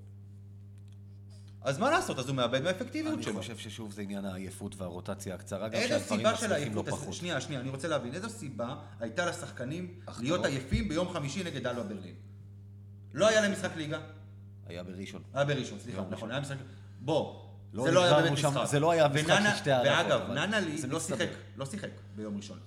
אז 1.62 1.78
מה 1.78 1.90
לעשות? 1.90 2.18
אז 2.18 2.28
הוא 2.28 2.36
מאבד 2.36 2.62
מהאפקטיביות 2.62 3.14
אני 3.14 3.22
שלו. 3.22 3.34
חושב 3.34 3.58
ששוב 3.58 3.92
זה 3.92 4.02
עניין 4.02 4.24
העייפות 4.24 4.76
והרוטציה 4.76 5.34
הקצרה, 5.34 5.68
גם 5.68 5.80
שהדברים 5.88 6.26
מצליחים 6.26 6.74
לא? 6.74 6.84
פחות. 6.90 7.14
שנייה, 7.14 7.40
שנייה, 7.40 7.60
אני 7.60 7.70
רוצה 7.70 7.88
להבין. 7.88 8.14
איזו 8.14 8.30
סיבה 8.30 8.76
הייתה 9.00 9.26
לשחקנים. 9.26 9.94
להיות 10.20 10.44
עייפים 10.44 10.88
ביום 10.88 11.12
חמישי 11.12 11.44
נגד 11.44 11.66
אלבה 11.66 11.82
ברלין? 11.82 12.14
לא 13.14 13.28
היה 13.28 13.40
להם 13.40 13.52
משחק 13.52 13.76
ליגה? 13.76 14.00
היה 14.70 14.82
בראשון. 14.82 15.22
היה 15.34 15.44
בראשון, 15.44 15.78
סליחה, 15.78 16.02
נכון. 16.10 16.30
היה 16.30 16.40
משחק... 16.40 16.56
בוא, 17.00 17.40
לא 17.72 17.84
זה 17.84 17.90
לא 17.90 18.04
היה 18.04 18.20
באמת 18.20 18.32
משחק. 18.32 18.64
זה 18.64 18.80
לא 18.80 18.90
היה 18.90 19.08
משחק 19.08 19.40
של 19.50 19.56
שתי 19.56 19.70
הערכות, 19.70 20.12
ואגב, 20.12 20.30
ננה 20.30 20.60
לי 20.60 20.78
זה 20.78 20.86
לא. 20.86 21.00
שיחק, 21.00 21.28
לא 21.56 21.66
שיחק 21.66 21.90
ביום 22.16 22.36
ראשון. 22.36 22.58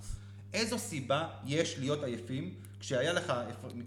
איזו 0.52 0.78
סיבה 0.78 1.28
יש 1.44 1.78
להיות 1.78 2.04
עייפים 2.04 2.54
כשהיה 2.80 3.12
לך... 3.12 3.32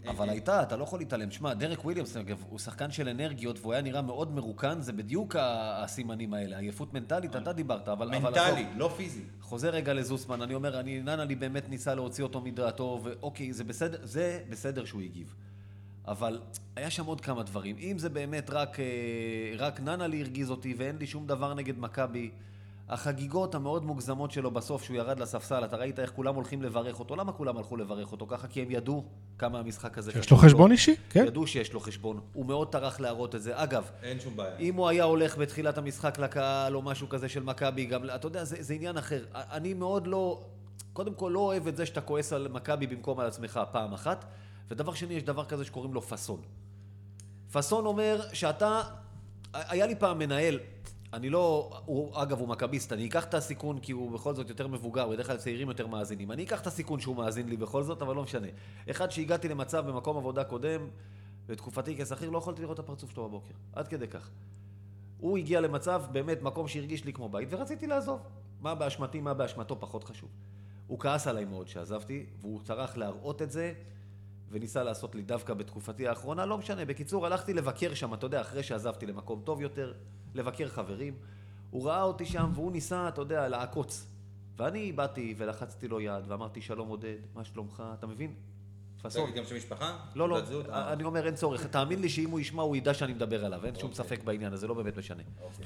אבל 0.07 0.27
אה, 0.27 0.31
הייתה, 0.31 0.63
אתה 0.63 0.77
לא 0.77 0.83
יכול 0.83 0.99
להתעלם. 0.99 1.31
שמע, 1.31 1.53
דרק 1.53 1.85
וויליאמס, 1.85 2.17
אגב, 2.17 2.43
הוא 2.49 2.59
שחקן 2.59 2.91
של 2.91 3.09
אנרגיות, 3.09 3.59
והוא 3.59 3.73
היה 3.73 3.81
נראה 3.81 4.01
מאוד 4.01 4.35
מרוקן, 4.35 4.81
זה 4.81 4.93
בדיוק 4.93 5.35
הסימנים 5.39 6.33
האלה. 6.33 6.57
עייפות 6.57 6.93
מנטלית, 6.93 7.35
אתה 7.35 7.53
דיברת, 7.53 7.87
אבל... 7.87 8.19
מנטלי. 8.19 8.65
לא 8.75 8.93
פיזי. 8.97 9.21
חוזר 9.41 9.69
רגע 9.69 9.93
לזוסמן, 9.93 10.41
אני 10.41 10.55
אומר, 10.55 10.79
אני, 10.79 11.01
ננלי 11.01 11.35
באמת 11.35 11.69
ניסה 11.69 11.95
להוציא 11.95 12.23
אותו 12.23 12.41
מדעתו, 12.41 13.01
ואוקיי, 13.03 13.53
זה 13.53 13.63
בסדר, 13.63 13.97
זה 14.03 14.39
בסדר 14.49 14.85
שהוא 14.85 15.01
הגיב. 15.01 15.35
אבל 16.07 16.39
היה 16.75 16.89
שם 16.89 17.05
עוד 17.05 17.21
כמה 17.21 17.43
דברים. 17.43 17.75
אם 17.79 17.97
זה 17.97 18.09
באמת 18.09 18.49
רק, 18.49 18.79
אה, 18.79 18.85
רק 19.57 19.79
ננלי 19.79 20.21
הרגיז 20.21 20.51
אותי 20.51 20.75
ואין 20.77 20.97
לי 20.97 21.07
שום 21.07 21.27
דבר 21.27 21.53
נגד 21.53 21.79
מכבי, 21.79 22.31
החגיגות 22.89 23.55
המאוד 23.55 23.85
מוגזמות 23.85 24.31
שלו 24.31 24.51
בסוף, 24.51 24.83
שהוא 24.83 24.97
ירד 24.97 25.19
לספסל, 25.19 25.65
אתה 25.65 25.75
ראית 25.77 25.99
איך 25.99 26.11
כולם 26.11 26.35
הולכים 26.35 26.61
לברך 26.61 26.99
אותו. 26.99 27.15
למה 27.15 27.31
כולם 27.31 27.57
הלכו 27.57 27.77
לברך 27.77 28.11
אותו 28.11 28.27
ככה? 28.27 28.47
כי 28.47 28.61
הם 28.61 28.71
ידעו 28.71 29.03
כמה 29.37 29.59
המשחק 29.59 29.97
הזה 29.97 30.11
יש 30.19 30.31
לו 30.31 30.37
חשבון 30.37 30.71
אישי, 30.71 30.95
כן. 31.09 31.25
ידעו 31.27 31.47
שיש 31.47 31.73
לו 31.73 31.79
חשבון. 31.79 32.19
הוא 32.33 32.45
מאוד 32.45 32.71
טרח 32.71 32.99
להראות 32.99 33.35
את 33.35 33.41
זה. 33.41 33.63
אגב, 33.63 33.89
אין 34.03 34.19
שום 34.19 34.35
בעיה. 34.35 34.57
אם 34.57 34.75
הוא 34.75 34.87
היה 34.87 35.03
הולך 35.03 35.37
בתחילת 35.37 35.77
המשחק 35.77 36.19
לקהל 36.19 36.75
או 36.75 36.81
משהו 36.81 37.09
כזה 37.09 37.29
של 37.29 37.43
מכבי, 37.43 37.85
גם, 37.85 38.01
אתה 38.15 38.27
יודע, 38.27 38.43
זה, 38.43 38.55
זה 38.59 38.73
עניין 38.73 38.97
אחר. 38.97 39.25
אני 39.33 39.73
מאוד 39.73 40.07
לא, 40.07 40.41
קודם 40.93 41.13
כל 41.13 41.31
לא 41.33 41.39
אוהב 41.39 41.67
את 41.67 41.77
זה 41.77 41.85
שאתה 41.85 42.01
כועס 42.01 42.33
על 42.33 42.47
מכבי 42.47 42.87
במקום 42.87 43.19
על 43.19 43.27
עצמך 43.27 43.59
פעם 43.71 43.93
אחת, 43.93 44.25
ודבר 44.69 44.93
שני, 44.93 45.13
יש 45.13 45.23
דבר 45.23 45.45
כזה 45.45 45.65
שקוראים 45.65 45.93
לו 45.93 46.01
פאסון. 46.01 46.41
פאסון 47.51 47.85
אומר 47.85 48.21
שאתה, 48.33 48.81
היה 49.53 49.85
לי 49.85 49.95
פעם 49.95 50.19
מנהל, 50.19 50.59
אני 51.13 51.29
לא, 51.29 51.71
הוא, 51.85 52.21
אגב, 52.21 52.39
הוא 52.39 52.47
מכביסט, 52.47 52.93
אני 52.93 53.07
אקח 53.07 53.25
את 53.25 53.33
הסיכון 53.33 53.79
כי 53.79 53.91
הוא 53.91 54.11
בכל 54.11 54.35
זאת 54.35 54.49
יותר 54.49 54.67
מבוגר, 54.67 55.09
בדרך 55.09 55.27
כלל 55.27 55.37
צעירים 55.37 55.67
יותר 55.67 55.87
מאזינים. 55.87 56.31
אני 56.31 56.43
אקח 56.43 56.61
את 56.61 56.67
הסיכון 56.67 56.99
שהוא 56.99 57.15
מאזין 57.15 57.49
לי 57.49 57.57
בכל 57.57 57.83
זאת, 57.83 58.01
אבל 58.01 58.15
לא 58.15 58.23
משנה. 58.23 58.47
אחד 58.91 59.11
שהגעתי 59.11 59.47
למצב 59.47 59.87
במקום 59.87 60.17
עבודה 60.17 60.43
קודם, 60.43 60.87
בתקופתי 61.47 61.97
כשכיר, 61.97 62.29
לא 62.29 62.37
יכולתי 62.37 62.61
לראות 62.61 62.79
את 62.79 62.83
הפרצוף 62.83 63.11
שלו 63.11 63.27
בבוקר. 63.29 63.53
עד 63.73 63.87
כדי 63.87 64.07
כך. 64.07 64.29
הוא 65.17 65.37
הגיע 65.37 65.61
למצב, 65.61 66.03
באמת, 66.11 66.41
מקום 66.41 66.67
שהרגיש 66.67 67.05
לי 67.05 67.13
כמו 67.13 67.29
בית, 67.29 67.47
ורציתי 67.51 67.87
לעזוב. 67.87 68.19
מה 68.61 68.75
באשמתי, 68.75 69.21
מה 69.21 69.33
באשמתו, 69.33 69.79
פחות 69.79 70.03
חשוב. 70.03 70.29
הוא 70.87 70.99
כעס 70.99 71.27
עליי 71.27 71.45
מאוד 71.45 71.67
שעזבתי, 71.67 72.25
והוא 72.41 72.61
טרח 72.65 72.97
להראות 72.97 73.41
את 73.41 73.51
זה, 73.51 73.73
וניסה 74.51 74.83
לעשות 74.83 75.15
לי 75.15 75.21
דווקא 75.21 75.53
בתקופתי 75.53 76.07
האחרונה, 76.07 76.45
לא 76.45 76.57
משנה. 76.57 76.85
בקיצור, 76.85 77.25
הלכתי 77.25 77.53
לבקר 77.53 77.93
שם, 77.93 78.13
אתה 78.13 78.25
יודע, 78.25 78.41
אחרי 78.41 78.63
שעזבתי 78.63 79.05
למקום 79.05 79.41
טוב 79.43 79.61
יותר, 79.61 79.93
לבקר 80.35 80.67
חברים. 80.69 81.13
הוא 81.71 81.87
ראה 81.87 82.03
אותי 82.03 82.25
שם, 82.25 82.51
והוא 82.55 82.71
ניסה, 82.71 83.07
אתה 83.07 83.21
יודע, 83.21 83.47
לעקוץ. 83.47 84.05
ואני 84.57 84.91
באתי 84.91 85.35
ולחצתי 85.37 85.87
לו 85.87 86.01
יד, 86.01 86.23
ואמרתי, 86.27 86.61
שלום 86.61 86.87
עודד, 86.87 87.15
מה 87.35 87.43
שלומך? 87.43 87.83
אתה 87.99 88.07
מבין? 88.07 88.33
פאסון. 89.01 89.23
תגיד 89.25 89.35
גם 89.37 89.45
שם 89.45 89.55
משפחה? 89.55 89.97
לא, 90.15 90.29
לא, 90.29 90.45
זהות? 90.45 90.69
אני 90.69 91.03
אומר, 91.03 91.25
אין 91.25 91.35
צורך. 91.35 91.65
תאמין 91.67 92.01
לי 92.01 92.09
שאם 92.09 92.29
הוא 92.29 92.39
ישמע, 92.39 92.63
הוא 92.63 92.75
ידע 92.75 92.93
שאני 92.93 93.13
מדבר 93.13 93.45
עליו. 93.45 93.65
אין 93.65 93.75
שום 93.75 93.93
ספק 93.93 94.23
בעניין 94.23 94.53
הזה, 94.53 94.67
לא 94.67 94.73
באמת 94.73 94.97
משנה. 94.97 95.23
אוקיי. 95.43 95.65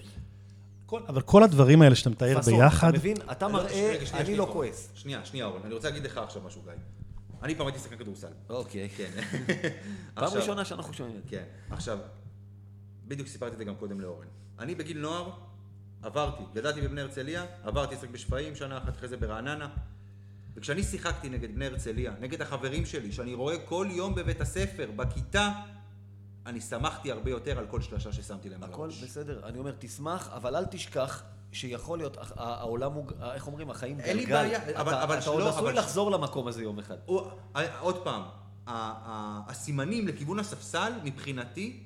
כל- 0.85 1.01
אבל 1.07 1.21
כל 1.21 1.43
הדברים 1.43 1.81
האלה 1.81 1.95
שאתה 1.95 2.09
מתאר 2.09 2.39
ביחד, 2.45 2.87
אתה 2.89 2.97
מבין? 2.97 3.17
אתה 3.31 3.47
לא, 3.47 3.53
מראה, 3.53 3.97
אני 4.13 4.35
לא 4.35 4.43
אורן. 4.43 4.53
כועס. 4.53 4.91
שנייה, 4.95 5.25
שנייה, 5.25 5.45
אורן, 5.45 5.61
אני 5.65 5.73
רוצה 5.73 5.89
להגיד 5.89 6.03
לך 6.03 6.17
עכשיו 6.17 6.41
משהו, 6.45 6.61
גיא. 6.61 6.71
אני 7.43 7.55
פעם 7.55 7.67
הייתי 7.67 7.79
שחקן 7.79 7.97
כדורסל. 7.97 8.31
אוקיי. 8.49 8.89
כן. 8.89 9.11
פעם 10.13 10.33
ראשונה 10.33 10.65
שאנחנו 10.65 10.93
שומעים 10.93 11.17
את 11.17 11.23
זה. 11.23 11.29
כן. 11.29 11.43
עכשיו, 11.69 11.99
בדיוק 13.07 13.27
סיפרתי 13.27 13.53
את 13.53 13.57
זה 13.57 13.63
גם 13.63 13.75
קודם 13.75 14.01
לאורן. 14.01 14.27
אני 14.59 14.75
בגיל 14.75 14.99
נוער 14.99 15.31
עברתי, 16.03 16.43
גדלתי 16.53 16.81
בבני 16.81 17.01
הרצליה, 17.01 17.45
עברתי 17.63 17.95
לשחק 17.95 18.09
בשפיים 18.09 18.55
שנה 18.55 18.77
אחת 18.77 18.97
אחרי 18.97 19.07
זה 19.07 19.17
ברעננה. 19.17 19.69
וכשאני 20.55 20.83
שיחקתי 20.83 21.29
נגד 21.29 21.55
בני 21.55 21.65
הרצליה, 21.65 22.13
נגד 22.19 22.41
החברים 22.41 22.85
שלי, 22.85 23.11
שאני 23.11 23.33
רואה 23.33 23.55
כל 23.65 23.87
יום 23.89 24.15
בבית 24.15 24.41
הספר, 24.41 24.91
בכיתה, 24.95 25.51
אני 26.45 26.61
שמחתי 26.61 27.11
הרבה 27.11 27.31
יותר 27.31 27.59
על 27.59 27.67
כל 27.67 27.81
שלושה 27.81 28.11
ששמתי 28.11 28.49
להם 28.49 28.63
על 28.63 28.69
הכל 28.69 28.83
הראש. 28.83 29.03
בסדר, 29.03 29.47
אני 29.47 29.59
אומר, 29.59 29.73
תשמח, 29.79 30.29
אבל 30.29 30.55
אל 30.55 30.65
תשכח 30.65 31.23
שיכול 31.51 31.97
להיות, 31.97 32.17
העולם 32.35 32.93
הוא, 32.93 33.05
איך 33.33 33.47
אומרים, 33.47 33.69
החיים 33.69 33.99
אין 33.99 34.17
לי 34.17 34.25
גלגל. 34.25 34.35
בעיה, 34.41 34.69
אתה- 34.69 34.81
אבל- 34.81 34.93
אבל 34.93 35.17
אתה 35.19 35.29
עוד 35.29 35.39
שלא, 35.41 35.49
עשוי 35.49 35.61
אבל- 35.69 35.77
לחזור 35.79 36.11
למקום 36.11 36.47
הזה 36.47 36.63
יום 36.63 36.79
אחד. 36.79 36.95
הוא- 37.05 37.21
ה- 37.55 37.79
עוד 37.79 38.03
פעם, 38.03 38.21
ה- 38.21 38.27
ה- 38.67 39.41
הסימנים 39.47 40.07
לכיוון 40.07 40.39
הספסל, 40.39 40.91
מבחינתי, 41.03 41.79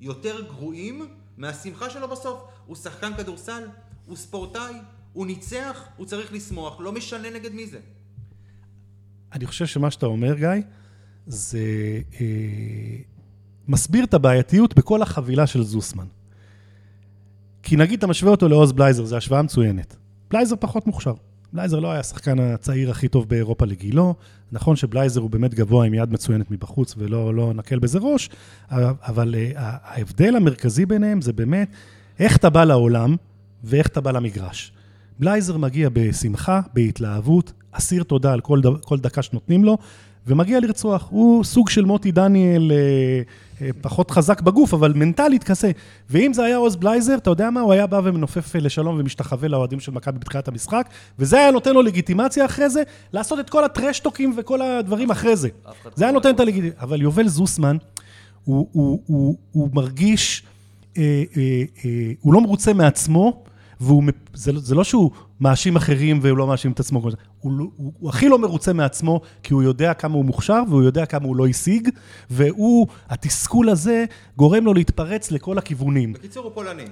יותר 0.00 0.40
גרועים 0.46 1.08
מהשמחה 1.36 1.90
שלו 1.90 2.08
בסוף. 2.08 2.42
הוא 2.66 2.76
שחקן 2.76 3.12
כדורסל, 3.16 3.62
הוא 4.06 4.16
ספורטאי, 4.16 4.74
הוא 5.12 5.26
ניצח, 5.26 5.84
הוא 5.96 6.06
צריך 6.06 6.32
לשמוח, 6.32 6.80
לא 6.80 6.92
משנה 6.92 7.30
נגד 7.30 7.52
מי 7.52 7.66
זה. 7.66 7.78
אני 9.32 9.46
חושב 9.46 9.66
שמה 9.66 9.90
שאתה 9.90 10.06
אומר, 10.06 10.34
גיא, 10.34 10.48
זה 11.26 11.58
אה, 12.20 12.96
מסביר 13.68 14.04
את 14.04 14.14
הבעייתיות 14.14 14.74
בכל 14.74 15.02
החבילה 15.02 15.46
של 15.46 15.62
זוסמן. 15.62 16.06
כי 17.68 17.76
נגיד 17.76 17.98
אתה 17.98 18.06
משווה 18.06 18.30
אותו 18.30 18.48
לעוז 18.48 18.72
בלייזר, 18.72 19.04
זו 19.04 19.16
השוואה 19.16 19.42
מצוינת. 19.42 19.96
בלייזר 20.30 20.56
פחות 20.60 20.86
מוכשר. 20.86 21.14
בלייזר 21.52 21.80
לא 21.80 21.90
היה 21.90 22.00
השחקן 22.00 22.38
הצעיר 22.38 22.90
הכי 22.90 23.08
טוב 23.08 23.28
באירופה 23.28 23.66
לגילו. 23.66 24.14
נכון 24.52 24.76
שבלייזר 24.76 25.20
הוא 25.20 25.30
באמת 25.30 25.54
גבוה 25.54 25.86
עם 25.86 25.94
יד 25.94 26.12
מצוינת 26.12 26.50
מבחוץ 26.50 26.94
ולא 26.98 27.34
לא 27.34 27.52
נקל 27.54 27.78
בזה 27.78 27.98
ראש, 27.98 28.30
אבל 28.70 29.34
uh, 29.34 29.58
ההבדל 29.58 30.36
המרכזי 30.36 30.86
ביניהם 30.86 31.20
זה 31.20 31.32
באמת 31.32 31.68
איך 32.18 32.36
אתה 32.36 32.50
בא 32.50 32.64
לעולם 32.64 33.16
ואיך 33.64 33.86
אתה 33.86 34.00
בא 34.00 34.10
למגרש. 34.10 34.72
בלייזר 35.18 35.56
מגיע 35.56 35.88
בשמחה, 35.92 36.60
בהתלהבות, 36.74 37.52
אסיר 37.72 38.02
תודה 38.02 38.32
על 38.32 38.40
כל, 38.40 38.60
כל 38.82 38.98
דקה 38.98 39.22
שנותנים 39.22 39.64
לו, 39.64 39.78
ומגיע 40.26 40.60
לרצוח. 40.60 41.06
הוא 41.10 41.44
סוג 41.44 41.68
של 41.68 41.84
מוטי 41.84 42.12
דניאל 42.12 42.72
אה, 42.72 42.76
אה, 43.62 43.70
פחות 43.80 44.10
חזק 44.10 44.40
בגוף, 44.40 44.74
אבל 44.74 44.92
מנטלית 44.92 45.44
כזה. 45.44 45.70
ואם 46.10 46.32
זה 46.32 46.44
היה 46.44 46.56
עוז 46.56 46.76
בלייזר, 46.76 47.14
אתה 47.14 47.30
יודע 47.30 47.50
מה? 47.50 47.60
הוא 47.60 47.72
היה 47.72 47.86
בא 47.86 48.00
ומנופף 48.04 48.54
לשלום 48.54 48.96
ומשתחווה 48.98 49.48
לאוהדים 49.48 49.80
של 49.80 49.92
מכבי 49.92 50.18
בתחילת 50.18 50.48
המשחק, 50.48 50.88
וזה 51.18 51.38
היה 51.38 51.50
נותן 51.50 51.74
לו 51.74 51.82
לגיטימציה 51.82 52.44
אחרי 52.44 52.70
זה, 52.70 52.82
לעשות 53.12 53.40
את 53.40 53.50
כל 53.50 53.64
הטרשטוקים 53.64 54.34
וכל 54.36 54.62
הדברים 54.62 55.10
אחרי 55.10 55.36
זה. 55.36 55.48
זה 55.94 56.04
היה 56.04 56.12
נותן 56.12 56.34
את 56.34 56.40
הלגיטימציה. 56.40 56.80
אבל 56.82 57.02
יובל 57.02 57.28
זוסמן, 57.28 57.76
הוא, 58.44 58.68
הוא, 58.72 59.00
הוא, 59.06 59.36
הוא 59.52 59.68
מרגיש, 59.72 60.42
אה, 60.98 61.22
אה, 61.36 61.62
אה, 61.84 62.12
הוא 62.20 62.34
לא 62.34 62.40
מרוצה 62.40 62.72
מעצמו, 62.72 63.44
והוא, 63.80 64.02
זה, 64.34 64.52
זה 64.56 64.74
לא 64.74 64.84
שהוא 64.84 65.10
מאשים 65.40 65.76
אחרים 65.76 66.18
והוא 66.22 66.38
לא 66.38 66.46
מאשים 66.46 66.72
את 66.72 66.80
עצמו, 66.80 67.00
הוא, 67.00 67.12
הוא, 67.40 67.52
הוא, 67.76 67.92
הוא 67.98 68.10
הכי 68.10 68.28
לא 68.28 68.38
מרוצה 68.38 68.72
מעצמו, 68.72 69.20
כי 69.42 69.54
הוא 69.54 69.62
יודע 69.62 69.94
כמה 69.94 70.14
הוא 70.14 70.24
מוכשר 70.24 70.62
והוא 70.68 70.82
יודע 70.82 71.06
כמה 71.06 71.24
הוא 71.24 71.36
לא 71.36 71.46
השיג, 71.46 71.88
והוא, 72.30 72.86
התסכול 73.08 73.68
הזה 73.68 74.04
גורם 74.36 74.64
לו 74.64 74.74
להתפרץ 74.74 75.30
לכל 75.30 75.58
הכיוונים. 75.58 76.12
בקיצור, 76.12 76.44
הוא 76.44 76.52
פולני. 76.54 76.84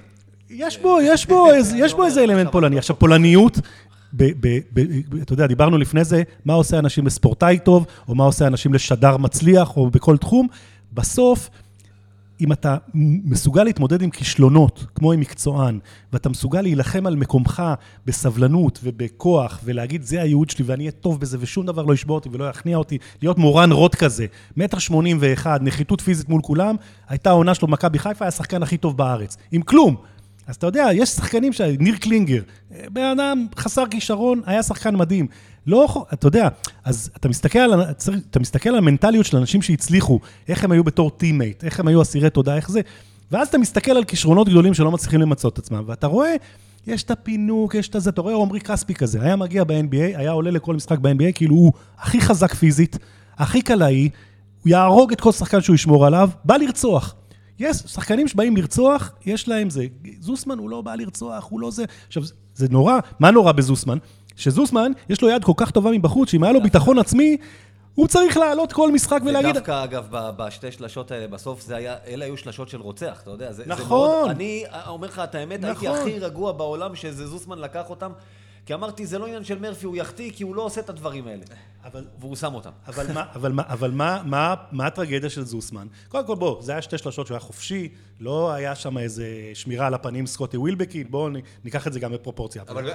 יש 0.49 0.77
בו, 0.77 0.97
יש 1.01 1.25
בו, 1.25 1.47
יש 1.83 1.93
בו 1.93 2.05
איזה 2.05 2.23
אלמנט 2.23 2.51
פולני. 2.51 2.77
עכשיו, 2.77 2.99
פולניות, 2.99 3.59
ב, 4.13 4.23
ב, 4.39 4.59
ב, 4.73 4.81
אתה 5.21 5.33
יודע, 5.33 5.47
דיברנו 5.47 5.77
לפני 5.77 6.03
זה, 6.03 6.23
מה 6.45 6.53
עושה 6.53 6.79
אנשים 6.79 7.05
לספורטאי 7.05 7.59
טוב, 7.59 7.85
או 8.07 8.15
מה 8.15 8.23
עושה 8.23 8.47
אנשים 8.47 8.73
לשדר 8.73 9.17
מצליח, 9.17 9.77
או 9.77 9.89
בכל 9.89 10.17
תחום. 10.17 10.47
בסוף, 10.93 11.49
אם 12.41 12.51
אתה 12.51 12.77
מסוגל 13.25 13.63
להתמודד 13.63 14.01
עם 14.01 14.09
כישלונות, 14.09 14.85
כמו 14.95 15.11
עם 15.11 15.19
מקצוען, 15.19 15.79
ואתה 16.13 16.29
מסוגל 16.29 16.61
להילחם 16.61 17.07
על 17.07 17.15
מקומך 17.15 17.63
בסבלנות 18.05 18.79
ובכוח, 18.83 19.59
ולהגיד, 19.63 20.03
זה 20.03 20.21
הייעוד 20.21 20.49
שלי 20.49 20.65
ואני 20.67 20.83
אהיה 20.83 20.91
טוב 20.91 21.19
בזה, 21.19 21.37
ושום 21.39 21.65
דבר 21.65 21.83
לא 21.83 21.93
ישבור 21.93 22.15
אותי 22.15 22.29
ולא 22.31 22.45
יכניע 22.45 22.77
אותי, 22.77 22.97
להיות 23.21 23.37
מורן 23.37 23.71
רוט 23.71 23.95
כזה, 23.95 24.25
מטר 24.57 24.79
שמונים 24.79 25.17
ואחד, 25.19 25.59
נחיתות 25.63 26.01
פיזית 26.01 26.29
מול 26.29 26.41
כולם, 26.41 26.75
הייתה 27.09 27.29
העונה 27.29 27.55
שלו 27.55 27.67
במכבי 27.67 27.99
חיפה, 27.99 28.25
היה 28.25 28.29
השחקן 28.29 28.63
הכי 28.63 28.77
טוב 28.77 28.97
בארץ. 28.97 29.37
עם 29.51 29.61
כלום. 29.61 29.95
אז 30.47 30.55
אתה 30.55 30.67
יודע, 30.67 30.87
יש 30.93 31.09
שחקנים 31.09 31.53
ש... 31.53 31.61
ניר 31.61 31.95
קלינגר, 31.95 32.41
בן 32.93 33.05
אדם 33.05 33.47
חסר 33.57 33.83
כישרון, 33.87 34.41
היה 34.45 34.63
שחקן 34.63 34.95
מדהים. 34.95 35.27
לא, 35.67 36.05
אתה 36.13 36.27
יודע, 36.27 36.47
אז 36.83 37.11
אתה 37.17 37.29
מסתכל, 37.29 37.59
על, 37.59 37.81
אתה 38.29 38.39
מסתכל 38.39 38.69
על 38.69 38.77
המנטליות 38.77 39.25
של 39.25 39.37
אנשים 39.37 39.61
שהצליחו, 39.61 40.19
איך 40.47 40.63
הם 40.63 40.71
היו 40.71 40.83
בתור 40.83 41.09
teammate, 41.09 41.63
איך 41.63 41.79
הם 41.79 41.87
היו 41.87 42.01
אסירי 42.01 42.29
תודה, 42.29 42.55
איך 42.55 42.69
זה, 42.71 42.81
ואז 43.31 43.47
אתה 43.47 43.57
מסתכל 43.57 43.91
על 43.91 44.03
כישרונות 44.03 44.49
גדולים 44.49 44.73
שלא 44.73 44.91
מצליחים 44.91 45.21
למצות 45.21 45.53
את 45.53 45.59
עצמם, 45.59 45.83
ואתה 45.87 46.07
רואה, 46.07 46.35
יש 46.87 47.03
את 47.03 47.11
הפינוק, 47.11 47.75
יש 47.75 47.89
את 47.89 48.01
זה, 48.01 48.09
אתה 48.09 48.21
רואה 48.21 48.35
עמרי 48.35 48.59
כספי 48.59 48.93
כזה, 48.93 49.21
היה 49.21 49.35
מגיע 49.35 49.63
ב-NBA, 49.63 50.17
היה 50.17 50.31
עולה 50.31 50.51
לכל 50.51 50.75
משחק 50.75 50.99
ב-NBA, 50.99 51.31
כאילו 51.35 51.55
הוא 51.55 51.73
הכי 51.99 52.21
חזק 52.21 52.53
פיזית, 52.53 52.97
הכי 53.37 53.61
קלעי, 53.61 54.09
הוא 54.63 54.69
יהרוג 54.69 55.11
את 55.11 55.21
כל 55.21 55.31
שחקן 55.31 55.61
שהוא 55.61 55.73
ישמור 55.73 56.05
עליו, 56.05 56.29
בא 56.43 56.57
לרצוח. 56.57 57.15
יש 57.59 57.77
שחקנים 57.77 58.27
שבאים 58.27 58.57
לרצוח, 58.57 59.11
יש 59.25 59.47
להם 59.47 59.69
זה. 59.69 59.85
זוסמן 60.19 60.57
הוא 60.57 60.69
לא 60.69 60.81
בא 60.81 60.95
לרצוח, 60.95 61.47
הוא 61.49 61.59
לא 61.59 61.71
זה. 61.71 61.85
עכשיו, 62.07 62.23
זה 62.55 62.67
נורא, 62.69 62.99
מה 63.19 63.31
נורא 63.31 63.51
בזוסמן? 63.51 63.97
שזוסמן, 64.35 64.91
יש 65.09 65.21
לו 65.21 65.29
יד 65.29 65.43
כל 65.43 65.51
כך 65.57 65.71
טובה 65.71 65.91
מבחוץ, 65.91 66.29
שאם 66.29 66.43
היה 66.43 66.53
לו 66.53 66.63
ביטחון 66.63 66.99
עצמי, 66.99 67.37
הוא 67.95 68.07
צריך 68.07 68.37
לעלות 68.37 68.73
כל 68.73 68.91
משחק 68.91 69.19
ולהגיד... 69.25 69.49
ודווקא, 69.49 69.83
אגב, 69.83 70.07
בשתי 70.11 70.71
שלשות 70.71 71.11
האלה, 71.11 71.27
בסוף 71.27 71.61
זה 71.61 71.75
היה, 71.75 71.95
אלה 72.07 72.25
היו 72.25 72.37
שלשות 72.37 72.69
של 72.69 72.81
רוצח, 72.81 73.19
אתה 73.21 73.29
יודע. 73.29 73.51
זה, 73.51 73.63
נכון. 73.67 73.83
זה 73.83 73.89
מאוד, 73.89 74.29
אני 74.29 74.63
אומר 74.87 75.07
לך 75.07 75.19
את 75.19 75.35
האמת, 75.35 75.59
נכון. 75.61 75.87
הייתי 75.87 76.01
הכי 76.01 76.19
רגוע 76.19 76.51
בעולם 76.51 76.95
שזה 76.95 77.27
זוסמן 77.27 77.59
לקח 77.59 77.89
אותם. 77.89 78.11
כי 78.65 78.73
אמרתי, 78.73 79.05
זה 79.05 79.19
לא 79.19 79.25
עניין 79.25 79.43
של 79.43 79.59
מרפי, 79.59 79.85
הוא 79.85 79.95
יחטיא, 79.95 80.31
כי 80.35 80.43
הוא 80.43 80.55
לא 80.55 80.61
עושה 80.61 80.81
את 80.81 80.89
הדברים 80.89 81.27
האלה. 81.27 81.43
אבל... 81.85 82.05
והוא 82.19 82.35
שם 82.35 82.53
אותם. 82.53 82.69
אבל 82.87 83.13
מה, 83.13 83.25
אבל 83.35 83.51
מה, 83.51 83.63
אבל 83.67 83.91
מה, 83.91 84.21
מה, 84.25 84.55
מה 84.71 84.87
הטרגדיה 84.87 85.29
של 85.29 85.45
זוסמן? 85.45 85.87
קודם 86.07 86.27
כל, 86.27 86.35
בוא, 86.35 86.61
זה 86.61 86.71
היה 86.71 86.81
שתי 86.81 86.97
שלושות 86.97 87.27
שהוא 87.27 87.35
היה 87.35 87.39
חופשי, 87.39 87.89
לא 88.19 88.51
היה 88.51 88.75
שם 88.75 88.97
איזה 88.97 89.27
שמירה 89.53 89.87
על 89.87 89.93
הפנים 89.93 90.27
סקוטי 90.27 90.57
ווילבקין, 90.57 91.07
בואו 91.09 91.29
ניקח 91.63 91.87
את 91.87 91.93
זה 91.93 91.99
גם 91.99 92.11
בפרופורציה. 92.11 92.63
אבל 92.67 92.89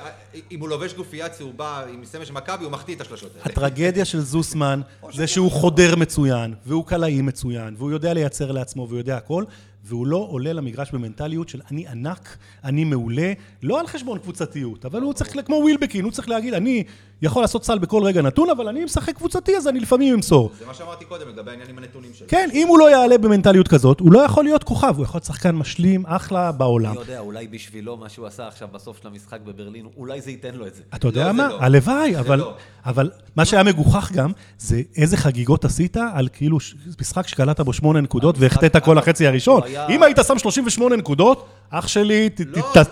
אם 0.51 0.61
הוא 0.61 0.69
לובש 0.69 0.95
גופייה 0.95 1.29
צהובה 1.29 1.85
עם 1.93 2.05
סמל 2.05 2.25
של 2.25 2.33
מכבי, 2.33 2.65
הוא 2.65 2.73
מחטיא 2.73 2.97
את 2.97 3.01
השלושות 3.01 3.31
האלה. 3.33 3.45
הטרגדיה 3.45 4.05
של 4.05 4.21
זוסמן 4.21 4.81
זה 5.13 5.27
שהוא 5.27 5.51
חודר 5.51 5.97
מצוין, 5.97 6.55
והוא 6.67 6.87
קלעי 6.87 7.23
מצוין, 7.23 7.75
והוא 7.79 7.91
יודע 7.91 8.15
לייצר 8.15 8.53
לעצמו, 8.53 8.87
והוא 8.89 8.99
יודע 8.99 9.17
הכל, 9.17 9.45
והוא 9.85 10.07
לא 10.07 10.27
עולה 10.31 10.53
למגרש 10.53 10.91
במנטליות 10.91 11.49
של 11.49 11.61
אני 11.71 11.89
ענק, 11.89 12.37
אני 12.65 12.85
מעולה, 12.85 13.33
לא 13.63 13.81
על 13.81 13.87
חשבון 13.87 14.19
קבוצתיות, 14.19 14.85
אבל 14.85 15.01
הוא 15.01 15.13
צריך, 15.13 15.37
כמו 15.45 15.57
ווילבקין, 15.57 16.05
הוא 16.05 16.13
צריך 16.13 16.29
להגיד, 16.29 16.55
אני 16.55 16.85
יכול 17.23 17.43
לעשות 17.43 17.65
סל 17.65 17.79
בכל 17.79 18.05
רגע 18.05 18.23
נתון, 18.23 18.51
אבל 18.51 18.69
אני 18.69 18.85
משחק 18.85 19.15
קבוצתי, 19.17 19.57
אז 19.57 19.69
אני 19.69 19.81
לפעמים 19.81 20.15
אמסור. 20.15 20.51
זה 20.59 20.67
מה 20.67 20.75
שאמרתי 20.75 21.05
קודם 21.05 21.29
לגבי 21.29 21.51
העניין 21.51 21.69
עם 21.71 21.79
הנתונים 21.79 22.11
שלו. 22.15 22.29
כן, 22.29 22.49
אם 22.53 22.69
הוא 22.69 22.79
לא 22.79 22.91
יעלה 22.91 23.19
במנטליות 23.19 23.69
כזאת, 23.69 24.01
הוא 24.01 24.13
לא 24.13 24.19
יכול 24.19 24.45
להיות 24.45 24.65
כוכב, 24.65 24.95
הוא 24.97 25.05
יכול 25.05 25.19
להיות 25.19 25.25
שחקן 25.25 25.51
משלים, 25.51 26.07
אחלה 26.07 26.53
בעולם. 26.53 26.93
אני 26.93 27.01
יודע, 27.01 27.19
אולי 27.19 27.47
בשבילו, 27.49 27.97
מה 27.97 28.09
שהוא 28.09 28.27
עשה 28.27 28.49
עכשיו 28.49 28.69
בסוף 28.73 28.99
של 29.03 29.09
המשחק 29.09 29.39
בברלין, 29.45 29.87
אולי 29.97 30.21
זה 30.21 30.31
ייתן 30.31 30.55
לו 30.55 30.67
את 30.67 30.75
זה. 30.75 30.83
אתה 30.95 31.09
יודע 31.09 31.27
לא, 31.27 31.33
מה? 31.33 31.49
לא. 31.49 31.57
הלוואי, 31.61 32.19
אבל, 32.19 32.39
לא. 32.39 32.55
אבל 32.87 33.11
מה 33.37 33.45
שהיה 33.45 33.63
מגוחך 33.63 34.13
גם, 34.13 34.33
זה 34.59 34.83
איזה 34.97 35.17
חגיגות 35.17 35.65
עשית 35.65 35.97
על 36.15 36.29
כאילו 36.33 36.59
משחק 37.01 37.29
שקלעת 37.29 37.61
בו 37.61 37.73
שמונה 37.73 38.01
נקודות 38.01 38.37
והחטאת 38.39 38.77
כל 38.77 38.99
החצי 38.99 39.27
הראשון. 39.27 39.63
אם 39.89 40.03
היית 40.03 40.19
שם 40.27 40.39
38 40.39 40.97
נקודות, 40.97 41.47
אח 41.73 41.89
שלי, 41.89 42.31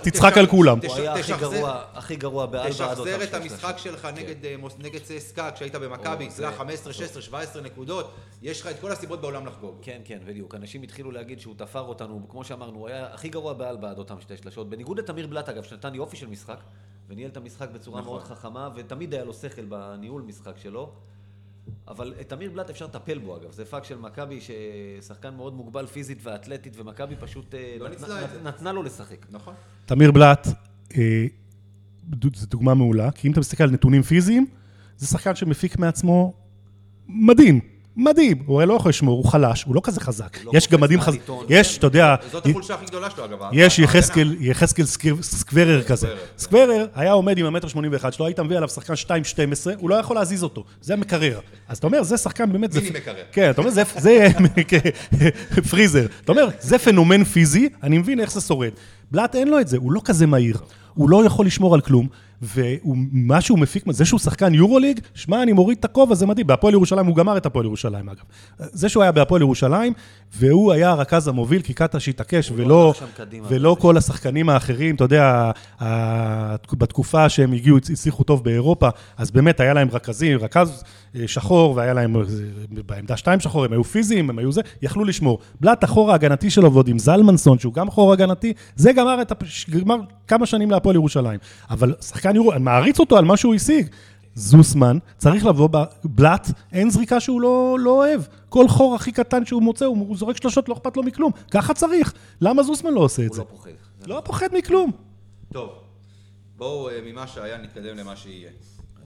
תצחק 0.03 0.39
על 0.39 0.47
כולם. 0.47 0.79
הוא 0.87 0.95
היה 0.95 1.15
הכי 1.95 2.17
גרוע 2.17 2.47
בארבע 2.47 2.67
עד 2.67 2.73
תשחזר 2.73 3.23
את 3.23 3.35
המשחק 3.35 3.79
שלך 3.79 4.09
נגד 4.79 5.03
צסקה 5.03 5.51
כשהיית 5.51 5.75
במכבי, 5.75 6.31
זה 6.31 6.49
היה 6.49 6.59
15, 6.59 6.93
16, 6.93 7.23
17 7.23 7.63
נקודות, 7.63 8.15
יש 8.43 8.61
לך 8.61 8.67
את 8.67 8.81
כל 8.81 8.93
הסיבות 8.93 9.21
בעולם 9.21 9.47
לחגוג. 9.47 9.77
כן, 9.83 10.01
כן, 10.05 10.19
בדיוק. 10.27 10.55
אנשים 10.55 10.83
התחילו 10.83 11.11
להגיד 11.11 11.41
שהוא 11.41 11.55
תפר 11.59 11.81
אותנו, 11.81 12.27
כמו 12.29 12.45
שאמרנו, 12.45 12.79
הוא 12.79 12.89
היה 12.89 13.07
הכי 13.15 13.29
גרוע 13.29 13.53
בעל 13.53 13.77
בעד 13.77 13.99
אותם 13.99 14.21
שתי 14.21 14.37
שלשות. 14.37 14.71
בניגוד 14.71 14.99
לתמיר 14.99 15.27
בלאט, 15.27 15.49
אגב, 15.49 15.63
שנתן 15.63 15.95
יופי 15.95 16.17
של 16.17 16.27
משחק, 16.27 16.61
וניהל 17.09 17.31
את 17.31 17.37
המשחק 17.37 17.69
בצורה 17.71 18.03
מאוד 18.03 18.23
חכמה, 18.23 18.69
ותמיד 18.75 19.15
היה 19.15 19.25
לו 19.25 19.35
שכל 19.35 19.65
בניהול 19.65 20.23
משחק 20.23 20.59
שלו. 20.59 20.93
אבל 21.89 22.15
את 22.21 22.33
תמיר 22.33 22.51
בלאט 22.51 22.71
אפשר 22.71 22.85
לטפל 22.85 23.19
בו 23.19 23.37
אגב, 23.37 23.53
זה 23.53 23.65
פאק 23.65 23.85
של 23.85 23.99
מכבי 23.99 24.39
ששחקן 24.41 25.35
מאוד 25.35 25.55
מוגבל 25.55 25.87
פיזית 25.87 26.19
ואתלטית 26.23 26.73
ומכבי 26.77 27.17
פשוט 27.17 27.55
אה, 27.55 27.77
לא 27.81 27.89
נת, 27.89 28.01
נת, 28.01 28.31
נתנה 28.45 28.73
לו 28.73 28.83
לשחק. 28.83 29.27
נכון. 29.31 29.55
תמיר 29.87 30.13
בלאט, 30.13 30.49
אה, 30.97 31.27
זו 32.35 32.47
דוגמה 32.47 32.75
מעולה, 32.75 33.11
כי 33.11 33.29
אם 33.29 33.33
אתה 33.33 33.41
מסתכל 33.41 33.65
על 33.65 33.71
נתונים 33.71 34.03
פיזיים, 34.03 34.47
זה 34.97 35.07
שחקן 35.07 35.35
שמפיק 35.35 35.79
מעצמו 35.79 36.35
מדהים. 37.09 37.78
מדהים, 37.99 38.39
הוא 38.47 38.57
הרי 38.57 38.67
לא 38.67 38.75
יכול 38.75 38.89
לשמור, 38.89 39.17
הוא 39.17 39.31
חלש, 39.31 39.63
הוא 39.63 39.75
לא 39.75 39.81
כזה 39.85 40.01
חזק. 40.01 40.39
לא 40.45 40.51
יש 40.55 40.69
גם 40.69 40.81
מדהים 40.81 41.01
חזק, 41.01 41.19
יש, 41.49 41.79
אתה 41.79 41.87
יודע... 41.87 42.15
זאת 42.33 42.47
החולשה 42.47 42.75
הכי 42.75 42.85
גדולה 42.87 43.11
שלו, 43.11 43.25
אגב. 43.25 43.39
יש 43.53 43.79
יחזקאל 44.41 44.87
סקוורר 45.23 45.83
כזה. 45.83 46.09
סקוורר 46.39 46.87
היה 46.95 47.13
עומד 47.13 47.39
עם 47.39 47.47
המטר 47.47 47.69
שמונים 47.69 47.93
ואחד 47.93 48.13
שלו, 48.13 48.27
היית 48.27 48.41
מביא 48.41 48.57
עליו 48.57 48.69
שחקן 48.69 48.95
2-12, 49.07 49.09
הוא 49.79 49.91
לא 49.91 49.95
יכול 49.95 50.17
להזיז 50.17 50.43
אותו, 50.43 50.65
זה 50.81 50.97
מקרר. 50.97 51.41
אז 51.69 51.79
אתה 51.79 51.87
אומר, 51.87 52.03
זה 52.03 52.17
שחקן 52.17 52.53
באמת... 52.53 52.75
מיני 52.75 52.91
מקרר. 52.91 53.23
כן, 53.33 53.51
אתה 53.51 53.61
אומר, 53.61 53.71
זה 53.71 54.29
פריזר. 55.71 56.07
אתה 56.25 56.33
אומר, 56.33 56.49
זה 56.61 56.79
פנומן 56.79 57.25
פיזי, 57.25 57.69
אני 57.83 57.99
מבין 57.99 58.21
איך 58.21 58.33
זה 58.33 58.41
שורד. 58.41 58.73
בלאט 59.11 59.35
אין 59.35 59.49
לו 59.49 59.61
את 59.61 59.69
זה, 59.69 59.77
הוא 59.77 59.93
לא 59.93 60.01
כזה 60.05 60.27
מהיר, 60.27 60.57
הוא 60.95 61.11
לא 61.11 61.25
יכול 61.25 61.47
לשמור 61.47 61.75
על 61.75 61.81
כלום. 61.81 62.09
ומה 62.43 63.41
שהוא 63.41 63.59
מפיק, 63.59 63.85
זה 63.91 64.05
שהוא 64.05 64.21
שחקן 64.21 64.55
יורוליג, 64.55 65.01
שמע, 65.15 65.43
אני 65.43 65.53
מוריד 65.53 65.79
את 65.79 65.85
הכובע, 65.85 66.15
זה 66.15 66.27
מדהים. 66.27 66.47
בהפועל 66.47 66.75
ירושלים, 66.75 67.07
הוא 67.07 67.17
גמר 67.17 67.37
את 67.37 67.47
הפועל 67.47 67.65
ירושלים, 67.65 68.09
אגב. 68.09 68.23
זה 68.59 68.89
שהוא 68.89 69.03
היה 69.03 69.13
בהפועל 69.13 69.43
ירושלים, 69.43 69.93
והוא 70.37 70.73
היה 70.73 70.91
הרכז 70.91 71.29
המוביל, 71.29 71.63
כי 71.63 71.75
קטש 71.75 72.09
התעקש, 72.09 72.53
ולא, 72.57 72.95
ולא 73.49 73.77
כל 73.81 73.97
השחקנים 73.97 74.49
האחרים, 74.49 74.95
אתה 74.95 75.05
יודע, 75.05 75.51
בתקופה 76.73 77.29
שהם 77.29 77.53
הגיעו, 77.53 77.77
הצליחו 77.77 78.25
טוב 78.25 78.45
באירופה, 78.45 78.89
אז 79.17 79.31
באמת 79.31 79.61
היה 79.61 79.75
להם 79.75 79.89
רכזים, 79.93 80.39
רכז 80.39 80.83
אה, 81.17 81.29
שחור, 81.29 81.77
והיה 81.77 81.93
להם 81.93 82.17
אה, 82.17 82.23
בעמדה 82.87 83.17
שתיים 83.17 83.41
שחור, 83.41 83.65
הם 83.65 83.73
היו 83.73 83.85
פיזיים, 83.85 84.31
הם 84.31 84.39
היו 84.39 84.53
זה, 84.53 84.61
יכלו 84.83 85.05
לשמור. 85.05 85.39
בלאט 85.61 85.85
החור 85.85 86.13
ההגנתי 86.13 86.51
שלו, 86.51 86.73
ועוד 86.73 86.89
עם 86.89 86.99
זלמנסון, 86.99 87.59
שהוא 87.59 87.75
גם 87.75 87.91
חור 87.91 88.13
הגנתי, 88.13 88.53
זה 88.77 88.93
גמר, 88.93 89.23
את, 89.23 89.33
גמר 89.71 89.97
כמה 90.27 90.47
שנים 90.47 90.71
להפועל 90.71 90.95
ירושלים. 90.97 91.41
אבל 91.71 91.95
שחקן 92.01 92.37
יורו, 92.37 92.53
אני 92.53 92.61
מעריץ 92.61 93.01
אותו 93.01 93.19
על 93.19 93.25
מה 93.25 93.37
שהוא 93.37 93.55
השיג. 93.55 93.87
זוסמן, 94.35 94.99
צריך 95.17 95.47
לבוא 95.47 95.69
בבלאט, 95.69 96.51
אין 96.73 96.91
זריקה 96.91 97.21
שהוא 97.21 97.41
לא, 97.41 97.77
לא 97.81 97.91
אוהב. 97.91 98.21
כל 98.49 98.69
חור 98.69 98.95
הכי 98.95 99.13
קטן 99.13 99.47
שהוא 99.47 99.63
מוצא, 99.63 99.85
הוא, 99.85 99.99
הוא 100.09 100.17
זורק 100.17 100.37
שלושות, 100.37 100.69
לא 100.69 100.75
אכפת 100.75 100.97
לו 100.97 101.03
מכלום. 101.03 101.33
ככה 101.51 101.75
צריך. 101.75 102.15
למה 102.41 102.63
זוסמן 102.63 102.93
לא 102.95 103.01
עושה 103.01 103.23
את 103.23 103.29
הוא 103.29 103.37
זה? 103.37 103.43
לא 103.43 103.47
פוחד. 103.51 103.71
לא 104.07 104.23
פוחד 104.25 104.49
מכלום. 104.59 104.91
טוב, 105.53 105.73
בואו 106.57 106.89
אה, 106.91 107.01
ממה 107.05 107.27
שהיה 107.27 107.59
נתקדם 107.59 107.97
למה 107.97 108.17
שיהיה. 108.17 108.51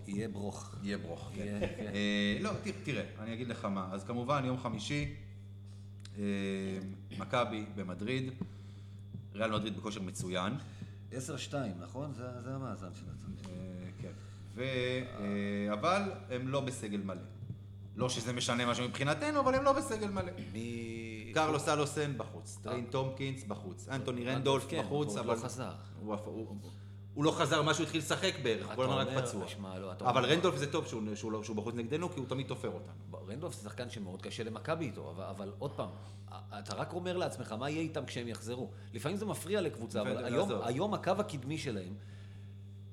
יהיה 0.06 0.28
ברוך. 0.28 0.74
יהיה 0.82 0.98
ברוך, 0.98 1.30
כן. 1.34 1.40
יהיה. 1.40 1.60
אה, 1.94 2.38
לא, 2.40 2.50
ת- 2.50 2.84
תראה, 2.84 3.04
אני 3.20 3.34
אגיד 3.34 3.48
לך 3.48 3.64
מה. 3.64 3.88
אז 3.92 4.04
כמובן, 4.04 4.42
יום 4.46 4.58
חמישי, 4.58 5.14
אה, 6.18 6.22
מכבי 7.18 7.64
במדריד, 7.76 8.30
ריאל 9.34 9.50
מדריד 9.50 9.76
בכושר 9.76 10.02
מצוין. 10.02 10.52
10-2, 11.12 11.14
נכון? 11.80 12.12
זה, 12.16 12.22
זה 12.44 12.54
המאזן 12.54 12.88
של 12.94 13.04
הצד. 13.16 13.48
אה, 13.50 13.54
כן. 14.02 14.08
ו... 14.54 14.62
אה, 14.62 15.72
אבל 15.72 16.02
הם 16.30 16.48
לא 16.48 16.60
בסגל 16.60 17.00
מלא. 17.04 17.20
לא 17.96 18.08
שזה 18.08 18.32
משנה 18.32 18.66
משהו 18.66 18.84
מבחינתנו, 18.88 19.40
אבל 19.40 19.54
הם 19.54 19.62
לא 19.64 19.72
בסגל 19.72 20.10
מלא. 20.10 20.32
מי... 20.52 21.30
קרלוס 21.34 21.68
אלוסן 21.68 22.12
בחוץ, 22.18 22.58
טריי 22.62 22.84
תומפקינס 22.90 23.44
בחוץ, 23.44 23.88
אנטוני 23.88 24.24
רנדולף 24.24 24.66
כן, 24.68 24.82
בחוץ, 24.82 25.08
הוא 25.08 25.20
אבל... 25.20 25.34
לא 25.34 25.40
חזר. 25.40 25.72
הוא 26.00 26.14
אף- 26.14 26.26
הוא- 26.26 26.56
הוא 27.14 27.24
לא 27.24 27.30
חזר 27.30 27.62
מאז 27.62 27.76
שהוא 27.76 27.84
התחיל 27.84 28.00
לשחק 28.00 28.32
בערך, 28.42 28.66
כל 28.76 28.84
הזמן 28.84 28.96
רק 28.96 29.24
פצוע. 29.24 29.44
לא, 29.80 29.92
אבל 30.00 30.24
רנדולף 30.24 30.56
זה 30.56 30.72
טוב 30.72 30.86
שהוא- 30.86 31.02
לא- 31.32 31.42
שהוא 31.42 31.56
בחוץ 31.56 31.74
נגדנו, 31.74 32.10
כי 32.12 32.18
הוא 32.20 32.26
תמיד 32.28 32.46
תופר 32.46 32.68
אותנו. 32.68 33.26
רנדולף 33.28 33.54
זה 33.54 33.62
שחקן 33.62 33.90
שמאוד 33.90 34.22
קשה 34.22 34.44
למכבי 34.44 34.84
איתו, 34.84 35.10
אבל, 35.10 35.24
אבל 35.24 35.52
עוד 35.58 35.70
פעם, 35.72 35.88
אתה 36.58 36.74
רק 36.74 36.92
אומר 36.92 37.16
לעצמך, 37.16 37.52
מה 37.52 37.70
יהיה 37.70 37.80
איתם 37.82 38.04
כשהם 38.06 38.28
יחזרו? 38.28 38.70
לפעמים 38.94 39.16
זה 39.16 39.26
מפריע 39.26 39.60
לקבוצה, 39.60 40.00
אבל. 40.00 40.24
היום 40.66 40.94
הקו 40.94 41.10
הקדמי 41.18 41.58
שלהם, 41.58 41.94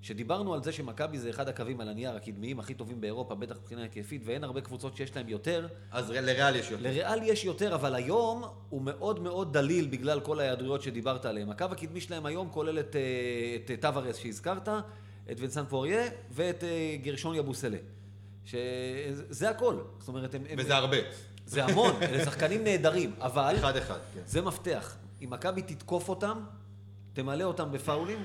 שדיברנו 0.02 0.54
על 0.54 0.64
זה 0.64 0.72
שמכבי 0.72 1.18
זה 1.20 1.30
אחד 1.30 1.48
הקווים 1.50 1.82
על 1.82 1.90
הנייר 1.90 2.16
הקדמיים 2.16 2.60
הכי 2.60 2.74
טובים 2.74 3.02
באירופה, 3.02 3.36
בטח 3.36 3.58
מבחינה 3.62 3.82
היקפית, 3.82 4.22
ואין 4.26 4.44
הרבה 4.44 4.62
קבוצות 4.62 4.96
שיש 4.96 5.16
להם 5.16 5.30
יותר. 5.30 5.68
אז 5.92 6.10
לריאל 6.10 6.56
יש 6.56 6.72
יותר. 6.72 6.84
לריאל 6.84 7.20
יש 7.24 7.46
יותר, 7.46 7.76
אבל 7.76 7.96
היום 7.96 8.44
הוא 8.70 8.82
מאוד 8.82 9.20
מאוד 9.20 9.54
דליל 9.54 9.88
בגלל 9.88 10.20
כל 10.20 10.40
ההיעדרויות 10.40 10.82
שדיברת 10.82 11.26
עליהן. 11.26 11.50
הקו 11.50 11.66
הקדמי 11.72 12.02
שלהם 12.02 12.26
היום 12.26 12.50
כולל 12.52 12.80
את, 12.80 12.96
אה, 12.96 13.02
את 13.76 13.82
טווארס 13.82 14.18
שהזכרת, 14.18 14.70
את 15.32 15.40
וינסן 15.40 15.66
פוריה 15.66 16.04
ואת 16.32 16.64
אה, 16.64 16.98
גרשון 17.02 17.36
יבוסלה. 17.36 17.78
שזה 18.46 19.50
הכל. 19.50 19.76
זאת 20.00 20.08
אומרת, 20.08 20.36
הם... 20.36 20.42
הם- 20.50 20.60
וזה 20.60 20.76
הרבה. 20.76 20.98
זה 21.46 21.66
המון, 21.66 21.92
אלה 22.04 22.26
שחקנים 22.26 22.64
נהדרים, 22.64 23.14
אבל 23.20 23.56
אחד 23.60 23.76
אחד, 23.76 23.98
כן. 24.14 24.22
זה 24.26 24.42
מפתח. 24.42 24.96
אם 25.22 25.30
מכבי 25.30 25.62
תתקוף 25.62 26.10
אותם, 26.10 26.40
תמלא 27.14 27.44
אותם 27.44 27.72
בפאולים, 27.72 28.20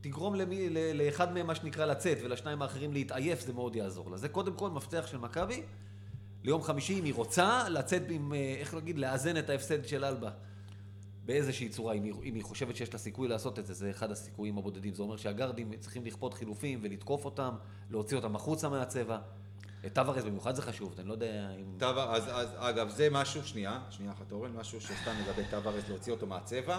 תגרום 0.00 0.34
למי, 0.34 0.68
לאחד 0.94 1.32
מהם, 1.32 1.46
מה 1.46 1.54
שנקרא, 1.54 1.84
לצאת, 1.84 2.18
ולשניים 2.24 2.62
האחרים 2.62 2.92
להתעייף, 2.92 3.40
זה 3.40 3.52
מאוד 3.52 3.76
יעזור 3.76 4.10
לה. 4.10 4.16
זה 4.16 4.28
קודם 4.28 4.54
כל 4.54 4.70
מפתח 4.70 5.06
של 5.06 5.18
מכבי. 5.18 5.62
ליום 6.44 6.62
חמישי, 6.62 6.98
אם 7.00 7.04
היא 7.04 7.14
רוצה, 7.14 7.68
לצאת 7.68 8.02
עם, 8.10 8.32
אה, 8.32 8.54
איך 8.58 8.74
להגיד, 8.74 8.98
לאזן 8.98 9.36
את 9.36 9.50
ההפסד 9.50 9.84
של 9.84 10.04
אלבה. 10.04 10.30
באיזושהי 11.24 11.68
צורה, 11.68 11.92
אם 11.94 12.02
היא, 12.04 12.12
אם 12.24 12.34
היא 12.34 12.42
חושבת 12.44 12.76
שיש 12.76 12.92
לה 12.92 12.98
סיכוי 12.98 13.28
לעשות 13.28 13.58
את 13.58 13.66
זה, 13.66 13.74
זה 13.74 13.90
אחד 13.90 14.10
הסיכויים 14.10 14.58
הבודדים. 14.58 14.94
זה 14.94 15.02
אומר 15.02 15.16
שהגרדים 15.16 15.72
צריכים 15.80 16.04
לכפות 16.06 16.34
חילופים 16.34 16.80
ולתקוף 16.82 17.24
אותם, 17.24 17.54
להוציא 17.90 18.16
אותם 18.16 18.36
החוצה 18.36 18.68
מהצבע. 18.68 19.18
את 19.86 19.94
טווארס 19.94 20.24
במיוחד 20.24 20.54
זה 20.54 20.62
חשוב, 20.62 20.94
אני 20.98 21.08
לא 21.08 21.12
יודע 21.12 21.50
אם... 21.60 21.76
טווארס- 21.78 22.14
אז, 22.14 22.22
אז 22.28 22.48
אגב, 22.56 22.88
זה 22.88 23.08
משהו, 23.10 23.44
שנייה, 23.44 23.80
שנייה 23.90 24.12
אחת 24.12 24.32
אורן, 24.32 24.52
משהו 24.52 24.80
שסתם 24.80 25.10
לגבי 25.26 25.42
טווארס 25.50 25.88
להוציא 25.88 26.12
אותו 26.12 26.26
מהצבע, 26.26 26.78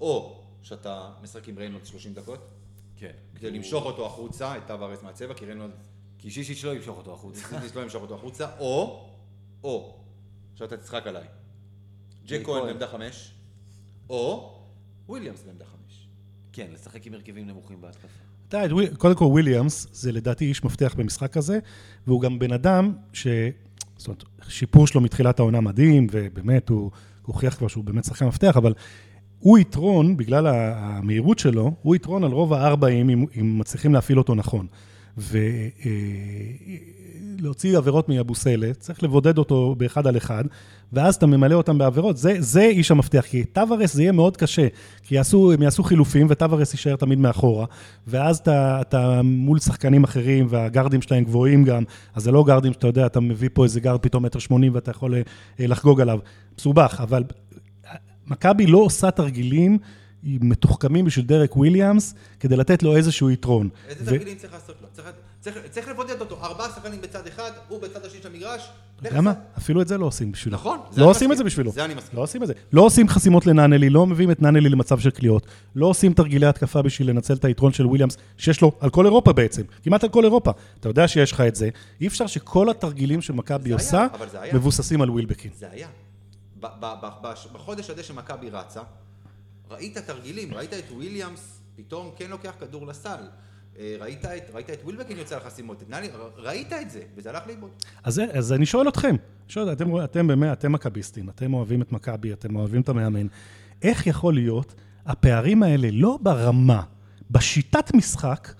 או 0.00 0.41
שאתה 0.62 1.10
משחק 1.22 1.48
עם 1.48 1.58
ריינולדס 1.58 1.86
30 1.86 2.14
דקות, 2.14 2.48
כן. 2.96 3.12
כדי 3.34 3.50
למשוך 3.50 3.84
אותו 3.84 4.06
החוצה, 4.06 4.56
את 4.56 4.62
טווארס 4.66 5.02
מהצבע, 5.02 5.34
כי 5.34 5.44
ריינולדס 5.44 5.72
כי 6.18 6.30
שזיזיץ' 6.30 6.64
לא 6.64 6.74
ימשוך 6.74 6.98
אותו 6.98 7.14
החוצה. 7.14 7.40
ניסיתי 7.60 7.78
לא 7.78 7.82
למשוך 7.82 8.02
אותו 8.02 8.14
החוצה, 8.14 8.46
או, 8.58 9.08
או, 9.64 9.98
שאתה 10.54 10.76
תצחק 10.76 11.06
עליי. 11.06 11.24
ג'ק 12.26 12.44
כהן. 12.44 12.66
בעמדה 12.66 12.88
חמש, 12.88 13.32
או 14.10 14.54
וויליאמס 15.08 15.42
בעמדה 15.42 15.64
חמש. 15.64 16.06
כן, 16.52 16.66
לשחק 16.72 17.06
עם 17.06 17.14
הרכבים 17.14 17.46
נמוכים 17.46 17.80
בהתקפה. 17.80 18.08
אתה 18.48 18.62
קודם 18.98 19.14
כל 19.14 19.24
וויליאמס 19.24 19.86
זה 19.92 20.12
לדעתי 20.12 20.44
איש 20.44 20.64
מפתח 20.64 20.94
במשחק 20.98 21.36
הזה, 21.36 21.58
והוא 22.06 22.20
גם 22.20 22.38
בן 22.38 22.52
אדם 22.52 22.92
ש... 23.12 23.26
זאת 23.96 24.08
אומרת, 24.08 24.24
שיפור 24.48 24.86
שלו 24.86 25.00
מתחילת 25.00 25.38
העונה 25.38 25.60
מדהים, 25.60 26.06
ובאמת 26.10 26.68
הוא 26.68 26.90
הוא 27.26 27.34
הוכיח 27.34 27.56
כבר 27.56 27.68
שהוא 27.68 27.84
באמת 27.84 28.04
שחקן 28.04 28.26
מפתח, 28.26 28.56
אבל 28.56 28.74
הוא 29.42 29.58
יתרון, 29.58 30.16
בגלל 30.16 30.46
המהירות 30.76 31.38
שלו, 31.38 31.72
הוא 31.82 31.96
יתרון 31.96 32.24
על 32.24 32.30
רוב 32.30 32.52
הארבעים 32.52 33.10
אם, 33.10 33.24
אם 33.40 33.58
מצליחים 33.58 33.94
להפעיל 33.94 34.18
אותו 34.18 34.34
נכון. 34.34 34.66
ולהוציא 37.38 37.78
עבירות 37.78 38.08
מיאבוסלה, 38.08 38.74
צריך 38.78 39.02
לבודד 39.02 39.38
אותו 39.38 39.74
באחד 39.78 40.06
על 40.06 40.16
אחד, 40.16 40.44
ואז 40.92 41.14
אתה 41.14 41.26
ממלא 41.26 41.54
אותם 41.54 41.78
בעבירות. 41.78 42.16
זה, 42.16 42.34
זה 42.38 42.62
איש 42.62 42.90
המפתח, 42.90 43.24
כי 43.28 43.44
טווארס 43.44 43.94
זה 43.94 44.02
יהיה 44.02 44.12
מאוד 44.12 44.36
קשה, 44.36 44.66
כי 45.02 45.14
יעשו, 45.14 45.52
הם 45.52 45.62
יעשו 45.62 45.82
חילופים 45.82 46.26
וטווארס 46.30 46.72
יישאר 46.72 46.96
תמיד 46.96 47.18
מאחורה, 47.18 47.66
ואז 48.06 48.38
אתה, 48.38 48.80
אתה 48.80 49.20
מול 49.24 49.58
שחקנים 49.58 50.04
אחרים, 50.04 50.46
והגרדים 50.50 51.02
שלהם 51.02 51.24
גבוהים 51.24 51.64
גם, 51.64 51.82
אז 52.14 52.22
זה 52.22 52.30
לא 52.30 52.44
גרדים 52.44 52.72
שאתה 52.72 52.86
יודע, 52.86 53.06
אתה 53.06 53.20
מביא 53.20 53.48
פה 53.52 53.64
איזה 53.64 53.80
גרד 53.80 54.00
פתאום 54.00 54.24
מטר 54.24 54.38
שמונים 54.38 54.74
ואתה 54.74 54.90
יכול 54.90 55.14
אה, 55.14 55.22
לחגוג 55.58 56.00
עליו. 56.00 56.18
מסובך, 56.58 57.00
אבל 57.02 57.22
מכבי 58.32 58.66
לא 58.66 58.78
עושה 58.78 59.10
תרגילים 59.10 59.78
מתוחכמים 60.24 61.04
בשביל 61.04 61.26
דרק 61.26 61.56
וויליאמס, 61.56 62.14
כדי 62.40 62.56
לתת 62.56 62.82
לו 62.82 62.96
איזשהו 62.96 63.30
יתרון. 63.30 63.68
איזה 63.88 64.06
תרגילים 64.06 64.36
צריך 64.36 64.52
לעשות 64.52 64.76
לו? 64.82 64.88
צריך, 64.92 65.08
צריך, 65.40 65.56
צריך 65.70 65.88
לבודד 65.88 66.20
אותו, 66.20 66.38
ארבעה 66.42 66.68
שחקנים 66.68 67.00
בצד 67.00 67.26
אחד, 67.26 67.50
הוא 67.68 67.82
בצד 67.82 68.04
השני 68.06 68.20
של 68.22 68.28
המגרש. 68.28 68.70
אתה 69.00 69.08
לך 69.08 69.12
יודע 69.12 69.20
מה? 69.20 69.30
עשה. 69.30 69.40
אפילו 69.58 69.82
את 69.82 69.88
זה 69.88 69.98
לא 69.98 70.06
עושים 70.06 70.32
בשבילו. 70.32 70.56
נכון, 70.56 70.78
לא 70.96 71.10
עושים 71.10 71.32
את 71.32 71.36
זה. 71.36 71.44
בשבילו. 71.44 71.72
זה 71.72 71.84
אני 71.84 71.94
מסכים. 71.94 72.18
לא 72.18 72.22
עושים 72.22 72.42
את 72.42 72.46
זה. 72.46 72.54
לא 72.72 72.82
עושים 72.82 73.08
חסימות 73.08 73.46
לנאנלי, 73.46 73.90
לא 73.90 74.06
מביאים 74.06 74.30
את 74.30 74.42
נאנלי 74.42 74.68
למצב 74.68 74.98
של 74.98 75.10
קליעות. 75.10 75.46
לא 75.74 75.86
עושים 75.86 76.12
תרגילי 76.12 76.46
התקפה 76.46 76.82
בשביל 76.82 77.10
לנצל 77.10 77.34
את 77.34 77.44
היתרון 77.44 77.72
של 77.72 77.86
וויליאמס, 77.86 78.16
שיש 78.38 78.60
לו 78.60 78.72
על 78.80 78.90
כל 78.90 79.06
אירופה 79.06 79.32
בעצם. 79.32 79.62
כמעט 79.82 80.04
על 80.04 80.10
כל 80.10 80.24
אירופה. 80.24 80.50
אתה 80.80 80.88
יודע 80.88 81.08
שיש 81.08 81.32
לך 81.32 81.40
את 81.40 81.54
זה. 81.54 81.68
אי 82.00 82.06
אפשר 82.06 82.26
שכל 82.26 82.70
התרגילים 82.70 83.22
שמכבי 83.22 83.72
עושה. 83.72 84.06
מבוססים 84.54 85.02
על 85.02 85.10
ווילבקין. 85.10 85.50
זה 85.58 85.66
היה. 85.72 85.88
בחודש 87.52 87.90
הזה 87.90 88.02
שמכבי 88.02 88.50
רצה, 88.50 88.80
ראית 89.70 89.98
תרגילים, 89.98 90.54
ראית 90.54 90.72
את 90.72 90.90
וויליאמס 90.90 91.60
פתאום 91.76 92.10
כן 92.16 92.30
לוקח 92.30 92.52
כדור 92.60 92.86
לסל. 92.86 93.20
אה, 93.78 93.96
ראית 94.00 94.24
את, 94.24 94.50
ראית 94.54 94.70
את 94.70 94.80
ווילבקין 94.84 95.18
יוצא 95.18 95.36
לחסימות, 95.36 95.82
נאלי, 95.88 96.08
ר- 96.08 96.30
ראית 96.36 96.72
את 96.72 96.90
זה, 96.90 97.02
וזה 97.16 97.30
הלך 97.30 97.46
לאיבוד. 97.46 97.70
אז, 98.04 98.20
אז 98.32 98.52
אני 98.52 98.66
שואל 98.66 98.88
אתכם, 98.88 99.16
שואל, 99.48 99.72
אתם, 99.72 100.04
אתם 100.04 100.26
באמת, 100.26 100.58
אתם 100.58 100.72
מכביסטים, 100.72 101.28
אתם 101.28 101.54
אוהבים 101.54 101.82
את 101.82 101.92
מכבי, 101.92 102.32
אתם 102.32 102.56
אוהבים 102.56 102.80
את 102.80 102.88
המאמן. 102.88 103.26
איך 103.82 104.06
יכול 104.06 104.34
להיות 104.34 104.74
הפערים 105.06 105.62
האלה 105.62 105.88
לא 105.92 106.18
ברמה, 106.22 106.82
בשיטת 107.30 107.94
משחק, 107.94 108.54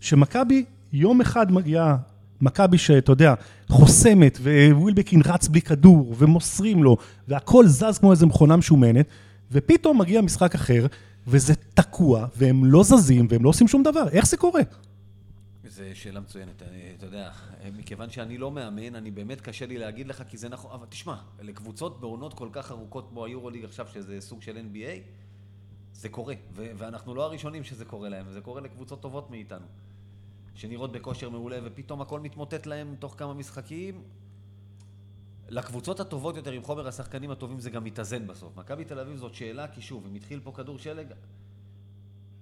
שמכבי 0.00 0.64
יום 0.92 1.20
אחד 1.20 1.52
מגיעה, 1.52 1.96
מכבי 2.40 2.78
שאתה 2.78 3.12
יודע, 3.12 3.34
חוסמת, 3.68 4.38
ווילבקין 4.72 5.22
רץ 5.24 5.48
בלי 5.48 5.62
כדור, 5.62 6.14
ומוסרים 6.18 6.84
לו, 6.84 6.96
והכל 7.28 7.66
זז 7.66 7.98
כמו 7.98 8.12
איזה 8.12 8.26
מכונה 8.26 8.56
משומנת, 8.56 9.06
ופתאום 9.52 10.00
מגיע 10.00 10.20
משחק 10.20 10.54
אחר, 10.54 10.86
וזה 11.26 11.54
תקוע, 11.54 12.26
והם 12.36 12.64
לא 12.64 12.82
זזים, 12.82 13.26
והם 13.30 13.44
לא 13.44 13.48
עושים 13.48 13.68
שום 13.68 13.82
דבר. 13.82 14.08
איך 14.08 14.26
זה 14.26 14.36
קורה? 14.36 14.62
זו 15.68 15.82
שאלה 15.94 16.20
מצוינת, 16.20 16.62
אני, 16.62 16.92
אתה 16.96 17.06
יודע, 17.06 17.30
מכיוון 17.78 18.10
שאני 18.10 18.38
לא 18.38 18.50
מאמן, 18.50 18.94
אני 18.94 19.10
באמת 19.10 19.40
קשה 19.40 19.66
לי 19.66 19.78
להגיד 19.78 20.06
לך, 20.06 20.22
כי 20.28 20.36
זה 20.36 20.48
נכון, 20.48 20.70
אבל 20.74 20.86
תשמע, 20.86 21.16
לקבוצות 21.40 22.00
בעונות 22.00 22.34
כל 22.34 22.48
כך 22.52 22.70
ארוכות 22.70 23.08
כמו 23.08 23.24
היורוליג 23.24 23.64
עכשיו, 23.64 23.86
שזה 23.92 24.20
סוג 24.20 24.42
של 24.42 24.56
NBA, 24.56 25.00
זה 25.92 26.08
קורה, 26.08 26.34
ואנחנו 26.54 27.14
לא 27.14 27.24
הראשונים 27.24 27.64
שזה 27.64 27.84
קורה 27.84 28.08
להם, 28.08 28.26
זה 28.32 28.40
קורה 28.40 28.60
לקבוצות 28.60 29.00
טובות 29.00 29.30
מאיתנו, 29.30 29.66
שנראות 30.54 30.92
בכושר 30.92 31.30
מעולה, 31.30 31.58
ופתאום 31.64 32.00
הכל 32.00 32.20
מתמוטט 32.20 32.66
להם 32.66 32.96
תוך 32.98 33.14
כמה 33.18 33.34
משחקים. 33.34 34.02
לקבוצות 35.48 36.00
הטובות 36.00 36.36
יותר, 36.36 36.50
עם 36.50 36.62
חומר 36.62 36.88
השחקנים 36.88 37.30
הטובים, 37.30 37.60
זה 37.60 37.70
גם 37.70 37.84
מתאזן 37.84 38.26
בסוף. 38.26 38.56
מכבי 38.56 38.84
תל 38.84 38.98
אביב 38.98 39.16
זאת 39.16 39.34
שאלה, 39.34 39.68
כי 39.68 39.82
שוב, 39.82 40.06
אם 40.06 40.14
התחיל 40.14 40.40
פה 40.40 40.52
כדור 40.52 40.78
שלג, 40.78 41.06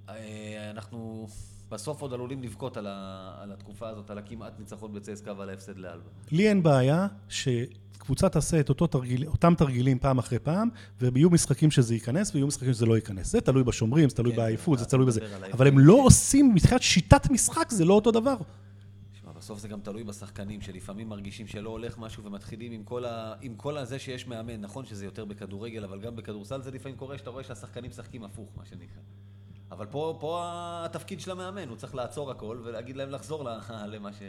אה, 0.08 0.70
אנחנו 0.70 1.28
בסוף 1.70 2.02
עוד 2.02 2.12
עלולים 2.12 2.42
לבכות 2.42 2.76
על, 2.76 2.86
ה, 2.86 3.34
על 3.38 3.52
התקופה 3.52 3.88
הזאת, 3.88 4.10
על 4.10 4.18
הכמעט 4.18 4.58
ניצחון 4.58 4.92
בצסקה 4.92 5.32
ועל 5.36 5.50
ההפסד 5.50 5.78
לאלבה. 5.78 6.10
לי 6.32 6.48
אין 6.48 6.62
בעיה 6.62 7.06
שקבוצה 7.28 8.28
תעשה 8.28 8.60
את 8.60 8.68
אותו 8.68 8.86
תרגיל, 8.86 9.26
אותם 9.26 9.54
תרגילים 9.56 9.98
פעם 9.98 10.18
אחרי 10.18 10.38
פעם, 10.38 10.68
ויהיו 11.00 11.30
משחקים 11.30 11.70
שזה 11.70 11.94
ייכנס 11.94 12.34
ויהיו 12.34 12.46
משחקים 12.46 12.72
שזה 12.72 12.86
לא 12.86 12.94
ייכנס. 12.94 13.32
זה 13.32 13.40
תלוי 13.40 13.64
בשומרים, 13.64 14.08
זה 14.08 14.16
תלוי 14.16 14.32
כן, 14.32 14.36
בעייפות, 14.36 14.78
זה 14.78 14.84
תלוי 14.84 15.06
בזה. 15.06 15.20
אבל 15.52 15.66
הם. 15.66 15.78
לא 15.78 16.00
עושים, 16.04 16.54
מבחינת 16.54 16.82
שיטת 16.82 17.30
משחק 17.30 17.70
זה 17.70 17.84
לא 17.84 17.94
אותו 17.94 18.10
דבר. 18.10 18.36
בסוף 19.38 19.58
זה 19.58 19.68
גם 19.68 19.80
תלוי 19.80 20.04
בשחקנים, 20.04 20.60
שלפעמים 20.60 21.08
מרגישים 21.08 21.46
שלא 21.46 21.70
הולך 21.70 21.98
משהו 21.98 22.24
ומתחילים 22.24 22.72
עם 22.72 22.84
כל, 22.84 23.04
ה... 23.04 23.34
עם 23.40 23.54
כל 23.54 23.78
הזה 23.78 23.98
שיש 23.98 24.26
מאמן. 24.26 24.60
נכון 24.60 24.84
שזה 24.84 25.04
יותר 25.04 25.24
בכדורגל, 25.24 25.84
אבל 25.84 26.00
גם 26.00 26.16
בכדורסל 26.16 26.62
זה 26.62 26.70
לפעמים 26.70 26.96
קורה 26.96 27.18
שאתה 27.18 27.30
רואה 27.30 27.44
שהשחקנים 27.44 27.90
משחקים 27.90 28.24
הפוך, 28.24 28.52
מה 28.56 28.66
שנקרא. 28.66 29.00
אבל 29.72 29.86
פה, 29.86 30.16
פה 30.20 30.42
התפקיד 30.84 31.20
של 31.20 31.30
המאמן, 31.30 31.68
הוא 31.68 31.76
צריך 31.76 31.94
לעצור 31.94 32.30
הכל 32.30 32.58
ולהגיד 32.64 32.96
להם 32.96 33.10
לחזור 33.10 33.48
למה 33.92 34.12
ש... 34.12 34.22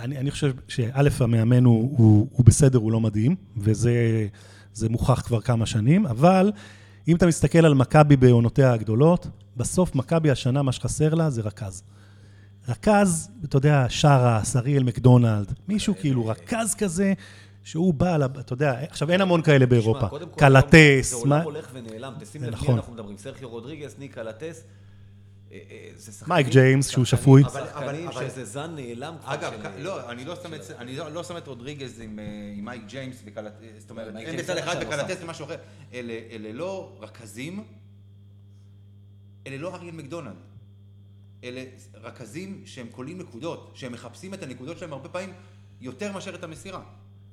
אני, 0.00 0.18
אני 0.18 0.30
חושב 0.30 0.52
שא', 0.68 1.08
המאמן 1.20 1.64
הוא, 1.64 1.94
הוא, 1.98 2.28
הוא 2.32 2.46
בסדר, 2.46 2.78
הוא 2.78 2.92
לא 2.92 3.00
מדהים, 3.00 3.36
וזה 3.56 4.88
מוכח 4.90 5.20
כבר 5.20 5.40
כמה 5.40 5.66
שנים, 5.66 6.06
אבל 6.06 6.52
אם 7.08 7.16
אתה 7.16 7.26
מסתכל 7.26 7.66
על 7.66 7.74
מכבי 7.74 8.16
בעונותיה 8.16 8.72
הגדולות, 8.72 9.26
בסוף 9.56 9.94
מכבי 9.94 10.30
השנה, 10.30 10.62
מה 10.62 10.72
שחסר 10.72 11.14
לה 11.14 11.30
זה 11.30 11.42
רכז. 11.42 11.82
רכז, 12.68 13.30
אתה 13.44 13.56
יודע, 13.56 13.86
שארפ, 13.88 14.56
אריאל 14.56 14.82
מקדונלד, 14.82 15.52
מישהו 15.68 15.94
כאילו 16.00 16.26
רכז 16.26 16.74
כזה, 16.74 17.12
שהוא 17.64 17.94
בא, 17.94 18.16
אתה 18.40 18.52
יודע, 18.52 18.80
עכשיו 18.80 19.10
אין 19.10 19.20
המון 19.20 19.42
כאלה 19.42 19.66
באירופה. 19.66 20.06
קלאתס. 20.36 21.10
זה 21.10 21.16
עולם 21.16 21.40
הולך 21.42 21.68
ונעלם, 21.72 22.14
תשים 22.20 22.42
לב 22.42 22.50
מי 22.50 22.54
נכון. 22.54 22.74
אנחנו 22.74 22.92
מדברים, 22.92 23.16
סרחיו 23.16 23.48
רודריגס, 23.48 23.98
ניק 23.98 24.14
קלאתס. 24.14 24.64
אה, 25.52 25.58
אה, 25.70 25.90
מייק 26.26 26.46
ג'יימס, 26.46 26.88
שהוא 26.88 27.04
שפוי. 27.04 27.42
אבל 27.74 28.28
שזה 28.28 28.44
זן 28.44 28.74
נעלם 28.74 29.14
כבר. 29.20 29.34
אגב, 29.34 29.52
לא, 29.78 30.10
אני 30.10 30.24
לא, 30.96 31.12
לא 31.12 31.24
שם 31.24 31.36
את 31.36 31.46
רודריגז 31.46 32.00
עם 32.00 32.18
אה, 32.18 32.24
מייק 32.62 32.82
ג'יימס 32.86 33.22
וקלטס, 33.24 33.56
זאת 33.78 33.90
אומרת, 33.90 34.16
אין 34.16 34.36
בצד 34.36 34.56
אחד 34.56 34.76
וקלטס 34.80 35.18
זה 35.18 35.26
משהו 35.26 35.44
אחר. 35.44 35.56
אלה 35.92 36.52
לא 36.52 36.98
רכזים, 37.00 37.64
אלה 39.46 39.56
לא 39.56 39.74
אריאל 39.74 39.94
מקדונלד. 39.94 40.36
אלה 41.44 41.64
רכזים 41.94 42.62
שהם 42.64 42.86
קולים 42.90 43.18
נקודות, 43.18 43.72
שהם 43.74 43.92
מחפשים 43.92 44.34
את 44.34 44.42
הנקודות 44.42 44.78
שלהם 44.78 44.92
הרבה 44.92 45.08
פעמים 45.08 45.32
יותר 45.80 46.12
מאשר 46.12 46.34
את 46.34 46.44
המסירה. 46.44 46.80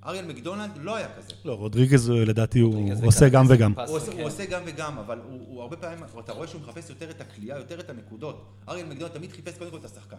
אריאל 0.05 0.25
מקדונלד 0.25 0.69
לא 0.77 0.95
היה 0.95 1.07
כזה. 1.17 1.33
לא, 1.45 1.53
רודריגז 1.53 2.09
לדעתי 2.09 2.59
הוא 2.59 2.89
עושה 3.03 3.29
גם 3.29 3.45
וגם. 3.49 3.73
הוא 4.17 4.25
עושה 4.25 4.45
גם 4.45 4.61
וגם, 4.65 4.97
אבל 4.97 5.19
הוא 5.29 5.61
הרבה 5.61 5.77
פעמים, 5.77 5.99
אתה 6.19 6.31
רואה 6.33 6.47
שהוא 6.47 6.61
מחפש 6.61 6.89
יותר 6.89 7.09
את 7.09 7.21
הכלייה, 7.21 7.57
יותר 7.57 7.79
את 7.79 7.89
הנקודות. 7.89 8.45
אריאל 8.69 8.85
מקדונלד 8.85 9.13
תמיד 9.13 9.31
חיפש 9.31 9.57
קודם 9.57 9.71
כל 9.71 9.77
את 9.77 9.85
השחקן. 9.85 10.17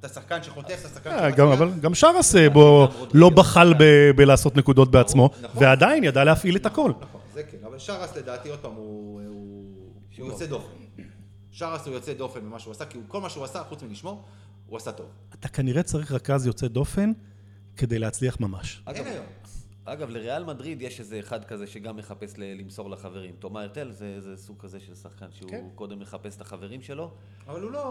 את 0.00 0.04
השחקן 0.04 0.42
שחוטף, 0.42 0.78
את 0.80 0.84
השחקן 0.84 1.10
אה, 1.10 1.30
שמצליח. 1.30 1.48
אבל 1.52 1.70
גם 1.80 1.94
שרס 1.94 2.34
בו 2.52 2.88
לא 3.14 3.30
בחל 3.30 3.74
בלעשות 4.16 4.56
נקודות 4.56 4.90
בעצמו, 4.90 5.30
נכון. 5.42 5.62
ועדיין 5.62 6.04
ידע 6.04 6.24
להפעיל 6.24 6.56
את 6.56 6.66
הכל. 6.66 6.92
נכון, 7.00 7.20
זה 7.34 7.42
כן, 7.42 7.58
אבל 7.66 7.78
שרס 7.78 8.16
לדעתי, 8.16 8.48
עוד 8.48 8.58
פעם, 8.58 8.72
הוא 8.72 9.20
יוצא 10.18 10.46
דופן. 10.46 10.72
שרס 11.50 11.86
הוא 11.86 11.94
יוצא 11.94 12.12
דופן 12.14 12.40
במה 12.40 12.58
שהוא 12.58 12.72
עשה, 12.72 12.84
כי 12.84 12.98
כל 13.08 13.20
מה 13.20 13.30
שהוא 13.30 13.44
עשה, 13.44 13.62
חוץ 13.68 13.82
מלשמור, 13.82 14.22
הוא 14.66 14.76
עשה 14.76 14.92
טוב. 14.92 15.06
אתה 15.40 15.48
כנראה 15.48 15.82
צריך 15.82 16.12
רכז 16.12 16.46
יוצא 16.46 16.68
דופן 16.68 17.12
כדי 17.76 17.98
להצליח 17.98 18.40
ממש. 18.40 18.82
אין 18.86 19.06
היום. 19.06 19.26
אגב, 19.88 20.10
לריאל 20.10 20.44
מדריד 20.44 20.82
יש 20.82 21.00
איזה 21.00 21.18
אחד 21.18 21.44
כזה 21.44 21.66
שגם 21.66 21.96
מחפש 21.96 22.34
למסור 22.38 22.90
לחברים. 22.90 23.34
תומא 23.38 23.58
הרטל 23.58 23.90
זה, 23.90 24.20
זה 24.20 24.36
סוג 24.36 24.56
כזה 24.60 24.80
של 24.80 24.94
שחקן 24.94 25.26
שהוא 25.32 25.50
כן. 25.50 25.64
קודם 25.74 25.98
מחפש 25.98 26.36
את 26.36 26.40
החברים 26.40 26.82
שלו. 26.82 27.10
אבל 27.46 27.62
הוא 27.62 27.70
לא, 27.70 27.82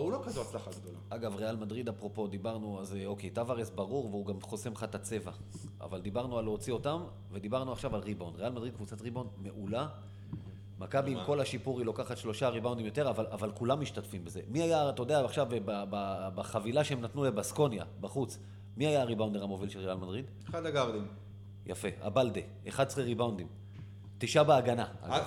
הוא 0.00 0.12
לא 0.12 0.22
כזו 0.24 0.42
הצלחה 0.42 0.70
גדולה. 0.70 0.98
אגב, 1.08 1.36
ריאל 1.36 1.56
מדריד, 1.56 1.88
אפרופו, 1.88 2.26
דיברנו, 2.26 2.80
אז 2.80 2.96
אוקיי, 3.06 3.30
טווארס 3.30 3.70
ברור, 3.70 4.06
והוא 4.06 4.26
גם 4.26 4.40
חוסם 4.40 4.72
לך 4.72 4.84
את 4.84 4.94
הצבע. 4.94 5.32
אבל 5.80 6.00
דיברנו 6.00 6.38
על 6.38 6.44
להוציא 6.44 6.72
אותם, 6.72 7.04
ודיברנו 7.32 7.72
עכשיו 7.72 7.94
על 7.94 8.00
ריבאונד. 8.00 8.36
ריאל 8.36 8.52
מדריד 8.52 8.74
קבוצת 8.74 9.00
ריבאונד 9.00 9.30
מעולה. 9.36 9.88
מכבי 10.78 11.12
עם 11.12 11.18
כל 11.26 11.40
השיפור 11.40 11.78
היא 11.78 11.86
לוקחת 11.86 12.16
שלושה 12.16 12.48
ריבאונדים 12.48 12.86
יותר, 12.86 13.10
אבל, 13.10 13.26
אבל 13.26 13.50
כולם 13.52 13.80
משתתפים 13.80 14.24
בזה. 14.24 14.40
מי 14.48 14.62
היה, 14.62 14.90
אתה 14.90 15.02
יודע, 15.02 15.24
עכשיו 15.24 15.48
בחבילה 16.34 16.84
שהם 16.84 17.00
נתנו 17.00 17.24
לבסקוניה, 17.24 17.84
בחוץ, 18.00 18.38
מי 18.76 18.86
היה 18.86 19.02
הריבאונדר 19.02 19.42
המוביל 19.42 19.68
של 19.68 19.78
ריאל 19.78 19.96
מדריד? 19.96 20.24
אחד 20.50 20.66
הגארדים. 20.66 21.06
יפה, 21.66 21.88
אבלדה, 22.00 22.40
11 22.68 23.04
ריבאונדים. 23.04 23.46
תשעה 24.18 24.44
בהגנה, 24.44 24.86
אגב. 25.02 25.24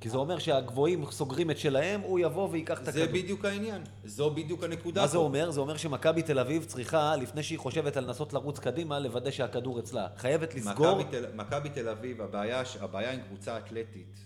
כי 0.00 0.10
זה 0.10 0.16
אומר 0.16 0.38
שהגבוהים 0.38 1.10
סוגרים 1.10 1.50
את 1.50 1.58
שלהם, 1.58 2.00
הוא 2.00 2.18
יבוא 2.18 2.48
וייקח 2.50 2.82
את 2.82 2.88
הכדור. 2.88 3.06
זה 3.06 3.12
בדיוק 3.12 3.44
העניין, 3.44 3.82
זו 4.04 4.30
בדיוק 4.30 4.64
הנקודה. 4.64 5.00
מה 5.00 5.06
זה 5.06 5.18
אומר? 5.18 5.50
זה 5.50 5.60
אומר 5.60 5.76
שמכבי 5.76 6.22
תל 6.22 6.38
אביב 6.38 6.64
צריכה, 6.64 7.16
לפני 7.16 7.42
שהיא 7.42 7.58
חושבת 7.58 7.96
על 7.96 8.04
לנסות 8.04 8.32
לרוץ 8.32 8.58
קדימה, 8.58 8.98
לוודא 8.98 9.30
שהכדור 9.30 9.78
אצלה. 9.78 10.08
חייבת 10.16 10.54
לסגור... 10.54 11.00
מכבי 11.34 11.68
תל 11.68 11.88
אביב, 11.88 12.20
הבעיה, 12.20 12.62
הבעיה 12.80 13.12
עם 13.12 13.20
קבוצה 13.20 13.58
אתלטית, 13.58 14.18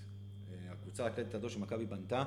אה, 0.51 0.73
הקבוצה 0.73 1.05
האתלטית 1.05 1.35
הזו 1.35 1.51
שמכבי 1.51 1.87
בנתה, 1.87 2.25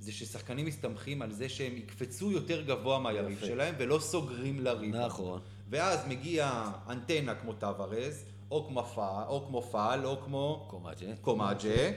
זה 0.00 0.12
ששחקנים 0.12 0.66
מסתמכים 0.66 1.22
על 1.22 1.32
זה 1.32 1.48
שהם 1.48 1.76
יקפצו 1.76 2.30
יותר 2.30 2.62
גבוה 2.62 2.98
מהיריב 2.98 3.38
שלהם 3.40 3.74
ולא 3.78 3.98
סוגרים 3.98 4.60
לריב. 4.60 4.96
נכון. 4.96 5.40
ואז 5.70 6.06
מגיע 6.08 6.62
אנטנה 6.88 7.34
כמו 7.34 7.52
טווארז, 7.52 8.24
או 8.50 8.66
כמו 8.68 8.82
פאל, 8.82 9.24
או 9.28 9.46
כמו 9.46 9.62
פאל, 9.62 10.06
או 10.06 10.20
כמו 10.24 10.66
קומאג'ה, 10.70 11.06
קומאג'ה 11.20 11.90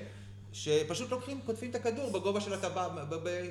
שפשוט 0.54 1.12
לוקחים, 1.12 1.40
קוטפים 1.46 1.70
את 1.70 1.76
הכדור 1.76 2.12
בגובה 2.12 2.42
של 2.42 2.54
הטבעת, 2.54 2.92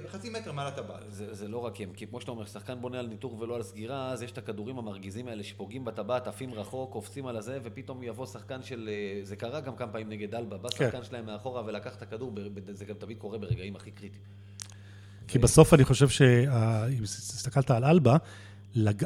בחצי 0.05 0.31
מטר 0.31 0.53
מעל 0.53 0.67
הטבעת. 0.67 1.03
זה, 1.09 1.35
זה 1.35 1.49
לא 1.49 1.59
רק 1.59 1.81
הם, 1.81 1.93
כי 1.93 2.07
כמו 2.07 2.21
שאתה 2.21 2.31
אומר, 2.31 2.47
שחקן 2.47 2.81
בונה 2.81 2.99
על 2.99 3.07
ניטור 3.07 3.37
ולא 3.41 3.57
על 3.57 3.63
סגירה, 3.63 4.11
אז 4.11 4.23
יש 4.23 4.33
את 4.33 4.39
הכדורים 4.39 4.79
המרגיזים 4.79 5.29
האלה 5.29 5.43
שפוגעים 5.43 5.85
בטבעת, 5.85 6.27
עפים 6.27 6.55
רחוק, 6.55 6.93
קופצים 6.93 7.27
על 7.27 7.37
הזה, 7.37 7.59
ופתאום 7.63 8.03
יבוא 8.03 8.27
שחקן 8.27 8.63
של... 8.63 8.91
אה, 8.93 9.21
זה 9.25 9.37
קרה 9.37 9.61
גם 9.61 9.77
כמה 9.77 9.93
פעמים 9.93 10.09
נגד 10.09 10.35
אלבה, 10.35 10.57
בא 10.59 10.69
כן. 10.69 10.87
שחקן 10.87 11.05
שלהם 11.05 11.27
מאחורה 11.27 11.63
ולקח 11.67 11.97
את 11.97 12.03
הכדור, 12.03 12.33
זה 12.73 12.85
גם 12.85 12.95
תמיד 12.95 13.19
קורה 13.19 13.39
ברגעים 13.39 13.77
הכי 13.77 13.91
קריטיים. 13.91 14.25
כי 15.29 15.39
בסוף 15.39 15.75
אני 15.75 15.85
חושב 15.85 16.09
שאם 16.09 17.03
הסתכלת 17.03 17.71
על 17.71 17.85
אלבה, 17.85 18.17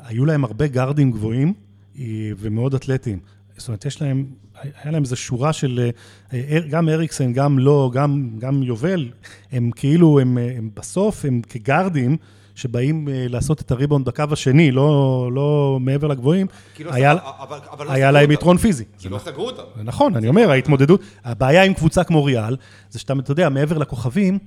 היו 0.03 0.25
להם 0.25 0.45
הרבה 0.45 0.67
גארדים 0.67 1.11
גבוהים 1.11 1.55
אה, 1.99 2.05
ומאוד 2.39 2.75
אתלטיים. 2.75 3.19
זאת 3.57 3.69
אומרת, 3.69 3.85
יש 3.85 4.03
להם, 4.03 4.27
היה 4.63 4.93
להם 4.93 5.03
איזו 5.03 5.17
שורה 5.17 5.53
של, 5.53 5.91
אה, 6.33 6.59
גם 6.71 6.89
אריקסן, 6.89 7.33
גם 7.33 7.59
לא, 7.59 7.91
גם, 7.95 8.31
גם 8.39 8.63
יובל, 8.63 9.11
הם 9.53 9.71
כאילו, 9.71 10.21
הם, 10.21 10.39
הם 10.39 10.71
בסוף, 10.75 11.25
הם 11.25 11.41
כגארדים, 11.49 12.17
שבאים 12.55 13.09
אה, 13.09 13.27
לעשות 13.29 13.61
את 13.61 13.71
הריבאונד 13.71 14.07
בקו 14.07 14.25
השני, 14.33 14.71
לא, 14.71 15.31
לא 15.33 15.79
מעבר 15.81 16.07
לגבוהים, 16.07 16.47
כאילו 16.75 16.93
היה, 16.93 17.13
אבל, 17.13 17.59
אבל 17.71 17.87
לא 17.87 17.93
היה 17.93 18.11
להם 18.11 18.31
יתרון 18.31 18.57
פיזי. 18.57 18.85
כי 18.99 19.09
לא 19.09 19.19
סגרו 19.19 19.47
אותם. 19.47 19.63
נכון, 19.85 20.17
אני 20.17 20.29
אומר, 20.29 20.51
ההתמודדות, 20.51 21.01
הבעיה 21.25 21.65
עם 21.65 21.75
קבוצה 21.75 22.05
כמו 22.05 22.25
ריאל, 22.25 22.57
זה 22.91 22.99
שאתה, 22.99 23.15
אתה 23.19 23.33
יודע, 23.33 23.49
מעבר 23.49 23.79
לכוכבים, 23.79 24.39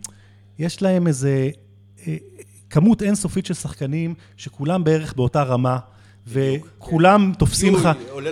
יש 0.60 0.82
להם 0.82 1.08
איזה 1.08 1.50
כמות 2.70 3.02
אינסופית 3.02 3.46
של 3.46 3.54
שחקנים, 3.54 4.16
שכולם 4.38 4.84
בערך 4.84 5.14
באותה 5.14 5.44
רמה. 5.44 5.78
וכולם 6.28 7.32
תופסים 7.40 7.76
לך, 7.76 7.90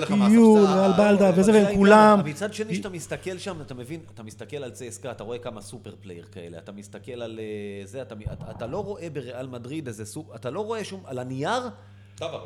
מהספסל, 0.09 0.67
אבלדה 0.67 1.31
וזה, 1.35 1.67
וכולם... 1.71 2.21
מצד 2.25 2.53
שני, 2.53 2.75
שאתה 2.75 2.89
מסתכל 2.89 3.37
שם, 3.37 3.61
אתה 3.61 3.73
מבין, 3.73 3.99
אתה 4.13 4.23
מסתכל 4.23 4.57
על 4.57 4.71
צסקה, 4.71 5.11
אתה 5.11 5.23
רואה 5.23 5.37
כמה 5.37 5.61
super 5.61 5.95
player 6.01 6.25
כאלה, 6.31 6.57
אתה 6.57 6.71
מסתכל 6.71 7.21
על 7.21 7.39
אה, 7.39 7.85
זה, 7.85 8.01
אתה 8.51 8.67
לא 8.67 8.83
רואה 8.83 9.09
בריאל 9.09 9.47
מדריד 9.47 9.87
איזה 9.87 10.05
סופר, 10.05 10.35
אתה 10.35 10.49
לא 10.49 10.59
רואה 10.59 10.83
שום, 10.83 11.01
על 11.05 11.19
הנייר, 11.19 11.69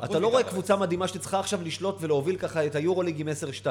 אתה 0.04 0.18
לא 0.18 0.28
רואה 0.28 0.42
קבוצה 0.42 0.76
מדהימה 0.76 1.08
שצריכה 1.08 1.40
עכשיו 1.40 1.62
לשלוט 1.62 1.96
ולהוביל 2.00 2.36
ככה 2.36 2.66
את 2.66 2.74
היורוליג 2.74 3.20
עם 3.20 3.28
10-2, 3.62 3.66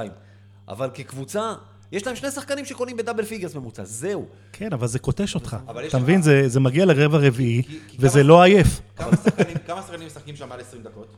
אבל 0.67 0.89
ככקבוצה... 0.89 1.53
יש 1.91 2.07
להם 2.07 2.15
שני 2.15 2.31
שחקנים 2.31 2.65
שקולעים 2.65 2.97
ב 2.97 3.01
double 3.01 3.25
figures 3.25 3.55
ממוצע, 3.55 3.83
זהו. 3.85 4.25
כן, 4.53 4.73
אבל 4.73 4.87
זה 4.87 4.99
כותש 4.99 5.36
אותך. 5.35 5.57
אתה 5.87 5.99
מבין, 5.99 6.21
זה 6.47 6.59
מגיע 6.59 6.85
לרבע 6.85 7.17
רביעי, 7.17 7.61
וזה 7.99 8.23
לא 8.23 8.43
עייף. 8.43 8.81
כמה 9.67 9.81
שחקנים 9.81 10.07
משחקים 10.07 10.35
שם 10.35 10.51
על 10.51 10.59
20 10.59 10.83
דקות? 10.83 11.15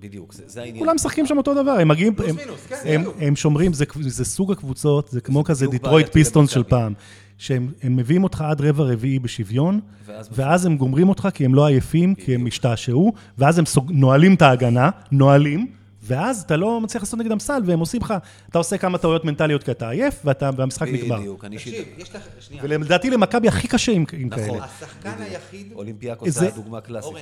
בדיוק, 0.00 0.32
זה, 0.32 0.42
זה 0.46 0.60
העניין. 0.60 0.78
כולם 0.78 0.94
משחקים 0.94 1.26
שם 1.26 1.38
אותו 1.38 1.54
דבר, 1.62 1.70
הם 1.70 1.88
מגיעים, 1.88 2.14
הם, 2.28 2.36
מינוס, 2.36 2.66
כן, 2.68 2.76
הם, 2.84 3.00
הם, 3.00 3.10
הם 3.20 3.36
שומרים, 3.36 3.72
זה, 3.72 3.84
זה 4.00 4.24
סוג 4.24 4.52
הקבוצות, 4.52 5.08
זה 5.08 5.20
כמו 5.20 5.44
כזה 5.44 5.66
דיטרויט 5.66 6.12
פיסטונס 6.12 6.50
של 6.50 6.62
פעם, 6.62 6.92
שהם 7.38 7.72
מביאים 7.84 8.24
אותך 8.24 8.40
עד 8.40 8.60
רבע 8.60 8.84
רביעי 8.84 9.18
בשוויון, 9.18 9.80
ואז, 10.06 10.28
ואז 10.32 10.66
הם 10.66 10.76
גומרים 10.76 11.08
אותך 11.08 11.28
כי 11.34 11.44
הם 11.44 11.54
לא 11.54 11.66
עייפים, 11.66 12.14
כי 12.14 12.34
הם 12.34 12.46
השתעשעו, 12.46 13.12
ואז 13.38 13.58
הם 13.58 13.66
סוג, 13.66 13.92
נועלים 13.94 14.34
את 14.34 14.42
ההגנה, 14.42 14.90
נועלים, 15.12 15.66
ואז 16.02 16.42
אתה 16.42 16.56
לא 16.56 16.80
מצליח 16.80 17.02
לעשות 17.02 17.20
נגדם 17.20 17.38
סל, 17.38 17.62
והם 17.66 17.80
עושים 17.80 18.00
לך, 18.02 18.14
אתה 18.48 18.58
עושה 18.58 18.78
כמה 18.78 18.98
טעויות 18.98 19.24
מנטליות 19.24 19.62
כי 19.62 19.70
אתה 19.70 19.90
עייף, 19.90 20.24
והמשחק 20.56 20.88
נגמר. 20.88 21.18
בדיוק, 21.18 21.44
אני 21.44 21.56
תקשיב, 21.56 21.84
יש 21.98 22.14
לך, 22.14 22.22
שנייה. 22.40 22.62
ולדעתי 22.64 23.10
למכבי 23.10 23.48
הכי 23.48 23.68
קשה 23.68 23.92
עם 23.92 24.02
נכון. 24.02 24.30
כאלה. 24.30 24.46
נכון, 24.46 24.60
השחקן 24.60 25.22
היחיד... 25.22 25.72
אולימפיאקוס 25.72 26.28
זה 26.28 26.50
דוגמה 26.54 26.80
קלאסית. 26.80 27.12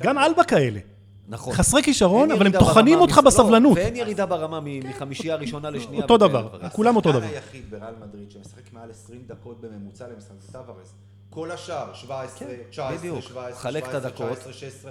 גם 0.00 0.18
אלבה 0.18 0.44
כאלה. 0.44 0.80
נכון. 1.28 1.52
חסרי 1.54 1.82
כישרון, 1.82 2.30
אבל 2.30 2.46
הם 2.46 2.52
טוחנים 2.52 3.00
אותך 3.00 3.20
בסבלנות. 3.26 3.76
ואין 3.76 3.96
ירידה 3.96 4.26
ברמה 4.26 4.60
מחמישייה 4.62 5.34
הראשונה 5.34 5.70
לשנייה. 5.70 6.02
אותו 6.02 6.16
דבר, 6.16 6.58
כולם 6.72 6.96
אותו 6.96 7.12
דבר. 7.12 7.18
השחקן 7.18 7.34
היחיד 7.34 7.70
בריאל 7.70 7.94
מדריד 8.00 8.30
שמשחק 8.30 8.72
מעל 8.72 8.90
20 8.90 9.20
דקות 9.26 9.60
בממוצע 9.60 10.04
למשחק 10.08 10.32
זה. 10.40 10.58
כל 11.30 11.50
השאר, 11.50 11.94
17, 11.94 12.46
19, 12.70 13.22
17, 13.22 13.22
17, 13.22 14.10
19, 14.10 14.52
16. 14.52 14.90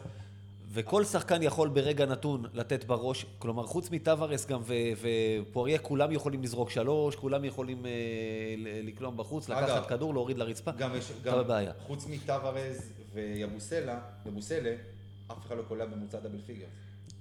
וכל 0.77 1.05
שחקן 1.05 1.43
יכול 1.43 1.69
ברגע 1.69 2.05
נתון 2.05 2.45
לתת 2.53 2.83
בראש, 2.83 3.25
כלומר 3.39 3.63
חוץ 3.63 3.91
מטווארס 3.91 4.45
גם 4.45 4.61
ופואריה, 4.67 5.79
כולם 5.79 6.11
יכולים 6.11 6.43
לזרוק 6.43 6.69
שלוש, 6.69 7.15
כולם 7.15 7.45
יכולים 7.45 7.85
אה, 7.85 7.91
לקלוע 8.83 9.17
מבחוץ, 9.17 9.49
לקחת 9.49 9.89
כדור, 9.89 10.13
להוריד 10.13 10.37
לרצפה, 10.37 10.71
גם 10.71 10.95
יש, 10.95 11.11
גם 11.23 11.43
חוץ 11.87 12.07
מטווארס 12.07 12.89
ויבוסלה, 13.13 13.99
יבוסלה, 14.25 14.75
אף 15.31 15.37
אחד 15.47 15.57
לא 15.57 15.61
קולע 15.67 15.85
בממוצע 15.85 16.19
double 16.19 16.41
figure. 16.45 16.65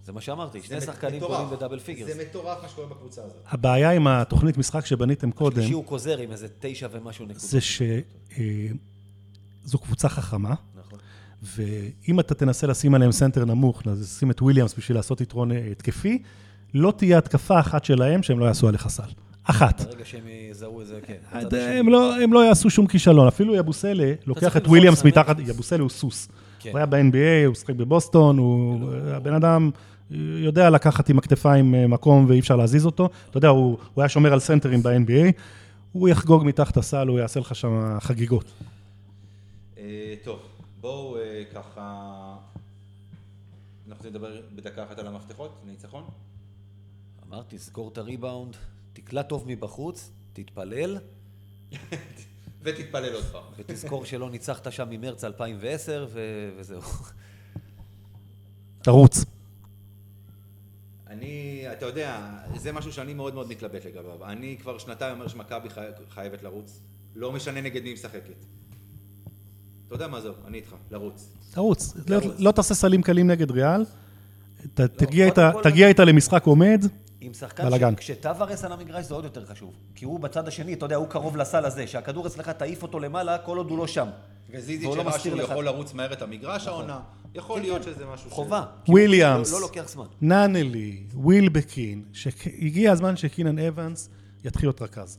זה 0.05 0.13
מה 0.13 0.21
שאמרתי, 0.21 0.63
שני 0.63 0.81
שחקנים 0.81 1.21
קולעים 1.21 1.51
ב 1.51 1.55
double 1.55 1.79
figure. 1.79 2.07
זה 2.07 2.25
מטורף 2.25 2.63
מה 2.63 2.69
שקורה 2.69 2.87
בקבוצה 2.87 3.25
הזאת. 3.25 3.43
הבעיה 3.47 3.91
עם 3.91 4.07
התוכנית 4.07 4.57
משחק 4.57 4.87
שבניתם 4.87 5.31
קודם... 5.31 5.57
השלישי 5.57 5.73
הוא 5.73 5.85
קוזר 5.85 6.19
עם 6.19 6.33
איזה 6.33 6.49
תשע 6.61 6.89
ומשהו 6.91 7.25
נקודות. 7.25 7.41
זה 7.41 7.61
ש... 7.61 7.83
אה, 8.39 8.69
זו 9.65 9.79
קבוצה 9.79 10.09
חכמה. 10.09 10.55
ואם 11.57 12.21
אתה 12.21 12.35
תנסה 12.35 12.67
לשים 12.67 12.95
עליהם 12.95 13.13
סנטר 13.13 13.45
נמוך, 13.45 13.83
לשים 13.87 14.31
את 14.31 14.43
וויליאמס 14.43 14.75
בשביל 14.79 14.99
לעשות 14.99 15.21
יתרון 15.21 15.53
אה, 15.53 15.69
התקפי, 15.71 16.23
לא 16.75 16.93
תהיה 16.97 17.19
התקפה 17.19 17.61
אחת 17.61 17.85
שלהם 17.85 18.23
שהם 18.23 18.39
לא 18.39 18.45
יעשו 18.45 18.69
עליך 18.69 18.89
סל. 18.89 19.03
אחת. 19.45 19.81
ברגע 19.81 20.05
שהם 20.05 20.23
יזהו 20.51 20.81
את 20.81 20.87
זה, 20.87 20.99
כן. 21.07 21.15
השני. 21.33 21.59
הם 21.61 21.89
לא, 21.89 22.23
הם 22.23 22.33
לא 22.33 22.45
יעשו 22.45 22.71
שום 22.71 22.87
כישלון, 22.87 23.27
אפילו 23.27 23.55
יבוסלה 23.55 24.13
לוקח 24.27 24.57
את 24.57 24.67
וויליאמס. 24.67 25.05
מתחת, 25.05 25.37
יבוסלה 25.39 25.83
הוא 25.83 25.91
סוס. 25.91 26.29
כן. 26.59 26.71
הוא 26.71 26.79
היה 26.79 26.87
ב-NBA, 26.87 27.47
הוא 27.47 27.55
שיחק 27.55 27.75
בבוסטון, 27.75 28.39
הוא, 28.39 28.91
הבן 29.07 29.35
אדם 29.35 29.71
יודע 30.11 30.71
לקחת 30.71 31.09
עם 31.09 31.19
הכתפיים 31.19 31.75
אה, 31.75 31.87
מקום 31.87 32.27
ואי 32.29 32.39
אפשר 32.39 32.57
להזיז 32.57 32.87
אותו. 32.87 33.09
אתה 33.31 33.39
יודע, 33.39 33.49
הוא, 33.49 33.79
הוא 33.95 34.03
היה 34.03 34.09
שומר 34.09 34.33
על 34.33 34.41
סנטרים 34.41 34.83
ב-NBA, 34.83 35.33
הוא 35.93 36.09
יחגוג 36.09 36.45
מתחת 36.45 36.77
הסל, 36.77 37.09
הוא 37.09 37.19
יעשה 37.19 37.41
לך 37.41 37.55
שם 37.55 37.99
חגיגות. 38.01 38.53
אה, 39.79 40.15
טוב, 40.25 40.39
בואו 40.87 41.19
אה, 41.19 41.43
ככה... 41.55 42.37
אנחנו 43.89 43.97
רוצים 43.97 44.11
לדבר 44.11 44.43
בדקה 44.55 44.85
אחת 44.85 44.99
על 44.99 45.07
המפתחות, 45.07 45.61
ניצחון? 45.65 46.05
אמרתי, 47.29 47.59
סגור 47.59 47.89
את 47.89 47.99
הריבאונד, 47.99 48.57
תקלע 48.93 49.23
טוב 49.23 49.45
מבחוץ, 49.47 50.11
תתפלל, 50.33 50.99
ותתפלל 52.63 53.15
עוד 53.15 53.25
פעם. 53.25 53.45
ותזכור 53.57 54.05
שלא 54.05 54.31
ניצחת 54.31 54.73
שם 54.73 54.91
ממרץ 54.91 55.25
2010, 55.25 56.07
ו- 56.11 56.51
וזהו. 56.57 56.81
תרוץ. 58.83 59.25
אני, 61.07 61.65
אתה 61.73 61.87
יודע, 61.87 62.39
זה 62.57 62.73
משהו 62.73 62.93
שאני 62.93 63.15
מאוד 63.15 63.35
מאוד 63.35 63.49
מתלבט 63.49 63.85
לגביו. 63.85 64.25
אני 64.25 64.59
כבר 64.61 64.79
שנתיים 64.79 65.15
אומר 65.15 65.29
שמכבי 65.29 65.71
חי... 65.71 65.87
חייבת 66.09 66.43
לרוץ. 66.43 66.81
לא 67.15 67.33
משנה 67.33 67.61
נגד 67.61 67.83
מי 67.83 67.89
היא 67.89 67.95
משחקת. 67.95 68.47
אתה 69.87 69.95
יודע 69.95 70.07
מה 70.07 70.21
זהו, 70.21 70.33
אני 70.47 70.57
איתך, 70.57 70.75
לרוץ. 70.91 71.29
תרוץ. 71.51 71.95
לא. 72.09 72.19
לא 72.39 72.51
תעשה 72.51 72.75
סלים 72.75 73.03
קלים 73.03 73.27
נגד 73.27 73.51
ריאל, 73.51 73.85
ת, 74.75 74.81
תגיע, 74.81 75.89
איתה, 75.89 76.05
למשחק 76.05 76.47
עומד, 76.47 76.85
עם 77.21 77.35
שחקן. 77.35 77.95
כשטווארס 77.97 78.65
על 78.65 78.73
המגרש 78.73 79.05
זה 79.05 79.15
עוד 79.15 79.25
יותר 79.25 79.47
חשוב. 79.47 79.73
כי 79.95 80.05
הוא 80.05 80.21
בצד 80.21 80.49
השני, 80.49 80.75
אתה 80.75 80.85
יודע, 80.85 80.97
הוא 80.97 81.09
קרוב 81.09 81.37
לסל 81.37 81.65
הזה, 81.65 81.87
שהכדור 81.87 82.27
אצלך 82.27 82.49
תעיף 82.49 82.83
אותו 82.83 83.01
למעלה 83.01 83.39
כל 83.39 83.57
עוד 83.57 83.71
הוא 83.71 83.79
לא 83.79 83.87
שם. 83.87 84.07
וזיזיץ' 84.51 84.97
לא 84.97 85.05
מסתיר 85.05 85.37
שהוא. 85.37 85.53
יכול 85.53 85.65
לרוץ 85.65 85.95
מהר 85.95 86.13
את 86.13 86.23
המגרש 86.23 86.67
העונה. 86.67 87.01
יכול 87.35 87.57
כן, 87.57 87.63
להיות 87.63 87.85
כן. 87.85 87.91
שזה 87.95 88.05
משהו 88.15 88.31
ש... 88.31 88.33
חובה. 88.33 88.65
וויליאמס. 88.89 89.53
לא, 89.53 89.61
לא 89.61 89.67
לוקח 89.67 89.89
זמן. 89.89 90.05
נאנלי, 90.21 91.03
ווילבקין, 91.15 92.03
שהגיע 92.13 92.93
הזמן 92.93 93.17
שקינן 93.17 93.59
אבנס 93.59 94.09
יתחיל 94.45 94.69
להיות 94.69 94.83
רכז. 94.83 95.19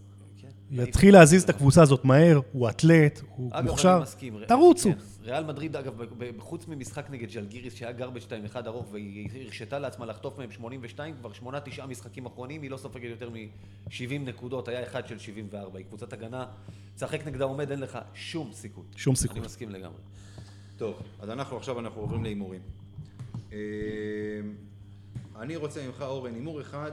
יתחיל 0.72 1.14
להזיז 1.14 1.44
את 1.44 1.50
הקבוצה 1.50 1.82
הזאת 1.82 2.06
מהר, 2.06 2.40
הוא 2.52 2.70
אתלט, 2.70 3.22
הוא 3.36 3.50
אגב, 3.54 3.70
מוכשר. 3.70 3.94
אני 3.96 4.02
מסכים. 4.02 4.34
תרוצו. 4.48 4.90
כן. 4.90 4.98
ריאל 5.24 5.44
מדריד, 5.44 5.76
אגב, 5.76 5.94
חוץ 6.40 6.68
ממשחק 6.68 7.10
נגד 7.10 7.32
ג'לגיריס, 7.32 7.74
שהיה 7.74 7.92
garbage 7.92 8.20
time 8.20 8.46
אחד 8.46 8.68
ארוך, 8.68 8.86
והיא 8.92 9.30
הרשתה 9.46 9.80
לעצמה 9.80 10.06
לחטוף 10.06 10.38
מהם 10.38 10.52
82, 10.52 11.16
כבר 11.16 11.32
8-9 11.80 11.86
משחקים 11.86 12.26
אחרונים, 12.26 12.62
היא 12.62 12.72
לא 12.72 12.78
סופגת 12.78 13.10
יותר 13.10 13.30
מ-70 13.30 14.20
נקודות, 14.20 14.68
היה 14.68 14.84
אחד 14.84 15.08
של 15.08 15.20
74. 15.20 15.78
היא 15.78 15.86
קבוצת 15.86 16.14
הגנה, 16.14 16.46
תשחק 16.96 17.28
נגדה 17.28 17.46
עומד, 17.46 17.72
אין 17.72 17.80
לך 17.80 18.00
שום 18.14 18.50
סיכוי. 18.54 18.84
שום 18.96 19.16
סיכוי. 19.16 19.38
אני 19.40 19.46
מסכים 19.46 19.70
לגמרי. 19.70 20.00
טוב, 20.78 21.02
אז 21.20 21.30
אנחנו 21.30 21.58
עכשיו 21.58 21.80
אנחנו 21.80 22.02
עוברים 22.02 22.24
להימורים. 22.24 22.62
אה, 23.54 23.58
אני 25.40 25.56
רוצה 25.56 25.88
ממך, 25.88 26.02
אורן, 26.02 26.34
הימור 26.34 26.62
אחד, 26.62 26.92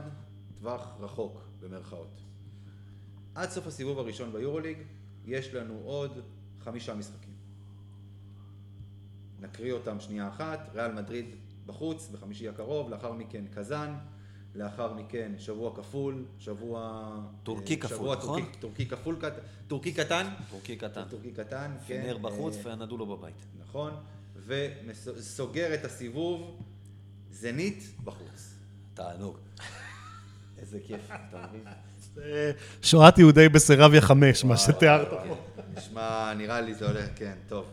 טווח 0.59 0.87
רחוק, 0.99 1.41
במרכאות. 1.61 2.21
עד 3.35 3.49
סוף 3.49 3.67
הסיבוב 3.67 3.99
הראשון 3.99 4.33
ביורוליג, 4.33 4.77
יש 5.25 5.53
לנו 5.53 5.81
עוד 5.83 6.21
חמישה 6.59 6.95
משחקים. 6.95 7.33
נקריא 9.39 9.73
אותם 9.73 9.99
שנייה 9.99 10.27
אחת, 10.27 10.69
ריאל 10.73 10.91
מדריד 10.91 11.35
בחוץ 11.65 12.09
בחמישי 12.11 12.49
הקרוב, 12.49 12.89
לאחר 12.89 13.13
מכן 13.13 13.45
קזאן, 13.55 13.97
לאחר 14.55 14.93
מכן 14.93 15.31
שבוע 15.37 15.75
כפול, 15.75 16.25
שבוע... 16.39 17.11
טורקי 17.43 17.75
אה, 17.75 17.79
כפול, 17.79 17.97
שבוע 17.97 18.15
נכון? 18.15 18.41
טורקי, 18.41 18.59
טורקי 18.59 18.85
כפול, 18.85 19.17
טורקי 19.67 19.93
קטן. 19.93 20.27
טורקי 20.49 20.75
קטן. 20.75 21.03
טורקי 21.09 21.31
קטן, 21.31 21.71
כן. 21.87 22.01
פנר 22.03 22.17
בחוץ 22.17 22.55
אה, 22.55 22.61
והנדולו 22.63 23.17
בבית. 23.17 23.45
נכון, 23.59 23.93
וסוגר 24.45 25.73
את 25.73 25.85
הסיבוב, 25.85 26.61
זנית 27.31 27.83
בחוץ. 28.03 28.55
תענוג. 28.93 29.37
איזה 30.57 30.79
כיף, 30.87 31.11
אתה 31.29 31.47
מבין? 31.47 31.63
שואת 32.81 33.17
יהודי 33.17 33.49
בסרביה 33.49 34.01
5, 34.01 34.43
מה 34.43 34.57
שתיארת 34.57 35.07
פה. 35.09 35.35
נשמע, 35.77 36.33
נראה 36.37 36.61
לי 36.61 36.73
זה 36.73 36.87
הולך, 36.87 37.05
כן, 37.15 37.33
טוב. 37.47 37.65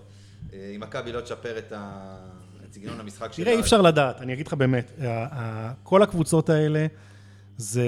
אה, 0.53 0.73
אם 0.77 0.81
מכבי 0.81 1.13
לא 1.13 1.21
תשפר 1.21 1.59
את 1.59 1.73
סגנון 2.73 3.01
המשחק 3.01 3.33
שלה... 3.33 3.45
תראה, 3.45 3.57
אי 3.57 3.61
אפשר 3.61 3.83
לדעת, 3.83 4.21
אני 4.21 4.33
אגיד 4.33 4.47
לך 4.47 4.55
באמת, 4.55 5.01
כל 5.83 6.03
הקבוצות 6.03 6.51
האלה, 6.51 6.87
זה... 7.57 7.87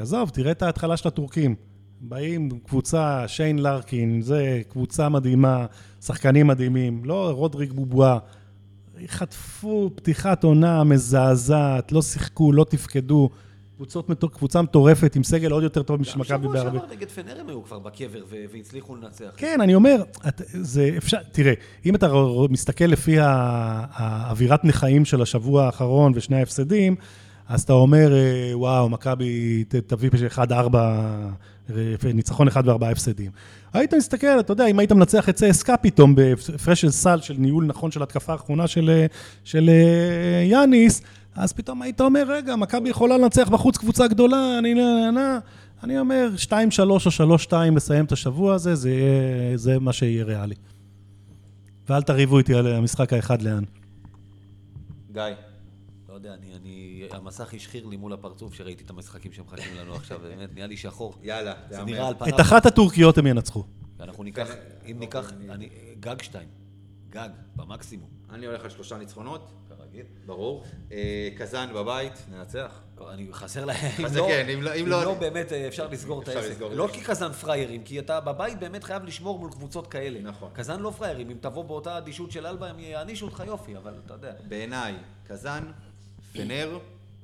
עזוב, 0.00 0.30
תראה 0.30 0.50
את 0.50 0.62
ההתחלה 0.62 0.96
של 0.96 1.08
הטורקים. 1.08 1.54
באים 2.00 2.50
קבוצה, 2.66 3.28
שיין 3.28 3.58
לרקין, 3.58 4.22
זה 4.22 4.62
קבוצה 4.68 5.08
מדהימה, 5.08 5.66
שחקנים 6.00 6.46
מדהימים, 6.46 7.04
לא 7.04 7.30
רודריג 7.30 7.72
בובואה. 7.72 8.18
חטפו 9.06 9.90
פתיחת 9.94 10.44
עונה 10.44 10.84
מזעזעת, 10.84 11.92
לא 11.92 12.02
שיחקו, 12.02 12.52
לא 12.52 12.64
תפקדו. 12.64 13.30
קבוצות, 13.78 14.34
קבוצה 14.34 14.62
מטורפת 14.62 15.16
עם 15.16 15.24
סגל 15.24 15.50
עוד 15.52 15.62
יותר 15.62 15.82
טוב 15.82 16.00
משל 16.00 16.12
גם 16.12 16.20
מכבי 16.20 16.38
שבוע 16.38 16.52
בהרבה. 16.52 16.78
שעבר 16.78 16.92
נגד 16.92 17.08
פנר 17.08 17.40
הם 17.40 17.48
היו 17.48 17.64
כבר 17.64 17.78
בקבר 17.78 18.22
והצליחו 18.52 18.96
לנצח. 18.96 19.30
כן, 19.36 19.60
אני 19.60 19.74
אומר, 19.74 20.02
את, 20.28 20.42
זה 20.46 20.90
אפשר, 20.96 21.18
תראה, 21.32 21.52
אם 21.86 21.94
אתה 21.94 22.08
מסתכל 22.50 22.84
לפי 22.84 23.16
האווירת 23.18 24.64
נכאים 24.64 25.04
של 25.04 25.22
השבוע 25.22 25.64
האחרון 25.64 26.12
ושני 26.14 26.36
ההפסדים, 26.36 26.96
אז 27.48 27.62
אתה 27.62 27.72
אומר, 27.72 28.12
אה, 28.12 28.50
וואו, 28.52 28.88
מכבי 28.88 29.64
תביא 29.86 30.10
פשוט 30.10 30.32
1-4, 30.32 30.38
אה, 30.74 32.12
ניצחון 32.14 32.48
1 32.48 32.64
ו-4 32.66 32.84
הפסדים. 32.84 33.30
היית 33.72 33.94
מסתכל, 33.94 34.40
אתה 34.40 34.52
יודע, 34.52 34.66
אם 34.66 34.78
היית 34.78 34.92
מנצח 34.92 35.28
את 35.28 35.34
צסקה 35.34 35.76
פתאום 35.76 36.14
בהפרש 36.14 36.80
של 36.80 36.90
סל, 36.90 37.20
של 37.20 37.34
ניהול 37.38 37.64
נכון 37.64 37.90
של 37.90 38.02
התקפה 38.02 38.32
האחרונה 38.32 38.66
של, 38.66 38.90
אה, 38.90 39.06
של 39.44 39.70
יאניס, 40.44 41.02
אז 41.38 41.52
פתאום 41.52 41.82
היית 41.82 42.00
אומר, 42.00 42.24
רגע, 42.28 42.56
מכבי 42.56 42.88
יכולה 42.88 43.18
לנצח 43.18 43.48
בחוץ 43.48 43.76
קבוצה 43.76 44.06
גדולה, 44.06 44.58
אני... 44.58 44.74
לא- 44.74 45.10
לא- 45.14 45.20
אני 45.82 45.98
אומר, 45.98 46.28
2-3 46.46 46.50
או 46.80 46.96
3-2 47.50 47.52
לסיים 47.76 48.04
את 48.04 48.12
השבוע 48.12 48.54
הזה, 48.54 48.74
זה, 48.74 48.90
יהיה, 48.90 49.56
זה 49.56 49.78
מה 49.78 49.92
שיהיה 49.92 50.24
ריאלי. 50.24 50.54
ואל 51.88 52.02
תריבו 52.02 52.38
איתי 52.38 52.54
על 52.54 52.66
המשחק 52.66 53.12
האחד 53.12 53.42
לאן. 53.42 53.64
גיא, 55.12 55.22
לא 56.08 56.14
יודע, 56.14 56.34
אני, 56.34 56.46
אני, 56.62 57.02
המסך 57.10 57.54
השחיר 57.54 57.86
לי 57.86 57.96
מול 57.96 58.12
הפרצוף 58.12 58.54
שראיתי 58.54 58.84
את 58.84 58.90
המשחקים 58.90 59.32
שמחכים 59.32 59.76
לנו 59.76 59.94
עכשיו, 59.94 60.18
באמת, 60.22 60.54
נהיה 60.54 60.66
לי 60.66 60.76
שחור. 60.76 61.14
יאללה, 61.22 61.52
זה. 61.70 61.84
נראה 61.84 62.08
על 62.08 62.14
פניו. 62.18 62.34
את 62.34 62.40
אחת 62.40 62.66
הטורקיות 62.66 63.18
הם 63.18 63.26
ינצחו. 63.26 63.64
אנחנו 64.00 64.24
ניקח, 64.24 64.48
אם 64.90 64.96
ניקח, 64.98 65.32
אני, 65.50 65.68
גג 66.00 66.22
שתיים. 66.22 66.48
גג, 67.10 67.28
במקסימום. 67.56 68.08
אני 68.30 68.46
הולך 68.46 68.64
על 68.64 68.70
שלושה 68.70 68.98
ניצחונות, 68.98 69.52
כרגיל. 69.90 70.04
ברור. 70.26 70.64
אה, 70.92 71.28
קזאן 71.38 71.68
בבית, 71.74 72.12
ננצח. 72.32 72.80
אני 73.10 73.26
חסר 73.32 73.64
להם, 73.64 74.04
אז 74.04 74.12
זה 74.12 74.20
כן, 74.28 74.46
אם 74.54 74.62
לא- 74.62 74.74
אם 74.74 74.86
לא- 74.86 75.04
לא 75.04 75.14
באמת 75.14 75.52
אה, 75.52 75.68
אפשר 75.68 75.88
לסגור 75.88 76.22
את 76.22 76.28
העסק. 76.28 76.60
לא. 76.72 76.88
כי 76.92 77.00
קזאן 77.00 77.32
פראיירים, 77.32 77.82
כי 77.84 77.98
אתה 77.98 78.20
בבית 78.20 78.58
באמת 78.58 78.84
חייב 78.84 79.04
לשמור 79.04 79.38
מול 79.38 79.50
קבוצות 79.50 79.86
כאלה. 79.86 80.20
נכון. 80.22 80.48
קזאן 80.52 80.80
לא 80.80 80.90
פראיירים, 80.90 81.30
אם 81.30 81.36
תבוא 81.40 81.64
באותה 81.64 81.98
אדישות 81.98 82.30
של 82.32 82.46
אלבה 82.46 82.66
הם 82.70 82.78
יענישו 82.78 83.24
אותך 83.26 83.42
יופי, 83.46 83.76
אבל 83.76 83.92
אתה 84.06 84.14
יודע. 84.14 84.32
בעיניי, 84.48 84.94
קזאן, 85.28 85.62
פנר 86.32 86.78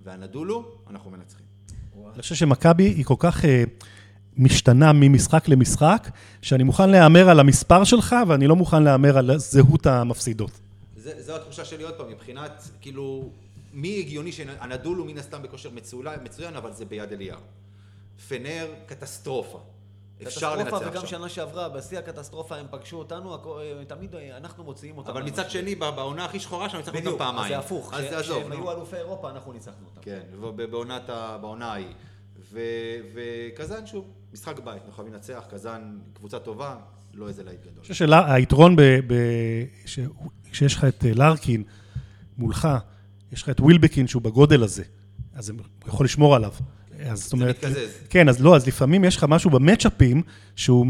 והנדולו, 0.05 0.65
אנחנו 0.91 1.11
מנצחים. 1.11 1.45
אני 2.15 2.23
חושב 2.23 2.35
שמכבי 2.35 2.83
היא 2.85 3.05
כל 3.05 3.15
כך 3.19 3.45
אה, 3.45 3.65
משתנה 4.37 4.93
ממשחק 4.93 5.49
למשחק, 5.49 6.09
שאני 6.43 6.63
מוכן 6.63 6.91
להמר 6.91 7.31
על 7.31 7.41
המספר 7.41 7.85
שלך, 7.85 8.17
ואני 8.29 8.47
לא 8.47 8.57
מוכן 8.57 8.83
להמר 8.83 9.19
על 9.19 9.31
זהות 9.39 9.87
המפסידות. 9.87 10.51
זה, 11.05 11.23
זו 11.23 11.37
התחושה 11.37 11.65
שלי 11.65 11.83
עוד 11.85 11.95
פעם, 11.95 12.09
מבחינת, 12.09 12.63
כאילו, 12.81 13.31
מי 13.73 13.99
הגיוני 13.99 14.33
שהנדולו 14.33 15.05
מן 15.05 15.19
הסתם 15.19 15.43
בכושר 15.43 15.71
מצוין, 15.71 16.21
מצוין, 16.25 16.57
אבל 16.57 16.73
זה 16.73 16.85
ביד 16.85 17.13
אליהו. 17.13 17.41
פנר, 18.29 18.67
קטסטרופה. 18.87 19.61
אפשר 20.27 20.57
לנצח 20.57 20.69
קטסטרופה, 20.71 20.91
וגם. 20.99 21.07
שנה 21.07 21.29
שעברה, 21.29 21.69
בשיא 21.69 21.99
הקטסטרופה 21.99 22.57
הם 22.57 22.67
פגשו 22.71 22.97
אותנו, 22.99 23.35
אה, 23.61 23.85
תמיד 23.89 24.15
אה, 24.15 24.37
אנחנו 24.37 24.65
מוציאים 24.65 24.99
אותם. 24.99 25.11
אבל. 25.11 25.23
מצד 25.23 25.51
שני, 25.51 25.75
בעונה 25.75 26.25
הכי 26.25 26.41
שחורה 26.41 26.69
שם 26.71 26.77
ניצחנו 26.77 26.95
אותם 26.99 27.07
בדיוק, 27.07 27.19
פעמיים. 27.19 27.45
אז 27.45 27.49
זה 27.49 27.59
הפוך. 27.59 27.95
אז 27.95 28.05
כש- 28.05 28.13
עזוב, 28.13 28.39
כשהם. 28.43 28.53
היו 28.53 28.73
אלופי 28.73 28.97
אירופה, 28.97 29.31
אנחנו 29.31 29.53
ניצחנו 29.53 29.87
אותם. 29.87 30.01
כן, 30.03 30.21
ובעונת 30.41 31.09
ה- 31.11 31.39
בעונה 31.41 31.73
ההיא. 31.73 31.95
וקזאן 33.15 33.87
שוב, 33.87 34.05
משחק 34.33 34.59
בית, 34.59 34.75
אנחנו 34.77 34.93
חייבים 34.93 35.13
לנצח, 35.15 35.45
קזאן 35.51 35.99
קבוצה 36.15 36.39
טובה, 36.39 36.77
לא 37.15 37.29
איזה 37.29 37.43
להיט 37.45 37.61
גדול. 37.61 37.73
אני 37.77 37.81
חושב 37.81 37.95
שהיתרון 37.95 38.77
ב... 38.77 38.83
ב 38.83 39.15
ש- 39.87 39.99
כשיש 40.55 40.75
לך 40.75 40.85
את 40.85 41.05
אה, 41.05 41.15
לארקין 41.15 41.63
מולך, 42.39 42.69
יש 43.33 43.43
לך 43.43 43.49
את 43.49 43.61
ווילבקין 43.61 44.07
שהוא 44.07 44.23
בגודל 44.23 44.63
הזה, 44.63 44.83
אז 45.35 45.51
הוא 45.51 45.59
יכול 45.87 46.07
לשמור 46.07 46.35
עליו. 46.35 46.53
אז 46.99 47.23
זאת 47.23 47.33
אומרת... 47.33 47.65
מתקזז. 47.65 47.99
כן, 48.11 48.29
אז 48.29 48.41
לא, 48.41 48.57
אז 48.57 48.67
לפעמים 48.67 49.05
יש 49.05 49.17
לך 49.17 49.25
משהו 49.29 49.51
במצ'אפים, 49.51 50.23
שהוא, 50.57 50.87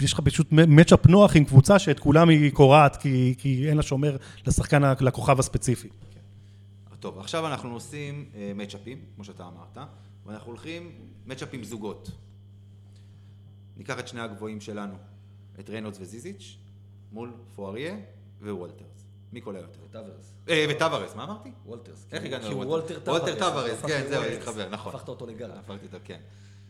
יש 0.00 0.12
לך 0.12 0.20
פשוט 0.20 0.52
מצ'אפ 0.52 1.06
נוח 1.06 1.36
עם 1.36 1.44
קבוצה 1.44 1.78
שאת 1.78 1.98
כולם 1.98 2.28
היא 2.28 2.52
קורעת, 2.52 2.96
כי, 2.96 3.34
כי 3.38 3.68
אין 3.68 3.76
לה 3.76 3.82
שומר 3.82 4.16
לשחקן, 4.46 4.82
לכוכב 5.00 5.38
הספציפי. 5.38 5.88
טוב, 7.00 7.18
עכשיו 7.18 7.46
אנחנו 7.46 7.74
עושים 7.74 8.24
אה, 8.34 8.52
מצ'אפים, 8.54 8.98
כמו 9.14 9.24
שאתה 9.24 9.42
אמרת, 9.46 9.88
ואנחנו 10.26 10.50
הולכים 10.50 10.90
מצ'אפים 11.26 11.64
זוגות. 11.64 12.10
ניקח 13.76 13.98
את 13.98 14.08
שני 14.08 14.20
הגבוהים 14.20 14.60
שלנו, 14.60 14.94
את 15.60 15.70
ריינולדס 15.70 15.98
וזיזיץ', 16.00 16.56
מול 17.12 17.32
פואריה 17.54 17.96
ווולטרס. 18.42 19.07
מי 19.32 19.40
קולע 19.40 19.58
יותר? 19.58 19.78
טוורס. 19.92 20.32
אה, 20.48 20.66
וטוורס, 20.70 21.14
מה 21.14 21.24
אמרתי? 21.24 21.48
וולטרס. 21.66 22.06
איך 22.12 22.20
הוא- 22.22 22.26
הגענו 22.28 22.44
כי 22.46 22.52
הוא 22.52 22.64
לוולטר? 22.64 22.94
וולטר 23.06 23.10
וולטר 23.10 23.38
טוורס. 23.38 23.82
כן, 23.86 24.02
זהו. 24.08 24.22
התחבר, 24.22 24.68
נכון. 24.70 24.94
הפכת 24.94 25.08
אותו 25.08 25.26
לגל. 25.26 25.50
הפכתי 25.58 25.86
אותו, 25.86 25.98
כן. 26.04 26.18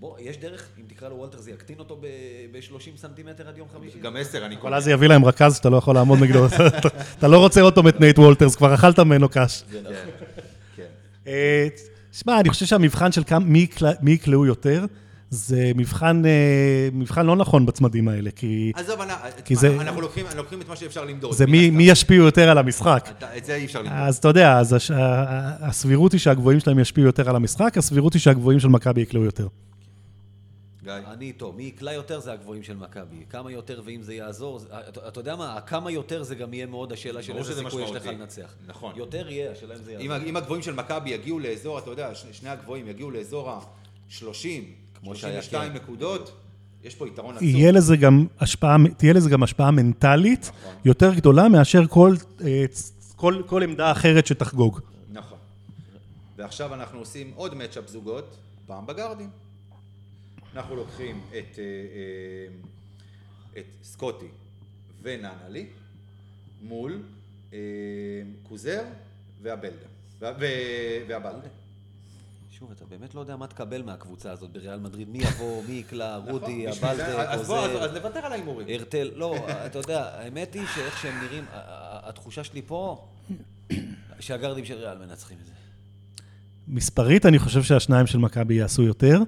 בוא, 0.00 0.16
יש 0.20 0.36
דרך, 0.38 0.68
אם 0.78 0.84
תקרא 0.86 1.08
לו 1.08 1.16
וולטר, 1.16 1.38
זה 1.40 1.50
יקטין 1.50 1.78
אותו 1.78 1.96
ב-30 2.00 2.96
סנטימטר 2.96 3.48
עד 3.48 3.58
יום 3.58 3.68
חמישי? 3.72 3.98
גם 3.98 4.16
עשר, 4.16 4.46
אני 4.46 4.56
אבל 4.56 4.74
אז 4.74 4.84
זה 4.84 4.90
יביא 4.90 5.08
להם 5.08 5.24
רכז 5.24 5.56
שאתה 5.56 5.70
לא 5.70 5.76
יכול 5.76 5.94
לעמוד 5.94 6.18
נגדו. 6.22 6.46
אתה- 7.18 7.28
לא 7.28 7.38
רוצה 7.38 7.60
עוד 7.60 7.74
פעם 7.74 7.88
את 7.88 8.00
נייט 8.00 8.18
וולטרס, 8.18 8.56
כבר 8.56 8.74
אכלת 8.74 8.98
ממנו 8.98 9.28
קש. 9.28 9.64
כן, 9.72 9.82
כן. 10.76 10.86
אה, 11.26 11.68
שמע, 12.12 12.40
אני 12.40 12.48
חושב 12.48 12.66
שהמבחן 12.66 13.12
של 13.12 13.22
מי 14.02 14.10
יקלעו 14.12 14.46
יותר, 14.46 14.84
זה 15.30 15.72
מבחן, 15.74 16.22
אה, 16.26 16.30
מבחן 16.92 17.26
לא 17.26 17.36
נכון 17.36 17.66
בצמדים 17.66 18.08
האלה, 18.08 18.30
כי 18.30 18.72
עזוב, 18.74 19.00
אני- 19.00 19.12
כי 19.44 19.54
תשמע, 19.54 19.60
זה- 19.70 19.80
אנחנו 19.80 20.00
לוקחים 20.00 20.26
לוקחים 20.36 20.60
את 20.60 20.68
מה 20.68 20.76
שאפשר 20.76 21.04
למדוד. 21.04 21.32
זה 21.32 21.46
מי. 21.46 21.70
מי 21.70 21.82
ישפיעו 21.82 22.24
יותר 22.24 22.48
על 22.50 22.58
המשחק. 22.58 23.08
את 23.36 23.44
זה 23.44 23.54
אי 23.54 23.64
אפשר 23.64 23.82
למדוד. 23.82 23.98
אז 23.98 24.16
אתה 24.16 24.28
יודע, 24.28 24.58
אז 24.58 24.72
הש- 24.72 24.90
הסבירות 25.60 26.12
היא 26.12 26.20
שהגבוהים 26.20 26.60
שלהם 26.60 26.78
ישפיעו 26.78 27.06
יותר 27.06 27.28
על 27.30 27.36
המשחק, 27.36 27.78
הסבירות 27.78 28.14
היא 28.14 28.20
שהגבוהים 28.20 28.60
של 28.60 28.68
מכבי 28.68 29.00
יקלעו 29.00 29.24
יותר. 29.24 29.46
גיא. 30.84 30.92
אני 31.12 31.24
איתו, 31.24 31.52
מי 31.52 31.62
יקלע 31.62 31.92
יותר 31.92 32.20
זה 32.20 32.32
הגבוהים 32.32 32.62
של 32.62 32.76
מכבי. 32.76 33.16
כמה 33.30 33.52
יותר 33.52 33.80
ואם 33.84 34.02
זה 34.02 34.14
יעזור, 34.14 34.58
זה- 34.58 34.66
אתה 34.88 35.08
אתה 35.08 35.20
יודע 35.20 35.36
מה, 35.36 35.56
הכמה 35.56 35.90
יותר 35.90 36.22
זה 36.22 36.34
גם 36.34 36.54
יהיה 36.54 36.66
מאוד 36.66 36.92
השאלה 36.92 37.22
של 37.22 37.36
איזה 37.36 37.54
סיכוי 37.54 37.82
יש 37.84 37.90
לך. 37.90 38.06
לנצח. 38.06 38.54
נכון. 38.66 38.92
יותר 38.96 39.30
יהיה, 39.30 39.52
השאלה 39.52 39.74
אם 39.74 39.84
זה 39.84 39.96
אם, 40.00 40.10
יעזור. 40.10 40.28
אם 40.28 40.36
הגבוהים 40.36 40.62
של 40.62 40.74
מכבי 40.74 41.10
יגיעו 41.10 41.38
לאזור, 41.38 41.78
אתה 41.78 41.90
יודע, 41.90 42.14
שני, 42.14 42.32
שני 42.32 42.48
הגבוהים 42.48 42.88
יגיעו 42.88 43.10
לאזור 43.10 43.50
ה-30, 43.50 44.46
כמו 45.00 45.14
שהיה, 45.16 45.42
32 45.42 45.72
כן. 45.72 45.76
נקודות, 45.76 46.32
יש 46.84 46.94
פה 46.94 47.08
יתרון 47.08 47.36
עצום. 47.36 47.48
יהיה 47.48 47.72
לזה 47.72 47.96
גם 47.96 48.26
השפעה, 48.40 48.76
תהיה 48.96 49.12
לזה 49.12 49.30
גם 49.30 49.42
השפעה 49.42 49.70
מנטלית 49.70 50.50
יותר 50.84 51.14
גדולה 51.14 51.48
מאשר 51.48 51.86
כל, 51.86 52.14
אה, 52.44 52.64
כל, 53.16 53.42
כל 53.46 53.62
עמדה 53.62 53.92
אחרת 53.92 54.26
שתחגוג. 54.26 54.80
נכון. 55.12 55.38
ועכשיו 56.36 56.74
אנחנו 56.74 56.98
עושים 56.98 57.32
עוד 57.36 57.54
מצ'אפ 57.54 57.88
זוגות, 57.88 58.36
פעם 58.66 58.86
בגארדים. 58.86 59.30
אנחנו 60.56 60.76
לוקחים 60.76 61.20
את, 61.30 61.58
אה, 61.58 61.64
אה, 61.64 63.60
את 63.60 63.64
סקוטי 63.84 64.26
וננלי 65.02 65.66
מול 66.62 67.02
קוזר 68.42 68.82
והבלדר. 69.42 69.86
וה- 70.20 70.32
ו- 70.40 71.04
והבלדה. 71.08 71.48
שוב, 72.58 72.70
אתה 72.70 72.84
באמת 72.84 73.14
לא 73.14 73.20
יודע 73.20 73.36
מה 73.36 73.46
תקבל 73.46 73.82
מהקבוצה 73.82 74.32
הזאת 74.32 74.50
בריאל 74.50 74.78
מדריד, 74.80 75.08
מי 75.08 75.18
יבוא, 75.18 75.62
מי 75.68 75.74
יקלע, 75.74 76.16
רודי, 76.16 76.66
נכון, 76.66 76.70
בשביל 76.72 76.96
זה- 76.96 77.22
הבלטה, 77.32 77.82
אז 77.84 77.92
נוותר 77.94 78.18
על 78.26 78.32
ההימורים. 78.32 78.66
הרטל, 78.70 79.10
לא, 79.14 79.36
אתה 79.66 79.78
יודע, 79.78 80.04
האמת 80.04 80.54
היא 80.54 80.62
שאיך 80.74 81.02
שהם 81.02 81.14
נראים, 81.22 81.44
התחושה 82.02 82.44
שלי 82.44 82.62
פה, 82.66 83.08
שהגרדים 84.20 84.64
של 84.64 84.74
ריאל 84.78 84.98
מנצחים 84.98 85.38
את 85.40 85.46
זה. 85.46 85.52
מספרית, 86.68 87.26
אני 87.26 87.38
חושב 87.38 87.62
שהשניים 87.62 88.06
של 88.06 88.18
מכבי 88.18 88.54
יעשו 88.54 88.82
יותר. 88.82 89.18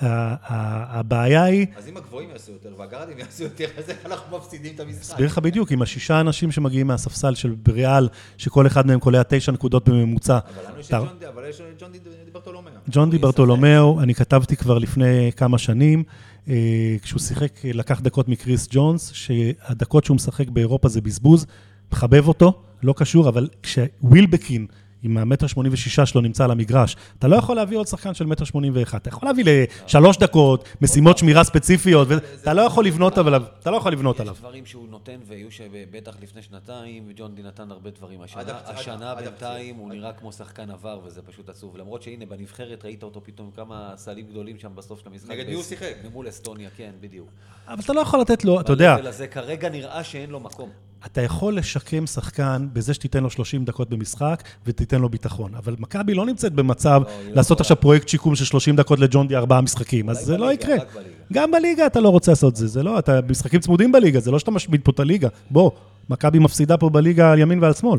הבעיה 0.00 1.44
היא, 1.44 1.66
אז 1.76 1.88
אם 1.88 1.96
הגבוהים 1.96 2.30
יעשו 2.30 2.52
יותר 2.52 2.68
והגארדים 2.78 3.18
יעשו 3.18 3.42
יותר, 3.42 3.64
אז 3.78 3.90
איך 3.90 3.98
אנחנו 4.06 4.36
מפסידים 4.36 4.74
את 4.74 4.80
המשחק? 4.80 5.02
אסביר 5.02 5.26
לך 5.26 5.38
בדיוק, 5.38 5.72
עם 5.72 5.82
השישה 5.82 6.20
אנשים 6.20 6.52
שמגיעים 6.52 6.86
מהספסל 6.86 7.34
של 7.34 7.54
בריאל, 7.62 8.08
שכל 8.38 8.66
אחד 8.66 8.86
מהם 8.86 9.00
קולע 9.00 9.22
תשע 9.28 9.52
נקודות 9.52 9.88
בממוצע. 9.88 10.38
אבל 10.38 10.80
יש 10.80 10.86
את 10.86 10.94
ג'ון 10.94 11.08
די, 11.18 11.28
אבל 11.28 11.42
יש 11.48 11.60
את 11.60 11.66
ג'ון 11.80 11.92
די 11.92 11.98
ברטולומיאו. 12.32 12.74
ג'ון 12.90 13.10
די 13.10 13.18
ברטולומיאו, 13.18 14.00
אני 14.00 14.14
כתבתי 14.14 14.56
כבר 14.56 14.78
לפני 14.78 15.32
כמה 15.36 15.58
שנים, 15.58 16.04
אה, 16.48 16.96
כשהוא 17.02 17.20
שיחק, 17.20 17.64
אה, 17.64 17.70
לקח 17.74 18.00
דקות 18.00 18.28
מקריס 18.28 18.68
ג'ונס, 18.70 19.12
שהדקות 19.12 20.04
שהוא 20.04 20.14
משחק 20.14 20.48
באירופה 20.48 20.88
זה 20.88 21.00
בזבוז, 21.00 21.46
מחבב 21.92 22.28
אותו, 22.28 22.62
לא 22.82 22.94
קשור, 22.96 23.28
אבל 23.28 23.48
כשווילבקין, 23.62 24.66
עם 25.04 25.18
המטר 25.18 25.46
שמונים 25.46 25.72
ושישה 25.72 26.06
שלו 26.06 26.20
נמצא 26.20 26.44
על 26.44 26.50
המגרש, 26.50 26.96
אתה 27.18 27.28
לא 27.28 27.36
יכול 27.36 27.56
להביא 27.56 27.78
עוד 27.78 27.86
שחקן 27.86 28.14
של 28.14 28.26
מטר 28.26 28.44
שמונים 28.44 28.72
ואחת. 28.76 29.02
אתה 29.02 29.08
יכול 29.08 29.28
להביא 29.28 29.44
לשלוש 29.86 30.18
דקות, 30.18 30.68
משימות 30.82 31.18
שמירה 31.18 31.44
ספציפיות, 31.44 32.08
ואתה 32.10 32.54
לא 32.54 32.62
יכול 32.62 32.86
לבנות 32.86 33.18
עליו, 33.18 33.42
אתה 33.60 33.70
לא 33.70 33.76
יכול 33.76 33.92
לבנות 33.92 34.20
עליו. 34.20 34.34
יש 34.34 34.40
דברים 34.40 34.66
שהוא 34.66 34.88
נותן, 34.88 35.16
והיו 35.26 35.50
שבטח 35.50 36.16
לפני 36.22 36.42
שנתיים, 36.42 37.04
וג'ון 37.08 37.34
די 37.34 37.42
נתן 37.42 37.70
הרבה 37.70 37.90
דברים. 37.90 38.20
השנה, 38.66 39.14
בינתיים. 39.14 39.76
הוא 39.76 39.88
נראה 39.88 40.12
כמו 40.12 40.32
שחקן 40.32 40.70
עבר, 40.70 41.00
וזה 41.04 41.22
פשוט 41.22 41.48
עצוב. 41.48 41.76
למרות 41.76 42.02
שהנה, 42.02 42.26
בנבחרת 42.26 42.84
ראית 42.84 43.02
אותו 43.02 43.20
פתאום 43.24 43.50
כמה 43.56 43.92
סלים 43.96 44.26
גדולים 44.26 44.58
שם 44.58 44.70
בסוף 44.74 45.00
של 45.00 45.08
המשחק. 45.08 45.30
נגד 45.30 45.46
מי 45.46 45.54
הוא 45.54 45.62
שיחק? 45.62 45.94
מול 46.12 46.28
אסטוניה, 46.28 46.70
כן, 46.76 46.90
בדיוק. 47.00 47.28
אבל 47.68 47.80
אתה 47.80 47.92
לא 47.92 48.00
יכול 48.00 48.20
לתת 48.20 48.44
לו, 48.44 48.60
אתה 48.60 48.72
יודע, 48.72 48.96
כרגע 49.30 49.68
נראה 49.68 50.04
שאין 50.04 50.30
לו 50.30 50.40
מקום. 50.40 50.70
אתה 51.06 51.22
יכול 51.22 51.56
לשקם 51.56 52.06
שחקן 52.06 52.68
בזה 52.72 52.94
שתיתן 52.94 53.22
לו 53.22 53.30
30 53.30 53.64
דקות 53.64 53.90
במשחק 53.90 54.42
ותיתן 54.66 55.00
לו 55.00 55.08
ביטחון. 55.08 55.54
אבל 55.54 55.74
מכבי 55.78 56.14
לא 56.14 56.26
נמצאת 56.26 56.52
במצב 56.52 57.02
לא, 57.04 57.10
לא 57.10 57.34
לעשות 57.34 57.56
יכולה. 57.56 57.64
עכשיו 57.64 57.80
פרויקט 57.80 58.08
שיקום 58.08 58.34
של 58.34 58.44
30 58.44 58.76
דקות 58.76 58.98
לג'ון 58.98 59.28
די 59.28 59.36
ארבעה 59.36 59.60
משחקים, 59.60 60.10
אז 60.10 60.18
זה 60.18 60.36
לא 60.36 60.46
בליגה, 60.46 60.62
יקרה. 60.62 60.76
רק 60.76 60.94
בליגה. 60.94 61.10
גם 61.32 61.50
בליגה 61.50 61.86
אתה 61.86 62.00
לא 62.00 62.08
רוצה 62.08 62.32
לעשות 62.32 62.56
זה, 62.56 62.66
זה 62.66 62.82
לא, 62.82 62.98
אתה 62.98 63.20
משחקים 63.30 63.60
צמודים 63.60 63.92
בליגה, 63.92 64.20
זה 64.20 64.30
לא 64.30 64.38
שאתה 64.38 64.50
משמיד 64.50 64.80
פה 64.84 64.92
את 64.94 65.00
הליגה. 65.00 65.28
בוא, 65.50 65.70
מכבי 66.10 66.38
מפסידה 66.38 66.76
פה 66.76 66.90
בליגה 66.90 67.32
על 67.32 67.38
ימין 67.38 67.62
ועל 67.62 67.72
שמאל. 67.72 67.98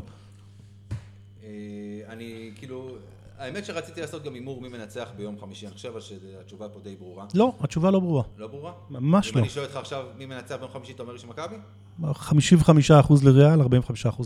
האמת 3.46 3.66
שרציתי 3.66 4.02
לעשות 4.02 4.24
גם 4.24 4.34
הימור 4.34 4.62
מי 4.62 4.70
מנצח 4.70 5.10
ביום 5.18 5.40
חמישי, 5.40 5.66
אני 5.66 5.74
חושב 5.74 5.94
שהתשובה 6.00 6.70
פה 6.70 6.80
די 6.84 6.96
ברורה. 6.96 7.26
לא, 7.34 7.54
התשובה 7.60 7.92
לא 7.92 8.00
ברורה. 8.00 8.24
לא 8.38 8.48
ברורה? 8.48 8.72
ממש 8.90 9.30
אם 9.32 9.36
לא. 9.36 9.42
אני 9.42 9.50
שואל 9.50 9.66
אותך 9.66 9.76
עכשיו 9.76 10.06
מי 10.18 10.26
מנצח 10.26 10.56
ביום 10.56 10.72
חמישי, 10.72 10.94
אתה 10.94 11.04
אומר 11.04 11.18
שמכבי? 11.18 11.56
55% 12.02 13.14
לריאל, 13.24 13.62
45% 13.62 13.66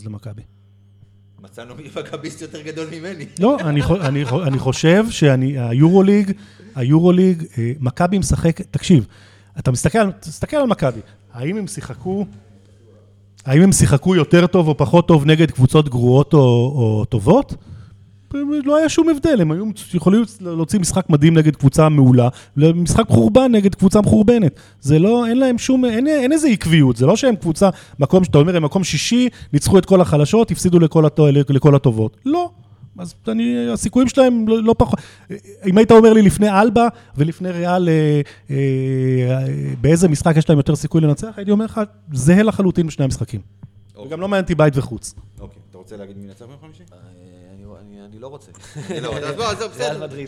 למכבי. 0.06 0.42
מצאנו 1.42 1.76
מי 1.76 1.84
מכביסט 1.96 2.42
יותר 2.42 2.62
גדול 2.62 2.88
ממני. 2.92 3.26
לא, 3.40 3.60
אני, 3.60 3.82
אני, 4.02 4.24
אני 4.48 4.60
חושב 4.60 5.06
שהיורוליג, 5.10 6.32
היורוליג, 6.76 7.44
אה, 7.58 7.72
מכבי 7.80 8.20
משחק, 8.20 8.62
תקשיב, 8.62 9.08
אתה 9.60 9.72
מסתכל, 9.72 10.12
תסתכל 10.12 10.58
על 10.58 10.68
מכבי, 10.68 11.00
האם 11.34 11.58
הם 11.58 11.68
שיחקו, 11.68 12.26
האם 13.46 13.62
הם 13.62 13.72
שיחקו 13.72 14.16
יותר 14.16 14.48
טוב 14.48 14.68
או 14.68 14.78
פחות 14.78 15.08
טוב 15.08 15.26
נגד 15.26 15.52
קבוצות 15.52 15.90
גרועות 15.90 16.34
או, 16.34 16.40
או 16.40 17.06
טובות? 17.06 17.54
לא 18.66 18.78
היה 18.78 18.90
שום 18.90 19.10
הבדל, 19.10 19.42
הם 19.42 19.52
היו 19.52 19.66
יכולים 19.94 20.24
להוציא 20.42 20.80
משחק 20.80 21.10
מדהים 21.10 21.38
נגד 21.38 21.56
קבוצה 21.56 21.90
מעולה, 21.90 22.30
ומשחק 22.58 23.08
חורבן 23.08 23.52
נגד 23.52 23.76
קבוצה 23.76 24.02
מחורבנת. 24.02 24.60
זה 24.82 25.00
לא, 25.00 25.28
אין 25.28 25.38
להם 25.38 25.58
שום, 25.58 25.86
אין, 25.86 26.08
אין 26.08 26.32
איזה 26.32 26.48
עקביות, 26.48 26.98
זה 26.98 27.06
לא 27.06 27.16
שהם 27.16 27.36
קבוצה, 27.36 27.70
מקום 28.00 28.24
שאתה 28.24 28.38
אומר, 28.38 28.56
הם 28.56 28.64
מקום 28.64 28.84
שישי, 28.84 29.30
ניצחו 29.54 29.78
את 29.78 29.86
כל 29.86 30.02
החלשות, 30.02 30.52
הפסידו 30.52 30.80
לכל, 30.80 31.06
הטו, 31.06 31.28
לכל 31.50 31.76
הטובות. 31.76 32.18
לא. 32.26 32.50
אז 32.98 33.16
אני, 33.28 33.70
הסיכויים 33.70 34.10
שלהם 34.10 34.48
לא, 34.48 34.64
לא 34.64 34.76
פחות... 34.78 35.00
אם 35.66 35.78
היית 35.78 35.92
אומר 35.92 36.14
לי 36.14 36.22
לפני 36.22 36.50
אלבה 36.62 36.88
ולפני 37.18 37.52
ריאל, 37.52 37.90
אה, 37.90 38.22
אה, 38.50 38.56
אה, 38.56 39.46
באיזה 39.82 40.08
משחק 40.08 40.38
יש 40.38 40.50
להם 40.50 40.58
יותר 40.58 40.76
סיכוי 40.76 41.02
לנצח, 41.02 41.34
הייתי 41.38 41.52
אומר 41.52 41.66
לך, 41.66 41.82
זהה 42.14 42.44
לחלוטין 42.44 42.88
בשני 42.88 43.06
המשחקים. 43.06 43.42
וגם 44.06 44.22
לא 44.22 44.28
מעניין 44.28 44.44
אותי 44.44 44.56
בית 44.56 44.78
וחוץ. 44.78 45.14
אוקיי, 45.40 45.60
אתה 45.70 45.78
רוצה 45.78 45.98
להגיד 45.98 46.18
מי 46.18 46.26
ינצח 46.26 46.46
ביום 46.46 46.58
חמישי? 46.62 46.84
אה, 47.76 47.82
אני- 48.06 48.20
לא 48.20 48.28
רוצה. 48.28 48.52
אני 48.90 49.02
לא, 49.02 49.18
אז 49.18 49.36
בוא, 49.36 49.46
עזוב, 49.46 49.72
בסדר. 49.72 49.90
ריאל 49.90 49.98
מדריד. 50.02 50.28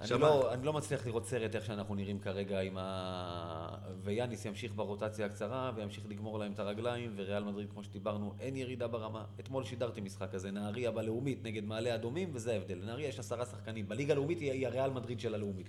אני. 0.00 0.20
לא, 0.20 0.52
אני 0.54 0.66
לא 0.66 0.72
מצליח 0.72 1.06
לראות 1.06 1.26
סרט 1.26 1.54
איך 1.54 1.64
שאנחנו 1.66 1.94
נראים 1.94 2.18
כרגע 2.18 2.60
עם 2.60 2.76
ה... 2.78 3.68
ויאניס 4.04 4.44
ימשיך 4.44 4.74
ברוטציה 4.74 5.26
הקצרה 5.26 5.72
וימשיך 5.76 6.04
לגמור 6.08 6.38
להם 6.38 6.52
את 6.52 6.58
הרגליים, 6.58 7.12
וריאל 7.16 7.44
מדריד, 7.44 7.70
כמו 7.70 7.84
שדיברנו, 7.84 8.34
אין 8.40 8.56
ירידה 8.56 8.86
ברמה. 8.88 9.24
אתמול 9.40 9.64
שידרתי 9.64 10.00
משחק 10.00 10.30
כזה, 10.32 10.50
נהריה 10.50 10.90
בלאומית 10.90 11.44
נגד 11.44 11.64
מעלה 11.64 11.94
אדומים, 11.94 12.30
וזה 12.32 12.52
ההבדל. 12.52 12.78
לנהריה 12.82 13.08
יש 13.08 13.18
עשרה 13.18 13.46
שחקנים. 13.46 13.88
בליגה 13.88 14.12
הלאומית 14.12 14.40
היא 14.40 14.66
הריאל 14.66 14.90
מדריד 14.90 15.20
של 15.20 15.34
הלאומית. 15.34 15.68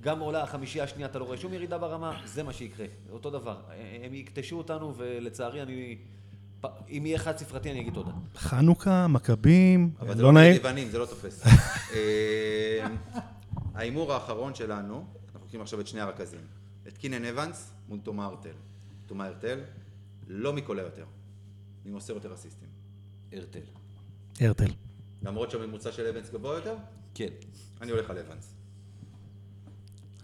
גם 0.00 0.20
עולה 0.20 0.42
החמישייה 0.42 0.84
השנייה, 0.84 1.08
אתה 1.08 1.18
לא 1.18 1.24
רואה 1.24 1.36
שום 1.36 1.52
ירידה 1.52 1.78
ברמה, 1.78 2.20
זה 2.24 2.42
מה 2.42 2.52
שיקרה. 2.52 2.86
אותו 3.10 3.30
דבר. 3.30 3.56
הם 4.02 4.14
יקטשו 4.14 4.58
אותנו, 4.58 4.94
ולצערי 4.96 5.62
אני... 5.62 5.98
אם 6.88 7.06
יהיה 7.06 7.18
חד 7.18 7.38
ספרתי 7.38 7.70
אני 7.70 7.80
אגיד 7.80 7.94
תודה. 7.94 8.10
חנוכה, 8.36 9.06
מכבים, 9.06 9.90
אבל 10.00 10.16
זה 10.16 10.22
לא 10.22 10.28
לא 10.28 10.34
נעים. 10.34 10.52
נגד 10.52 10.64
יוונים, 10.64 10.90
זה 10.90 10.98
לא 10.98 11.06
תופס. 11.06 11.42
אה, 11.94 12.86
ההימור 13.74 14.12
האחרון 14.12 14.54
שלנו, 14.54 15.04
אנחנו 15.26 15.40
לוקחים 15.40 15.60
עכשיו 15.60 15.80
את 15.80 15.86
שני 15.86 16.00
הרכזים. 16.00 16.40
את 16.88 16.98
קינן 16.98 17.24
אבנס 17.24 17.72
מול 17.88 17.98
תומה 18.02 18.26
ארטל. 18.26 18.54
תומה 19.06 19.26
ארטל, 19.26 19.60
לא 20.28 20.52
מי 20.52 20.62
קולע 20.62 20.82
יותר. 20.82 21.04
מי 21.84 21.90
מוסר 21.90 22.12
יותר 22.12 22.34
אסיסטים. 22.34 22.68
הרטל. 23.32 23.60
הרטל. 24.40 24.70
למרות 25.22 25.50
שהממוצע 25.50 25.92
של 25.92 26.06
אבנס 26.06 26.30
גבוה 26.30 26.54
יותר, 26.54 26.76
כן. 27.14 27.28
אני 27.80 27.90
הולך 27.90 28.10
על 28.10 28.18
אבנס. 28.18 28.54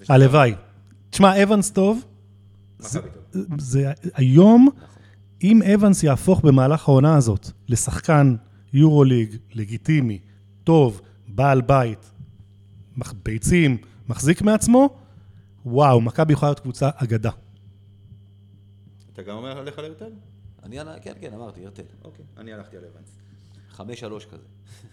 הלוואי. 0.09 0.55
תשמע, 1.11 1.43
אבנס 1.43 1.70
טוב, 1.70 2.05
מכבי 2.80 3.01
טוב. 3.32 3.47
זה 3.59 3.93
היום, 4.14 4.68
אם 5.43 5.61
אבנס 5.62 6.03
יהפוך 6.03 6.41
במהלך 6.41 6.89
העונה 6.89 7.16
הזאת 7.16 7.47
לשחקן 7.68 8.36
יורוליג 8.72 9.36
לגיטימי, 9.53 10.18
טוב, 10.64 11.01
בעל 11.28 11.61
בית, 11.61 12.11
ביצים, 13.22 13.76
מחזיק 14.09 14.43
מעצמו, 14.43 14.97
וואו, 15.66 16.01
מכבי 16.01 16.32
יכולה 16.32 16.51
להיות 16.51 16.61
קבוצה 16.61 16.91
אגדה. 16.97 17.30
אתה 19.12 19.22
גם 19.22 19.36
אומר 19.36 19.59
עליך 19.59 19.78
ליותר? 19.78 20.09
אני, 20.62 20.80
ענה- 20.80 20.99
כן, 21.03 21.12
כן, 21.20 21.32
אמרתי, 21.34 21.64
הרטל. 21.64 21.82
אוקיי, 22.05 22.24
אני 22.36 22.53
הלכתי 22.53 22.76
על 22.76 22.82
אבנס. 22.84 23.09
חמש 23.70 24.01
שלוש 24.01 24.26
כזה. 24.26 24.43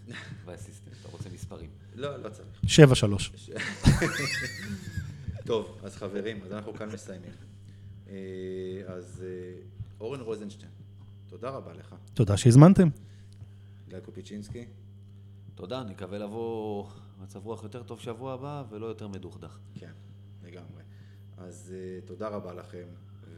באסיסטנט, 0.46 0.94
אתה 1.02 1.10
רוצה 1.12 1.30
מספרים. 1.34 1.70
לא, 1.96 2.18
לא 2.24 2.30
צריך. 2.30 2.48
שבע 2.68 2.96
שלוש. 2.96 3.32
טוב, 5.46 5.78
אז 5.84 5.96
חברים, 5.96 6.40
אז 6.46 6.52
אנחנו 6.52 6.74
כאן 6.74 6.90
מסיימים. 6.94 7.32
אה, 8.10 8.14
אז 8.88 9.24
אה, 9.26 9.62
אורן 10.00 10.20
רוזנשטיין, 10.20 10.72
תודה 11.28 11.50
רבה 11.50 11.74
לך. 11.74 11.96
תודה 12.14 12.38
שהזמנתם. 12.38 12.90
גיא 13.88 14.00
קופיצ'ינסקי, 14.00 14.66
תודה, 15.56 15.84
נקווה 15.84 16.18
לבוא 16.18 16.88
מצב 17.22 17.46
רוח 17.46 17.64
יותר 17.64 17.84
טוב 17.84 18.00
שבוע 18.00 18.34
הבא 18.34 18.64
ולא 18.70 18.86
יותר 18.86 19.08
מדוכדך. 19.08 19.58
כן, 19.76 19.92
לגמרי. 20.44 20.84
אז 21.38 21.74
uh, 21.74 22.08
תודה 22.08 22.28
רבה 22.28 22.54
לכם, 22.54 22.86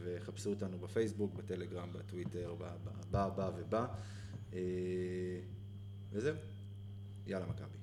וחפשו 0.02 0.50
אותנו 0.50 0.78
בפייסבוק, 0.78 1.34
בטלגרם, 1.34 1.92
בטוויטר, 1.92 2.54
בא, 2.58 2.76
בא, 2.84 2.90
בא, 3.10 3.28
בא 3.28 3.50
ובא. 3.56 3.86
Uh, 4.50 4.54
וזהו, 6.12 6.34
יאללה 7.26 7.46
מכבי. 7.46 7.77